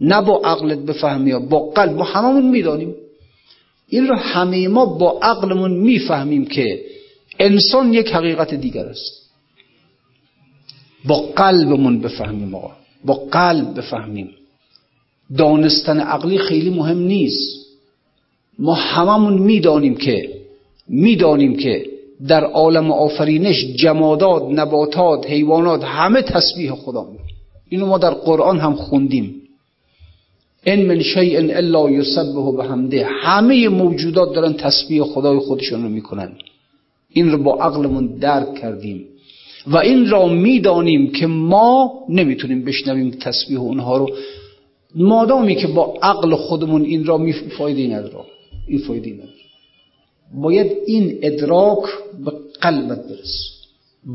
نه 0.02 0.22
با 0.22 0.42
عقلت 0.44 0.78
بفهمی 0.78 1.34
با 1.34 1.60
قلب 1.60 1.98
ما 1.98 2.04
هممون 2.04 2.50
می‌دانیم. 2.50 2.96
این 3.88 4.08
رو 4.08 4.16
همه 4.16 4.68
ما 4.68 4.86
با 4.86 5.20
عقلمون 5.22 5.72
می‌فهمیم 5.72 6.46
که 6.46 6.82
انسان 7.40 7.94
یک 7.94 8.08
حقیقت 8.08 8.54
دیگر 8.54 8.86
است. 8.86 9.30
با 11.06 11.16
قلبمون 11.16 12.02
بفهمیم 12.02 12.56
آقا. 12.56 12.72
با 13.06 13.14
قلب 13.14 13.78
بفهمیم. 13.78 14.30
دانستن 15.38 16.00
عقلی 16.00 16.38
خیلی 16.38 16.70
مهم 16.70 17.00
نیست. 17.00 17.66
ما 18.60 18.74
هممون 18.74 19.34
می‌دانیم 19.34 19.96
که 19.96 20.30
می‌دانیم 20.88 21.56
که 21.56 21.86
در 22.28 22.44
عالم 22.44 22.92
آفرینش 22.92 23.66
جمادات 23.76 24.44
نباتات 24.52 25.30
حیوانات 25.30 25.84
همه 25.84 26.22
تسبیح 26.22 26.72
خدا 26.72 27.04
می 27.04 27.18
اینو 27.70 27.86
ما 27.86 27.98
در 27.98 28.14
قرآن 28.14 28.60
هم 28.60 28.74
خوندیم. 28.74 29.36
ان 30.66 30.86
من 30.86 31.02
شیء 31.02 31.40
الا 31.40 31.90
یسبح 31.90 32.52
بحمده. 32.58 33.06
همه 33.06 33.70
موجودات 33.70 34.36
دارن 34.36 34.54
تسبیح 34.54 35.04
خدای 35.04 35.40
خودشون 35.40 35.84
رو 35.84 35.90
می‌کنن. 35.90 36.32
این 37.10 37.32
رو 37.32 37.44
با 37.44 37.56
عقلمون 37.56 38.08
درک 38.08 38.56
کردیم. 38.56 39.06
و 39.68 39.78
این 39.78 40.10
را 40.10 40.28
می‌دانیم 40.28 41.12
که 41.12 41.28
ما 41.28 41.92
نمی‌تونیم 42.10 42.66
بشنویم 42.66 43.12
تسبیح 43.12 43.60
اونها 43.60 43.98
رو. 43.98 44.10
مادامی 44.96 45.56
که 45.56 45.68
با 45.68 45.94
عقل 46.02 46.36
خودمون 46.36 46.86
این 46.86 47.06
را 47.06 47.18
می 47.18 47.34
فایده 47.34 47.96
نداره. 47.96 48.26
این 48.68 48.80
فایده 48.80 49.14
نداره. 49.14 49.30
باید 50.34 50.72
این 50.86 51.20
ادراک 51.22 51.84
به 52.26 52.32
قلبت 52.62 53.08
برسه. 53.08 53.50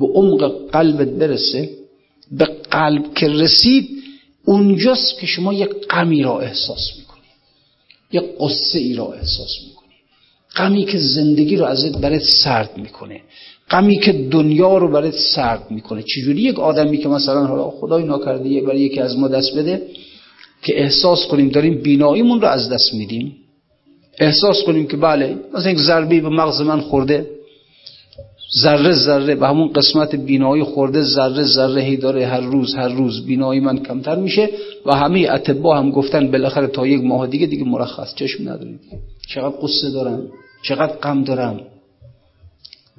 به 0.01 0.07
عمق 0.07 0.71
قلبت 0.71 1.09
برسه 1.09 1.71
به 2.33 2.45
قلب 2.45 3.15
که 3.15 3.29
رسید 3.29 3.89
اونجاست 4.45 5.19
که 5.21 5.27
شما 5.27 5.55
یک 5.55 5.71
غمی 5.91 6.23
را 6.23 6.41
احساس 6.41 6.93
می‌کنی. 6.99 7.21
یک 8.13 8.25
قصه 8.41 8.79
ای 8.79 8.95
را 8.95 9.13
احساس 9.13 9.51
می‌کنی. 9.67 9.95
غمی 10.57 10.85
که 10.85 10.99
زندگی 10.99 11.57
رو 11.57 11.65
ازت 11.65 11.99
برات 11.99 12.23
سرد 12.23 12.79
می‌کنه. 12.79 13.21
غمی 13.71 13.99
که 13.99 14.13
دنیا 14.13 14.79
رو 14.79 14.93
برات 14.93 15.15
سرد 15.35 15.71
می‌کنه. 15.71 16.03
چجوری 16.03 16.43
یک 16.43 16.59
آدمی 16.59 16.99
که 16.99 17.09
مثلا 17.09 17.47
حالا 17.47 17.71
خدای 17.71 18.05
ناکرده 18.05 18.61
برای 18.61 18.81
یکی 18.81 19.01
از 19.01 19.19
ما 19.19 19.29
دست 19.29 19.57
بده 19.57 19.87
که 20.65 20.83
احساس 20.83 21.27
کنیم 21.27 21.49
داریم 21.49 21.75
بیناییمون 21.83 22.41
رو 22.41 22.49
از 22.49 22.71
دست 22.71 22.95
میدیم. 22.95 23.37
احساس 24.19 24.63
کنیم 24.67 24.87
که 24.87 24.97
بله 24.97 25.37
مثلا 25.55 25.71
یک 25.71 25.79
ضربی 25.79 26.21
به 26.21 26.29
مغز 26.29 26.61
من 26.61 26.81
خورده 26.81 27.27
ذره 28.63 28.93
ذره 28.93 29.35
به 29.35 29.47
همون 29.49 29.73
قسمت 29.73 30.15
بینایی 30.15 30.63
خورده 30.63 31.03
ذره 31.03 31.45
ذره 31.45 31.83
هی 31.83 31.97
داره 31.97 32.27
هر 32.27 32.41
روز 32.41 32.75
هر 32.75 32.89
روز 32.89 33.27
بینایی 33.27 33.61
من 33.61 33.79
کمتر 33.79 34.17
میشه 34.17 34.49
و 34.87 34.95
همه 34.95 35.29
اتبا 35.31 35.77
هم 35.77 35.91
گفتن 35.91 36.31
بالاخره 36.31 36.67
تا 36.67 36.87
یک 36.87 37.05
ماه 37.05 37.27
دیگه 37.27 37.47
دیگه 37.47 37.65
مرخص 37.65 38.15
چشم 38.15 38.49
نداریم 38.49 38.81
چقدر 39.29 39.55
قصه 39.63 39.91
دارم 39.91 40.23
چقدر 40.63 40.93
غم 40.93 41.25
دارم. 41.25 41.61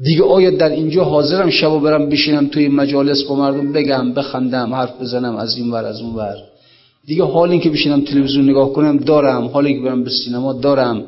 دیگه 0.03 0.23
آیا 0.23 0.49
در 0.49 0.69
اینجا 0.69 1.03
حاضرم 1.03 1.49
شبا 1.49 1.79
برم 1.79 2.09
بشینم 2.09 2.47
توی 2.47 2.67
مجالس 2.67 3.23
با 3.23 3.35
مردم 3.35 3.71
بگم 3.71 4.13
بخندم 4.13 4.73
حرف 4.73 5.01
بزنم 5.01 5.35
از 5.35 5.57
این 5.57 5.71
ور 5.71 5.85
از 5.85 6.01
اون 6.01 6.15
ور؟ 6.15 6.35
دیگه 7.05 7.23
حال 7.23 7.51
این 7.51 7.59
که 7.59 7.69
بشینم 7.69 8.01
تلویزیون 8.01 8.49
نگاه 8.49 8.73
کنم 8.73 8.97
دارم. 8.97 9.45
حال 9.45 9.73
که 9.73 9.79
برم 9.79 10.03
به 10.03 10.09
سینما 10.09 10.53
دارم. 10.53 11.05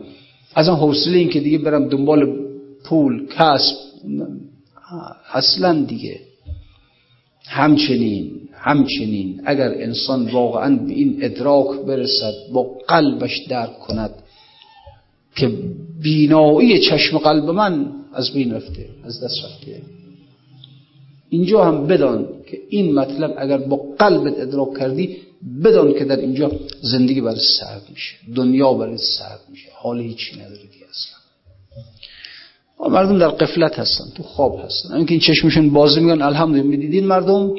از 0.55 0.69
آن 0.69 0.77
حوصله 0.77 1.17
این 1.17 1.29
که 1.29 1.39
دیگه 1.39 1.57
برم 1.57 1.87
دنبال 1.87 2.47
پول 2.83 3.27
کسب 3.27 3.75
اصلا 5.33 5.83
دیگه. 5.83 6.19
همچنین 7.45 8.31
همچنین 8.53 9.41
اگر 9.45 9.71
انسان 9.75 10.29
واقعا 10.31 10.75
به 10.75 10.93
این 10.93 11.17
ادراک 11.21 11.85
برسد 11.87 12.33
با 12.53 12.63
قلبش 12.87 13.45
درک 13.49 13.79
کند 13.79 14.11
که 15.35 15.51
بینایی 16.03 16.79
چشم 16.79 17.17
قلب 17.17 17.49
من 17.49 17.91
از 18.13 18.33
بین 18.33 18.53
رفته 18.53 18.85
از 19.03 19.23
دست 19.23 19.35
رفته. 19.45 19.81
اینجا 21.29 21.63
هم 21.63 21.87
بدان 21.87 22.27
که 22.51 22.57
این 22.69 22.93
مطلب 22.95 23.33
اگر 23.37 23.57
با 23.57 23.79
قلبت 23.99 24.39
ادراک 24.39 24.77
کردی 24.79 25.17
بدان 25.63 25.93
که 25.93 26.05
در 26.05 26.19
اینجا 26.19 26.51
زندگی 26.81 27.21
برای 27.21 27.39
سرد 27.59 27.81
میشه 27.89 28.15
دنیا 28.35 28.73
برای 28.73 28.97
سرد 28.97 29.39
میشه 29.49 29.69
حال 29.73 29.99
هیچی 29.99 30.35
نداره 30.35 30.61
دیگه 30.61 30.85
اصلا. 30.89 31.17
مردم 32.89 33.17
در 33.17 33.29
قفلت 33.29 33.79
هستن 33.79 34.05
تو 34.15 34.23
خواب 34.23 34.59
هستن. 34.65 34.93
اینکه 34.93 35.11
این 35.11 35.19
چشمشون 35.19 35.69
بازی 35.69 35.99
میگن 35.99 36.21
الحمدلله. 36.21 36.63
می‌دیدین 36.63 37.05
مردم؟ 37.07 37.53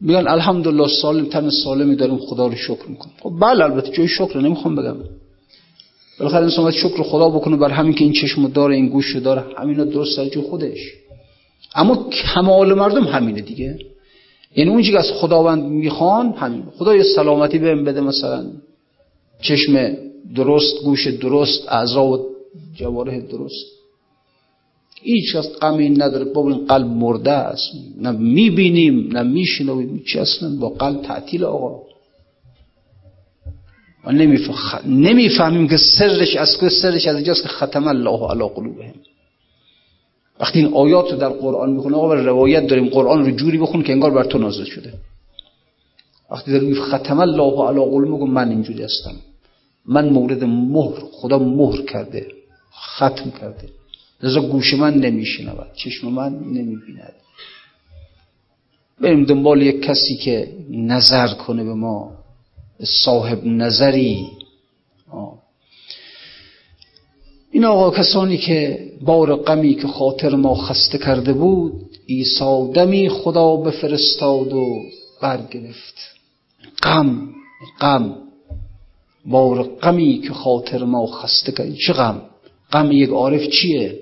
میگن 0.00 0.28
الحمدلله 0.28 0.88
سالم 0.88 1.26
تن 1.26 1.50
سالمی 1.50 1.96
داریم 1.96 2.18
خدا 2.18 2.46
رو 2.46 2.56
شکر 2.56 2.86
می‌کنیم. 2.88 3.14
خب 3.22 3.32
بله 3.40 3.64
البته 3.64 3.90
جای 3.90 4.08
شکر 4.08 4.38
نمی‌خوام 4.38 4.76
بگم. 4.76 4.96
بالاخره 6.18 6.44
انسان 6.44 6.64
باید 6.64 6.76
شکر 6.76 7.02
خدا 7.02 7.28
بکنه 7.28 7.56
بر 7.56 7.70
همین 7.70 7.94
که 7.94 8.04
این 8.04 8.12
چشم 8.12 8.48
داره 8.48 8.74
این 8.74 8.88
گوش 8.88 9.16
داره 9.16 9.44
همینا 9.58 9.84
درست 9.84 10.16
در 10.16 10.24
جو 10.24 10.42
خودش. 10.42 10.78
اما 11.74 12.08
کمال 12.10 12.74
مردم 12.74 13.04
همینه 13.04 13.40
دیگه. 13.40 13.78
یعنی 14.56 14.70
اون 14.70 14.82
که 14.82 14.98
از 14.98 15.10
خداوند 15.12 15.64
می‌خوان 15.64 16.32
همین. 16.32 16.62
خدا 16.78 16.96
یه 16.96 17.02
سلامتی 17.02 17.58
بهم 17.58 17.84
بده 17.84 18.00
مثلا. 18.00 18.46
چشم 19.42 19.96
درست 20.34 20.82
گوش 20.84 21.06
درست 21.06 21.68
اعضا 21.68 22.04
و 22.04 22.26
جواره 22.74 23.20
درست. 23.20 23.66
هیچ 25.02 25.36
از 25.36 25.58
غمی 25.60 25.90
نداره. 25.90 26.24
با 26.24 26.48
این 26.48 26.66
قلب 26.66 26.86
مرده 26.86 27.30
است. 27.30 27.72
نه 28.00 28.10
می‌بینیم 28.10 29.08
نه 29.12 29.22
میشنویم. 29.22 30.02
چی 30.06 30.18
اصلا 30.18 30.56
با 30.60 30.68
قلب 30.68 31.02
تعطیل 31.02 31.44
آقا. 31.44 31.82
و 34.04 34.12
نمی‌فهمیم 34.86 35.68
که 35.68 35.76
سرش 35.76 36.36
از 36.36 36.58
که 36.60 36.68
سرش 36.68 37.06
از 37.06 37.14
اینجاست 37.16 37.42
که 37.42 37.48
ختم 37.48 37.88
الله 37.88 38.30
علی 38.30 38.48
قلوبهم. 38.54 38.94
وقتی 40.40 40.58
این 40.58 40.74
آیات 40.74 41.10
رو 41.10 41.16
در 41.16 41.28
قرآن 41.28 41.70
می‌خونه 41.72 41.96
آقا 41.96 42.14
روایت 42.14 42.66
داریم 42.66 42.88
قرآن 42.88 43.24
رو 43.24 43.30
جوری 43.30 43.58
بخون 43.58 43.82
که 43.82 43.92
انگار 43.92 44.10
بر 44.10 44.24
تو 44.24 44.38
نازل 44.38 44.64
شده. 44.64 44.92
وقتی 46.30 46.52
داریم 46.52 46.74
ختم 46.74 47.20
الله 47.20 47.68
علی 47.68 47.80
قلوبهم 47.80 48.30
من 48.30 48.48
اینجوری 48.48 48.82
هستم. 48.82 49.14
من 49.86 50.08
مورد 50.08 50.44
مهر 50.44 51.00
خدا 51.12 51.38
مهر 51.38 51.82
کرده 51.82 52.26
ختم 52.96 53.30
کرده. 53.40 53.68
لذا 54.22 54.40
گوش 54.40 54.74
من 54.74 54.94
نمیشنود 54.94 55.66
چشم 55.74 56.08
من 56.08 56.32
نمی‌بیند. 56.32 57.12
بریم 59.00 59.24
دنبال 59.24 59.62
یک 59.62 59.82
کسی 59.82 60.16
که 60.16 60.48
نظر 60.70 61.28
کنه 61.34 61.64
به 61.64 61.74
ما 61.74 62.12
صاحب 63.04 63.46
نظری. 63.46 64.26
این 67.52 67.64
آقا 67.64 67.90
کسانی 67.90 68.38
که 68.38 68.88
بار 69.02 69.36
غمی 69.36 69.74
که 69.74 69.86
خاطر 69.88 70.34
ما 70.34 70.54
خسته 70.54 70.98
کرده 70.98 71.32
بود 71.32 71.72
عیسی 72.08 72.72
دمی 72.74 73.08
خدا 73.08 73.56
بفرستاد 73.56 74.52
و 74.52 74.66
برگرفت. 75.22 75.94
غم 76.82 77.28
غم. 77.80 78.14
بار 79.26 79.62
غمی 79.62 80.18
که 80.18 80.32
خاطر 80.32 80.84
ما 80.84 81.06
خسته 81.06 81.52
کرد. 81.52 81.74
چه 81.74 81.92
غم؟ 81.92 82.22
غم 82.72 82.92
یک 82.92 83.10
عارف 83.10 83.48
چیه؟ 83.48 83.98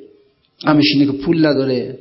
غمش 0.62 0.84
اینه 0.94 1.06
که 1.06 1.12
پول 1.12 1.46
نداره 1.46 1.98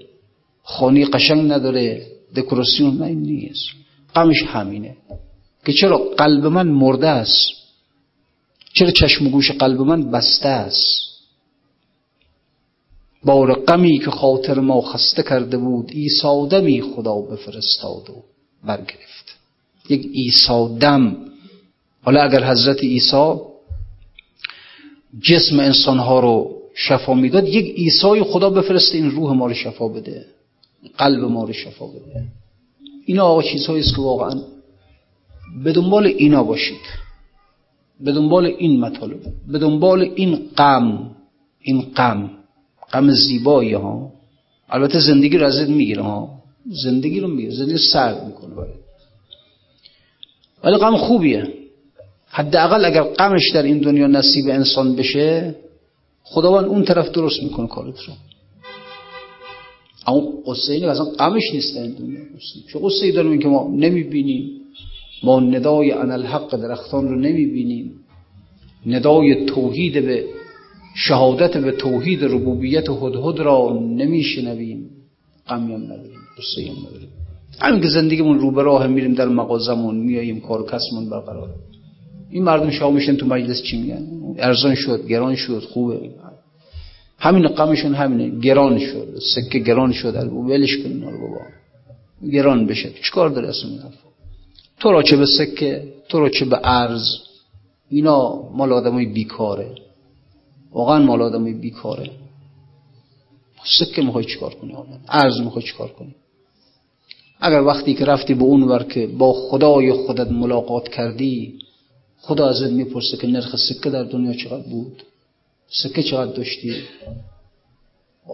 خانی 0.63 1.05
قشنگ 1.05 1.51
نداره 1.51 2.07
دکوراسیون 2.35 2.97
نه 2.97 3.09
نیست. 3.09 3.65
غمش 4.15 4.43
همینه. 4.43 4.97
که 5.65 5.73
چرا 5.73 5.97
قلب 5.97 6.45
من 6.45 6.67
مرده 6.67 7.07
است؟ 7.07 7.51
چرا 8.73 8.91
چشم 8.91 9.27
و 9.27 9.29
گوش 9.29 9.51
قلب 9.51 9.81
من 9.81 10.11
بسته 10.11 10.49
است؟ 10.49 11.16
بار 13.23 13.53
غمی 13.53 13.99
که 13.99 14.11
خاطر 14.11 14.59
ما 14.59 14.81
خسته 14.81 15.23
کرده 15.23 15.57
بود 15.57 15.91
عیسی 15.91 16.47
دمی 16.49 16.81
خدا 16.81 17.15
بفرستاد 17.21 18.09
و 18.09 18.23
برگرفت. 18.63 19.37
یک 19.89 20.05
عیسی 20.05 20.77
دم. 20.79 21.17
حالا 22.03 22.21
اگر 22.21 22.43
حضرت 22.43 22.79
عیسی 22.79 23.33
جسم 25.21 25.59
انسانها 25.59 26.19
رو 26.19 26.57
شفا 26.75 27.13
می‌داد 27.13 27.47
یک 27.47 27.75
عیسی 27.75 28.23
خدا 28.23 28.49
بفرسته 28.49 28.97
این 28.97 29.11
روح 29.11 29.33
ما 29.33 29.47
رو 29.47 29.53
شفا 29.53 29.87
بده. 29.87 30.25
قلب 30.97 31.23
ما 31.23 31.43
رو 31.43 31.53
شفا 31.53 31.87
بده. 31.87 32.25
اینا 33.05 33.25
آقا 33.25 33.41
چیزهایی 33.41 33.83
است 33.83 33.95
که 33.95 34.01
واقعا 34.01 34.41
به 35.63 35.71
دنبال 35.71 36.05
اینا 36.05 36.43
باشید. 36.43 36.81
به 37.99 38.11
دنبال 38.11 38.45
این 38.45 38.79
مطالب. 38.79 39.19
به 39.47 39.59
دنبال 39.59 40.11
این 40.15 40.49
غم. 40.57 41.15
این 41.61 41.81
غم. 41.81 42.36
غم 42.93 43.11
زیبایی 43.11 43.73
ها. 43.73 44.11
البته 44.69 44.99
زندگی 44.99 45.37
رو 45.37 45.45
ازت 45.45 45.69
می‌گیره 45.69 46.03
ها. 46.03 46.29
زندگی 46.83 47.19
رو 47.19 47.27
می‌گیره. 47.27 47.55
زندگی 47.55 47.77
سرد 47.77 48.25
می‌کنه 48.25 48.55
باید 48.55 48.75
ولی 50.63 50.77
غم 50.77 50.97
خوبیه. 50.97 51.53
حداقل 52.29 52.85
اگر 52.85 53.03
غمش 53.03 53.51
در 53.53 53.63
این 53.63 53.77
دنیا 53.77 54.07
نصیب 54.07 54.45
انسان 54.49 54.95
بشه 54.95 55.55
خداوند 56.23 56.65
اون 56.65 56.83
طرف 56.83 57.09
درست 57.11 57.43
می‌کنه 57.43 57.67
کارت 57.67 57.99
رو. 57.99 58.13
اما 60.07 60.21
قصه 60.47 60.73
اینه 60.73 60.87
اصلا 60.87 61.05
غمش 61.05 61.43
نیست 61.53 61.75
در 61.75 61.81
این 61.81 61.91
دنیا. 61.91 62.19
چه 62.73 62.79
قصه 62.79 63.05
ای 63.05 63.11
داریم 63.11 63.39
که 63.39 63.47
ما 63.47 63.71
نمی‌بینیم؟ 63.75 64.51
ما 65.23 65.39
ندای 65.39 65.91
ان 65.91 66.11
الحق 66.11 66.55
درختان 66.55 67.09
رو 67.09 67.15
نمی‌بینیم. 67.15 67.93
ندای 68.85 69.45
توحید 69.45 70.05
به 70.05 70.25
شهادت 70.99 71.57
به 71.57 71.71
توحید 71.71 72.23
ربوبیت 72.23 72.89
هدهد 72.89 73.39
را 73.39 73.79
نمیشنویم. 73.81 74.89
غمی 75.47 75.73
هم 75.73 75.83
نداریم 75.83 76.19
قصه 76.37 76.71
هم 76.71 76.87
نداریم. 76.87 77.09
همین 77.59 77.81
که 77.81 77.87
زندگیمون 77.87 78.39
رو 78.39 78.51
به 78.51 78.63
راه 78.63 78.87
میریم 78.87 79.13
در 79.13 79.27
مغازمون 79.27 79.95
میاییم 79.95 80.39
کار 80.39 80.65
کسمون 80.65 81.09
برقرار. 81.09 81.49
این 82.29 82.43
مردم 82.43 82.69
شما 82.69 82.91
میشن 82.91 83.15
تو 83.15 83.25
مجلس 83.25 83.63
چی 83.63 83.81
میگن؟ 83.81 84.07
ارزان 84.37 84.75
شد 84.75 85.07
گران 85.07 85.35
شد 85.35 85.59
خوبه. 85.59 86.09
همین 87.19 87.47
قمشون 87.47 87.93
همینه 87.93 88.39
گران 88.39 88.79
شد 88.79 89.07
سکه 89.35 89.59
گران 89.59 89.91
شد. 89.91 90.15
ولش 90.33 90.77
کن 90.77 90.99
بابا. 90.99 92.31
گران 92.31 92.65
بشه. 92.65 92.89
چیکار 93.03 93.29
داره 93.29 93.49
اصلا 93.49 93.69
تو 94.79 94.91
را 94.91 95.03
چه 95.03 95.17
به 95.17 95.25
سکه 95.25 95.83
تو 96.09 96.19
را 96.19 96.29
چه 96.29 96.45
به 96.45 96.59
ارز؟ 96.63 97.05
اینا 97.89 98.49
مال 98.51 98.73
آدمای 98.73 99.05
بیکاره. 99.05 99.86
واقعا 100.71 100.99
مال 100.99 101.21
آدمای 101.21 101.53
بیکاره. 101.53 102.09
سکه 103.79 104.01
می‌خوای 104.01 104.25
چیکار 104.25 104.55
کنی 104.55 104.75
ارز 105.09 105.39
می‌خوای 105.41 105.65
چیکار 105.65 105.87
کنی؟ 105.87 106.15
اگر 107.39 107.61
وقتی 107.61 107.93
که 107.93 108.05
رفتی 108.05 108.33
به 108.33 108.43
اون 108.43 108.63
ور 108.63 108.83
که 108.83 109.07
با 109.07 109.33
خدای 109.33 109.93
خودت 109.93 110.31
ملاقات 110.31 110.87
کردی 110.87 111.59
خدا 112.21 112.49
ازت 112.49 112.71
می‌پرسه 112.71 113.17
که 113.17 113.27
نرخ 113.27 113.55
سکه 113.55 113.89
در 113.89 114.03
دنیا 114.03 114.33
چقدر 114.33 114.69
بود؟ 114.69 115.03
سکه 115.67 116.03
چقدر 116.03 116.31
داشتی؟ 116.31 116.75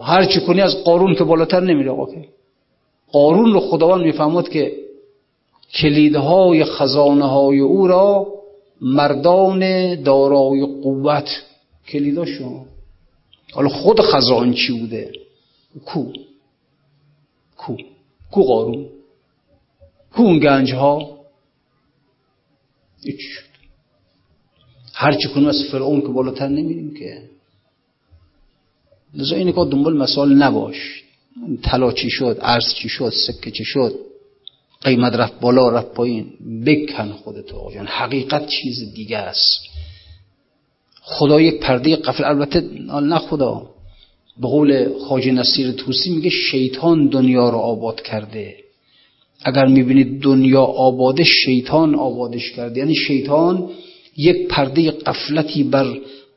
هر 0.02 0.24
چی 0.24 0.40
کنی 0.40 0.60
از 0.60 0.84
قارون 0.84 1.14
که 1.14 1.24
بالاتر 1.24 1.60
نمیره 1.60 1.90
آقا 1.90 2.06
قارون 3.12 3.52
رو 3.52 3.60
خداوند 3.60 4.04
می‌فهمد 4.04 4.48
که 4.48 4.72
کلیدهای 5.74 6.64
خزانه 6.64 7.24
های 7.24 7.60
او 7.60 7.86
را 7.86 8.26
مردان 8.80 9.94
دارای 10.02 10.66
قوت 10.82 11.28
کلیداشون 11.88 12.66
حالا 13.52 13.68
خود 13.68 14.00
خزان 14.00 14.54
چی 14.54 14.72
بوده؟ 14.80 15.12
کو. 15.84 16.12
کو. 17.56 17.76
کو 18.30 18.42
قارون. 18.42 18.88
کو 20.12 20.22
اون 20.22 20.38
گنج 20.38 20.72
ها 20.72 21.18
هیچ 23.02 23.20
هرچی 24.94 25.28
کنیم 25.28 25.48
از 25.48 25.64
فرعون 25.72 26.00
که 26.00 26.08
بالاتر 26.08 26.48
نمیریم 26.48 26.94
که. 26.94 27.22
لذا 29.14 29.36
اینه 29.36 29.52
که 29.52 29.58
دنبال 29.70 29.96
مسائل 29.96 30.32
نباش. 30.34 31.04
طلا 31.62 31.92
چی 31.92 32.10
شد؟ 32.10 32.38
عرض 32.42 32.74
چی 32.74 32.88
شد؟ 32.88 33.12
سکه 33.26 33.50
چی 33.50 33.64
شد؟ 33.64 33.94
قیمت 34.80 35.12
رفت 35.12 35.40
بالا 35.40 35.68
رفت 35.68 35.94
پایین. 35.94 36.32
بکن 36.66 37.12
خودتو 37.12 37.56
آجان 37.56 37.86
حقیقت 37.86 38.46
چیز 38.46 38.94
دیگه 38.94 39.18
است. 39.18 39.73
خدا 41.04 41.40
یک 41.40 41.60
پرده 41.60 41.96
قفل. 41.96 42.24
البته 42.24 42.60
نه 43.02 43.18
خدا. 43.18 43.62
به 44.40 44.48
قول 44.48 44.88
خاج 45.08 45.28
نصیر 45.28 45.72
توسی 45.72 46.10
میگه 46.10 46.30
شیطان 46.30 47.08
دنیا 47.08 47.50
رو 47.50 47.58
آباد 47.58 48.00
کرده. 48.00 48.54
اگر 49.44 49.66
می‌بینید 49.66 50.22
دنیا 50.22 50.62
آباده 50.62 51.24
شیطان 51.24 51.94
آبادش 51.94 52.52
کرده. 52.52 52.78
یعنی 52.78 52.94
شیطان 52.94 53.70
یک 54.16 54.48
پرده 54.48 54.90
قفلتی 54.90 55.62
بر 55.62 55.86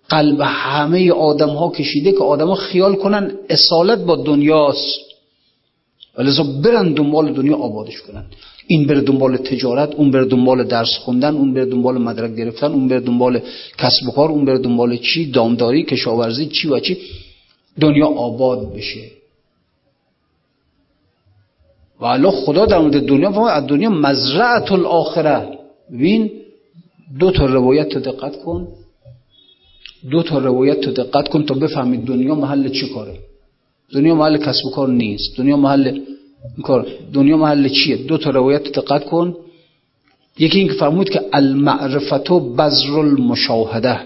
قلب 0.09 0.41
همه 0.41 1.11
آدم 1.11 1.49
ها 1.49 1.71
کشیده 1.71 2.11
که 2.11 2.23
آدم 2.23 2.47
ها 2.47 2.55
خیال 2.55 2.95
کنن 2.95 3.31
اصالت 3.49 3.99
با 3.99 4.15
دنیاست. 4.15 4.99
ولذا 6.17 6.43
برن 6.43 6.93
دنبال 6.93 7.33
دنیا 7.33 7.55
آبادش 7.55 8.01
کنن 8.01 8.25
این 8.67 8.87
بره 8.87 9.01
دنبال 9.01 9.37
تجارت 9.37 9.95
اون 9.95 10.11
بره 10.11 10.25
دنبال 10.25 10.63
درس 10.63 10.97
خوندن 10.99 11.35
اون 11.35 11.53
بره 11.53 11.65
دنبال 11.65 11.97
مدرک 11.97 12.35
گرفتن 12.35 12.71
اون 12.71 12.87
بره 12.87 12.99
دنبال 12.99 13.39
کسب 13.77 14.07
و 14.07 14.11
کار 14.11 14.29
اون 14.29 14.45
بره 14.45 14.57
دنبال 14.57 14.97
چی؟ 14.97 15.31
دامداری 15.31 15.83
کشاورزی 15.83 16.45
چی 16.45 16.67
و 16.67 16.79
چی؟ 16.79 16.97
دنیا 17.79 18.07
آباد 18.07 18.73
بشه. 18.73 19.11
و 21.99 22.05
الله 22.05 22.31
خدا 22.31 22.65
در 22.65 22.79
مورد 22.79 23.05
دنیا 23.05 23.47
از 23.47 23.67
دنیا 23.67 23.89
مزرعت 23.89 24.71
الاخره 24.71 25.57
ببین 25.93 26.31
دو 27.19 27.31
تا 27.31 27.45
روایت 27.45 27.89
تو 27.89 27.99
دقت 27.99 28.35
کن. 28.43 28.67
دو 30.11 30.23
تا 30.23 30.37
روایت 30.37 30.81
تو 30.81 30.91
دقت 30.91 31.27
کن 31.27 31.45
تا 31.45 31.53
بفهمید 31.53 32.05
دنیا 32.05 32.35
محل 32.35 32.69
چی 32.69 32.89
کاره. 32.93 33.19
دنیا 33.93 34.15
محل 34.15 34.37
کسب 34.37 34.65
و 34.65 34.71
کار 34.71 34.89
نیست. 34.89 35.37
دنیا 35.37 35.57
محل 35.57 35.99
کار 36.63 36.87
دنیا 37.13 37.37
محل 37.37 37.69
چیه؟ 37.69 37.97
دو 37.97 38.17
تا 38.17 38.29
روایت 38.29 38.63
دقت 38.63 39.05
کن. 39.05 39.35
یکی 40.39 40.59
این 40.59 40.67
که 40.67 40.73
فرمود 40.73 41.09
که 41.09 41.21
المعرفتو 41.33 42.39
بذر 42.39 42.99
المشاهده 42.99 43.99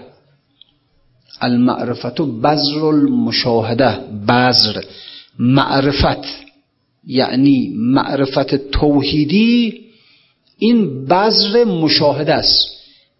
المعرفتو 1.40 2.26
بذر 2.26 2.84
المشاهده 2.84 3.98
بذر. 4.28 4.82
معرفت. 5.38 6.24
یعنی 7.06 7.72
معرفت 7.76 8.70
توحیدی. 8.70 9.80
این 10.58 11.04
بذر 11.04 11.64
مشاهده 11.64 12.34
است. 12.34 12.66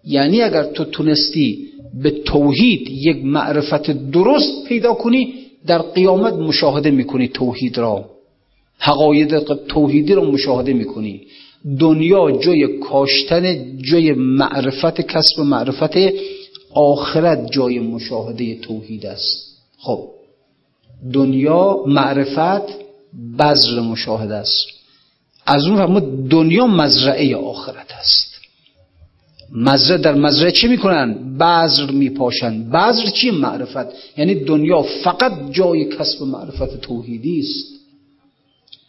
یعنی 0.05 0.43
اگر 0.43 0.65
تو 0.65 0.85
تونستی 0.85 1.69
به 2.03 2.11
توحید 2.11 2.89
یک 2.91 3.25
معرفت 3.25 3.91
درست 3.91 4.65
پیدا 4.65 4.95
کنی 4.95 5.35
در 5.67 5.79
قیامت 5.79 6.33
مشاهده 6.33 6.91
می‌کنی 6.91 7.29
توحید 7.29 7.79
را. 7.79 8.12
حقاید 8.85 9.39
توحیدی 9.69 10.15
را 10.15 10.25
مشاهده 10.25 10.73
می‌کنی. 10.73 11.21
دنیا 11.81 12.31
جای 12.31 12.79
کاشتن 12.79 13.77
جای 13.79 14.13
معرفت 14.13 15.01
کسب 15.01 15.41
معرفت 15.41 15.97
آخرت 16.75 17.51
جای 17.53 17.79
مشاهده 17.79 18.55
توحید 18.55 19.07
است. 19.07 19.59
خب 19.79 20.09
دنیا 21.13 21.77
معرفت 21.87 22.63
بذر 23.39 23.81
مشاهده 23.81 24.35
است. 24.35 24.67
از 25.47 25.67
اون 25.67 25.77
فرمود 25.77 26.29
دنیا 26.29 26.67
مزرعه 26.67 27.37
آخرت 27.37 27.93
است. 28.01 28.33
مزرعه 29.53 29.99
در 29.99 30.15
مزرعه 30.15 30.53
چی 30.53 30.69
می‌کنن؟ 30.69 31.39
بذر 31.39 31.91
میپاشن. 31.91 32.71
بذر 32.71 33.07
چی؟ 33.07 33.31
معرفت. 33.31 33.87
یعنی 34.17 34.35
دنیا 34.35 34.83
فقط 34.83 35.33
جای 35.51 35.85
کسب 35.85 36.23
معرفت 36.23 36.81
توحیدی 36.81 37.41
است. 37.41 37.72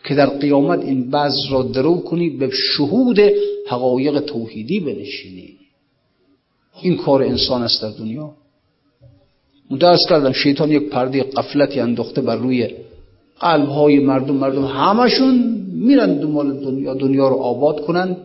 که 0.04 0.16
در 0.16 0.26
قیامت 0.26 0.80
این 0.80 1.12
بذر 1.12 1.52
را 1.52 1.64
درو 1.64 2.02
کنی 2.02 2.30
به 2.30 2.50
شهود 2.54 3.20
حقایق 3.68 4.20
توحیدی 4.20 4.80
بنشینی. 4.80 5.50
این 6.82 6.98
کار 6.98 7.24
انسان 7.24 7.62
است 7.64 7.82
در 7.82 7.90
دنیا. 7.90 8.32
مدرس 9.72 10.00
کردم 10.10 10.32
شیطان 10.32 10.72
یک 10.72 10.90
پرده 10.90 11.24
قفلتی 11.24 11.80
انداخته 11.80 12.22
بر 12.22 12.36
روی 12.36 12.70
قلب 13.40 13.70
های 13.70 14.00
مردم. 14.00 14.36
مردم 14.36 14.66
همشون 14.66 15.64
میرن 15.74 16.14
دنبال 16.20 16.54
دنیا 16.54 16.94
دنیا 16.94 17.28
رو 17.28 17.36
آباد 17.36 17.82
کنند 17.86 18.18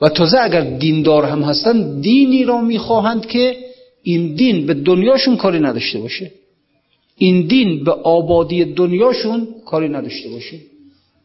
و 0.00 0.08
تازه 0.08 0.38
اگر 0.40 0.60
دیندار 0.60 1.24
هم 1.24 1.42
هستن 1.42 2.00
دینی 2.00 2.44
را 2.44 2.60
می‌خواهند 2.60 3.26
که 3.26 3.56
این 4.02 4.34
دین 4.34 4.66
به 4.66 4.74
دنیاشون 4.74 5.36
کاری 5.36 5.60
نداشته 5.60 5.98
باشه. 5.98 6.32
این 7.16 7.46
دین 7.46 7.84
به 7.84 7.90
آبادی 7.90 8.64
دنیاشون 8.64 9.48
کاری 9.66 9.88
نداشته 9.88 10.28
باشه. 10.28 10.60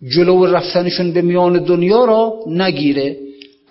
جلو 0.07 0.45
رفتنشون 0.45 1.11
به 1.11 1.21
میان 1.21 1.63
دنیا 1.63 2.05
را 2.05 2.39
نگیره. 2.47 3.17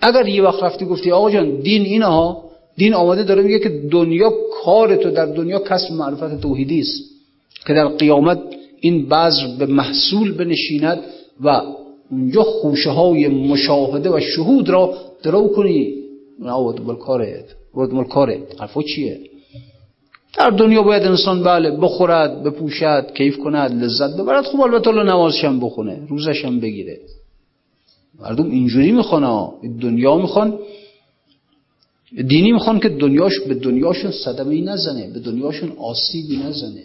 اگر 0.01 0.29
یه 0.29 0.43
وقت 0.43 0.62
رفتی 0.62 0.85
گفتی 0.85 1.11
آقا 1.11 1.31
جان 1.31 1.61
دین 1.61 1.83
اینها 1.83 2.45
دین 2.76 2.95
آماده 2.95 3.24
داره 3.24 3.43
میگه 3.43 3.59
که 3.59 3.68
دنیا 3.91 4.33
کار 4.64 4.97
تو 4.97 5.11
در 5.11 5.26
دنیا 5.26 5.59
کسب 5.59 5.93
معرفت 5.93 6.41
توحیدی 6.41 6.81
است 6.81 7.03
که 7.66 7.74
در 7.74 7.89
قیامت 7.89 8.39
این 8.81 9.09
بذر 9.09 9.57
به 9.59 9.66
محصول 9.66 10.33
بنشیند 10.33 10.99
و 11.41 11.62
اونجا 12.11 12.43
خوشه 12.43 12.91
های 12.91 13.29
مشاهده 13.29 14.11
و 14.11 14.20
شهود 14.20 14.68
را 14.68 14.95
درو 15.22 15.49
کنی. 15.49 15.95
دنبال 16.43 16.97
کارت 16.97 17.45
دنبال 17.74 18.05
کارت 18.05 18.61
حرفا 18.61 18.83
چیه؟ 18.83 19.20
در 20.37 20.51
دنیا 20.51 20.83
باید 20.83 21.03
انسان 21.03 21.43
بله 21.43 21.70
بخورد 21.70 22.43
بپوشد 22.43 23.12
کیف 23.14 23.39
کند 23.39 23.85
لذت 23.85 24.16
ببرد. 24.16 24.45
خوب 24.45 24.61
البته 24.61 24.89
الله 24.89 25.03
نمازش 25.03 25.45
هم 25.45 25.61
بخونه 25.61 25.99
روزش 26.09 26.45
هم 26.45 26.61
بگیره. 26.61 26.99
مردم 28.20 28.51
اینجوری 28.51 28.93
می‌خوان 28.93 29.51
دنیا 29.81 30.16
می‌خوان 30.16 30.59
دینی 32.29 32.53
می‌خوان 32.53 32.81
که 32.81 32.89
دنیاش 32.89 33.41
به 33.41 33.55
دنیاشون 33.55 34.11
صدمه 34.11 34.61
نزنه 34.61 35.11
به 35.11 35.20
دنیاشون 35.20 35.72
آسیبی 35.79 36.37
نزنه. 36.37 36.83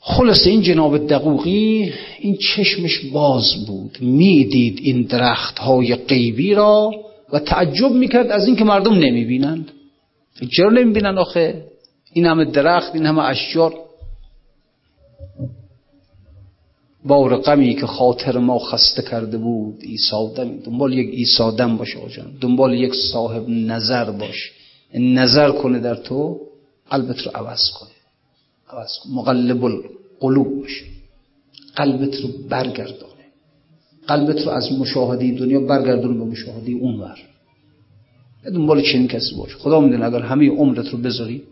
خلاصه 0.00 0.50
این 0.50 0.60
جناب 0.60 1.06
دقوقی 1.06 1.92
این 2.20 2.36
چشمش 2.36 3.00
باز 3.12 3.66
بود. 3.66 3.98
می‌دید 4.00 4.78
این 4.82 5.02
درخت 5.02 5.58
های 5.58 5.94
قیبی 5.94 6.54
را 6.54 6.90
و 7.32 7.38
تعجب 7.38 7.92
می‌کرد 7.92 8.30
از 8.30 8.46
اینکه 8.46 8.64
مردم 8.64 8.94
نمی‌بینند. 8.94 9.70
چرا 10.56 10.70
نمی‌بینند 10.70 11.18
آخه؟ 11.18 11.64
این 12.12 12.26
همه 12.26 12.44
درخت 12.44 12.94
این 12.94 13.06
همه 13.06 13.22
اشجار. 13.22 13.74
با 17.04 17.26
رقمی 17.26 17.74
که 17.74 17.86
خاطر 17.86 18.38
ما 18.38 18.58
خسته 18.58 19.02
کرده 19.02 19.38
بود 19.38 19.78
ایسادم 19.80 20.56
دنبال 20.58 20.92
یک 20.92 21.08
ایسادم 21.12 21.76
باش 21.76 21.96
آجان 21.96 22.32
دنبال 22.40 22.74
یک 22.74 22.94
صاحب 23.12 23.48
نظر 23.48 24.10
باش. 24.10 24.52
نظر 24.94 25.50
کنه 25.50 25.78
در 25.78 25.94
تو 25.94 26.40
قلبت 26.90 27.18
رو 27.18 27.30
عوض 27.34 27.70
کنه. 27.70 27.90
عوض 28.70 28.90
مقلب 29.12 29.64
القلوب 29.64 30.60
باشه 30.60 30.84
قلبت 31.76 32.14
رو 32.16 32.28
برگردانه. 32.48 33.24
قلبت 34.06 34.40
رو 34.42 34.50
از 34.50 34.72
مشاهده 34.72 35.30
دنیا 35.30 35.60
برگردونه 35.60 36.18
به 36.18 36.24
مشاهده 36.24 36.72
اونور. 36.72 37.18
دنبال 38.50 38.82
چنین 38.82 39.08
کسی 39.08 39.34
باش. 39.34 39.56
خدا 39.56 39.80
می‌دونه 39.80 40.04
اگر 40.04 40.22
همه 40.22 40.50
عمرت 40.50 40.88
رو 40.88 40.98
بذاری 40.98 41.42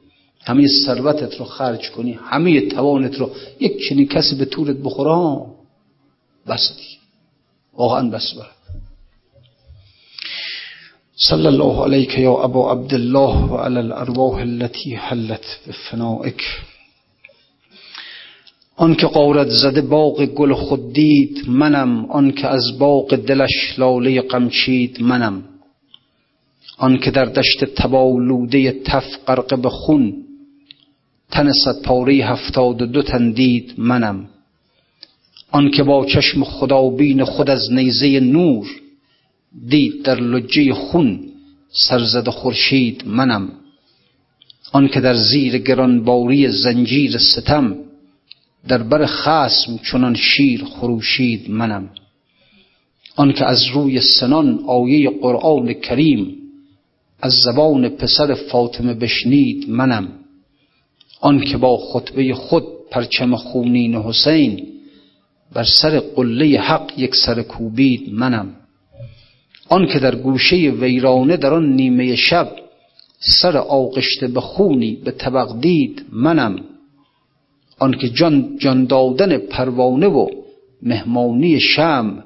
همه 0.44 0.68
ثروتت 0.86 1.34
رو 1.38 1.44
خرج 1.44 1.90
کنی 1.90 2.12
همه 2.12 2.60
توانت 2.60 3.14
رو 3.14 3.30
یک 3.60 3.88
چنین 3.88 4.08
کسی 4.08 4.36
به 4.36 4.44
طورت 4.44 4.76
بخورا 4.76 5.46
بس 6.46 6.76
دیگه. 6.76 7.02
واقعا 7.74 8.10
بس 8.10 8.32
برد 8.34 8.62
صلى 11.16 11.48
الله 11.48 11.82
عليك 11.82 12.18
يا 12.18 12.44
أبا 12.44 12.70
عبد 12.70 12.94
الله 12.94 13.52
وعلى 13.52 13.80
الأرواح 13.80 14.40
التي 14.40 14.96
حلت 14.96 15.60
بفنائك 15.68 16.42
آن 18.76 18.94
که 18.94 19.06
قارت 19.06 19.48
زده 19.48 19.80
باغ 19.80 20.24
گل 20.24 20.54
خود 20.54 20.92
دید 20.92 21.48
منم 21.48 22.10
آن 22.10 22.32
که 22.32 22.46
از 22.46 22.78
باغ 22.78 23.16
دلش 23.16 23.78
لاله 23.78 24.20
قمچید 24.20 25.02
منم. 25.02 25.51
آن 26.82 26.98
که 26.98 27.10
در 27.10 27.24
دشت 27.24 27.64
تبالوده 27.64 28.72
تف 28.84 29.04
غرق 29.26 29.60
به 29.62 29.68
خون 29.68 30.14
تن 31.30 31.52
صد 31.64 31.82
پاره 31.82 32.14
هفتاد 32.14 32.76
دو 32.76 33.02
تن 33.02 33.30
دید 33.30 33.74
منم. 33.78 34.28
آن 35.50 35.70
که 35.70 35.82
با 35.82 36.06
چشم 36.06 36.44
خدابین 36.44 37.24
خود 37.24 37.50
از 37.50 37.72
نیزه 37.72 38.20
نور 38.20 38.66
دید 39.68 40.02
در 40.02 40.20
لجه 40.20 40.72
خون 40.72 41.20
سرزد 41.70 42.28
خورشید 42.28 43.02
منم. 43.06 43.48
آن 44.72 44.88
که 44.88 45.00
در 45.00 45.14
زیر 45.14 45.58
گرانباری 45.58 46.48
زنجیر 46.48 47.18
ستم 47.18 47.76
در 48.68 48.82
بر 48.82 49.06
خسم 49.06 49.78
چنان 49.92 50.14
شیر 50.14 50.64
خروشید 50.64 51.50
منم. 51.50 51.90
آن 53.16 53.32
که 53.32 53.44
از 53.44 53.66
روی 53.74 54.00
سنان 54.00 54.64
آیه 54.66 55.10
قرآن 55.10 55.72
کریم 55.72 56.41
از 57.22 57.32
زبان 57.32 57.88
پسر 57.88 58.34
فاطمه 58.34 58.94
بشنید 58.94 59.70
منم. 59.70 60.08
آن 61.20 61.40
که 61.40 61.56
با 61.56 61.76
خطبه 61.76 62.34
خود 62.34 62.64
پرچم 62.90 63.36
خونین 63.36 63.94
حسین 63.94 64.66
بر 65.52 65.64
سر 65.64 66.00
قله 66.00 66.60
حق 66.60 66.92
یک 66.96 67.14
سر 67.14 67.42
کوبید 67.42 68.12
منم. 68.12 68.56
آن 69.68 69.86
که 69.86 69.98
در 69.98 70.14
گوشه 70.14 70.56
ویرانه 70.56 71.36
در 71.36 71.54
آن 71.54 71.72
نیمه 71.72 72.16
شب 72.16 72.56
سر 73.18 73.56
آغشته 73.56 74.28
به 74.28 74.40
خونی 74.40 74.96
به 75.04 75.10
طبق 75.10 75.60
دید 75.60 76.04
منم. 76.12 76.56
آن 77.78 77.92
که 77.92 78.08
جان, 78.08 78.56
جان 78.58 78.84
دادن 78.84 79.38
پروانه 79.38 80.06
و 80.06 80.26
مهمانی 80.82 81.60
شم 81.60 82.24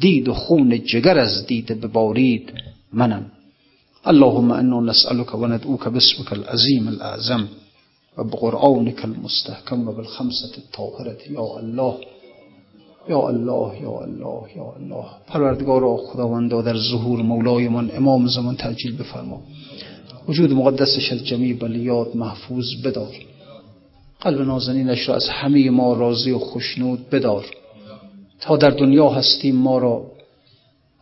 دید 0.00 0.28
و 0.28 0.34
خون 0.34 0.84
جگر 0.84 1.18
از 1.18 1.46
دیده 1.46 1.74
ببارید 1.74 2.52
منم. 2.92 3.30
اللهم 4.06 4.52
انا 4.52 4.80
نسألك 4.80 5.34
و 5.34 5.46
ندعوك 5.46 5.88
باسمك 5.88 6.32
العظیم 6.32 6.88
الاعظم 6.88 7.48
و 8.18 8.24
بقرآنك 8.24 9.04
المستحکم 9.04 9.88
و 9.88 9.92
بالخمسة 9.92 10.52
الطاهرة. 10.58 11.18
یا 11.30 11.58
الله 11.58 11.94
یا 13.08 13.28
الله 13.28 13.80
یا 13.82 14.00
الله 14.00 14.56
یا 14.56 14.74
الله. 14.76 15.04
پروردگارا 15.26 15.96
خداوندا 15.96 16.62
در 16.62 16.76
ظهور 16.76 17.22
مولایمان 17.22 17.90
امام 17.96 18.26
زمان 18.26 18.56
تعجیل 18.56 18.96
بفرما. 18.96 19.42
وجود 20.28 20.52
مقدسش 20.52 21.12
از 21.12 21.26
جمیع 21.26 21.56
بلیات 21.56 22.16
محفوظ 22.16 22.66
بدار. 22.84 23.14
قلب 24.20 24.40
نازنینش 24.40 25.08
را 25.08 25.14
از 25.14 25.28
همه 25.28 25.70
ما 25.70 25.92
راضی 25.92 26.30
و 26.30 26.38
خوشنود 26.38 27.10
بدار. 27.10 27.44
تا 28.40 28.56
در 28.56 28.70
دنیا 28.70 29.08
هستیم 29.08 29.56
ما 29.56 29.78
را 29.78 30.09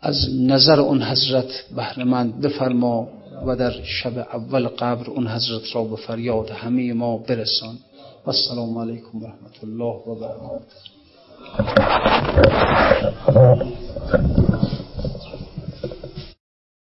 از 0.02 0.16
نظر 0.40 0.80
اون 0.80 1.02
حضرت 1.02 1.64
بهرمند 1.76 2.40
بفرما 2.40 3.08
و 3.46 3.56
در 3.56 3.72
شب 3.82 4.18
اول 4.18 4.68
قبر 4.68 5.10
اون 5.10 5.28
حضرت 5.28 5.62
را 5.74 5.84
به 5.84 5.96
فریاد 5.96 6.50
همه 6.50 6.92
ما 6.92 7.16
برسان. 7.18 7.78
و 8.26 8.30
السلام 8.30 8.78
علیکم 8.78 9.18
و 9.18 9.26
رحمت 9.26 9.64
الله 9.64 9.94
و 10.06 10.14
برکاته. 10.14 10.76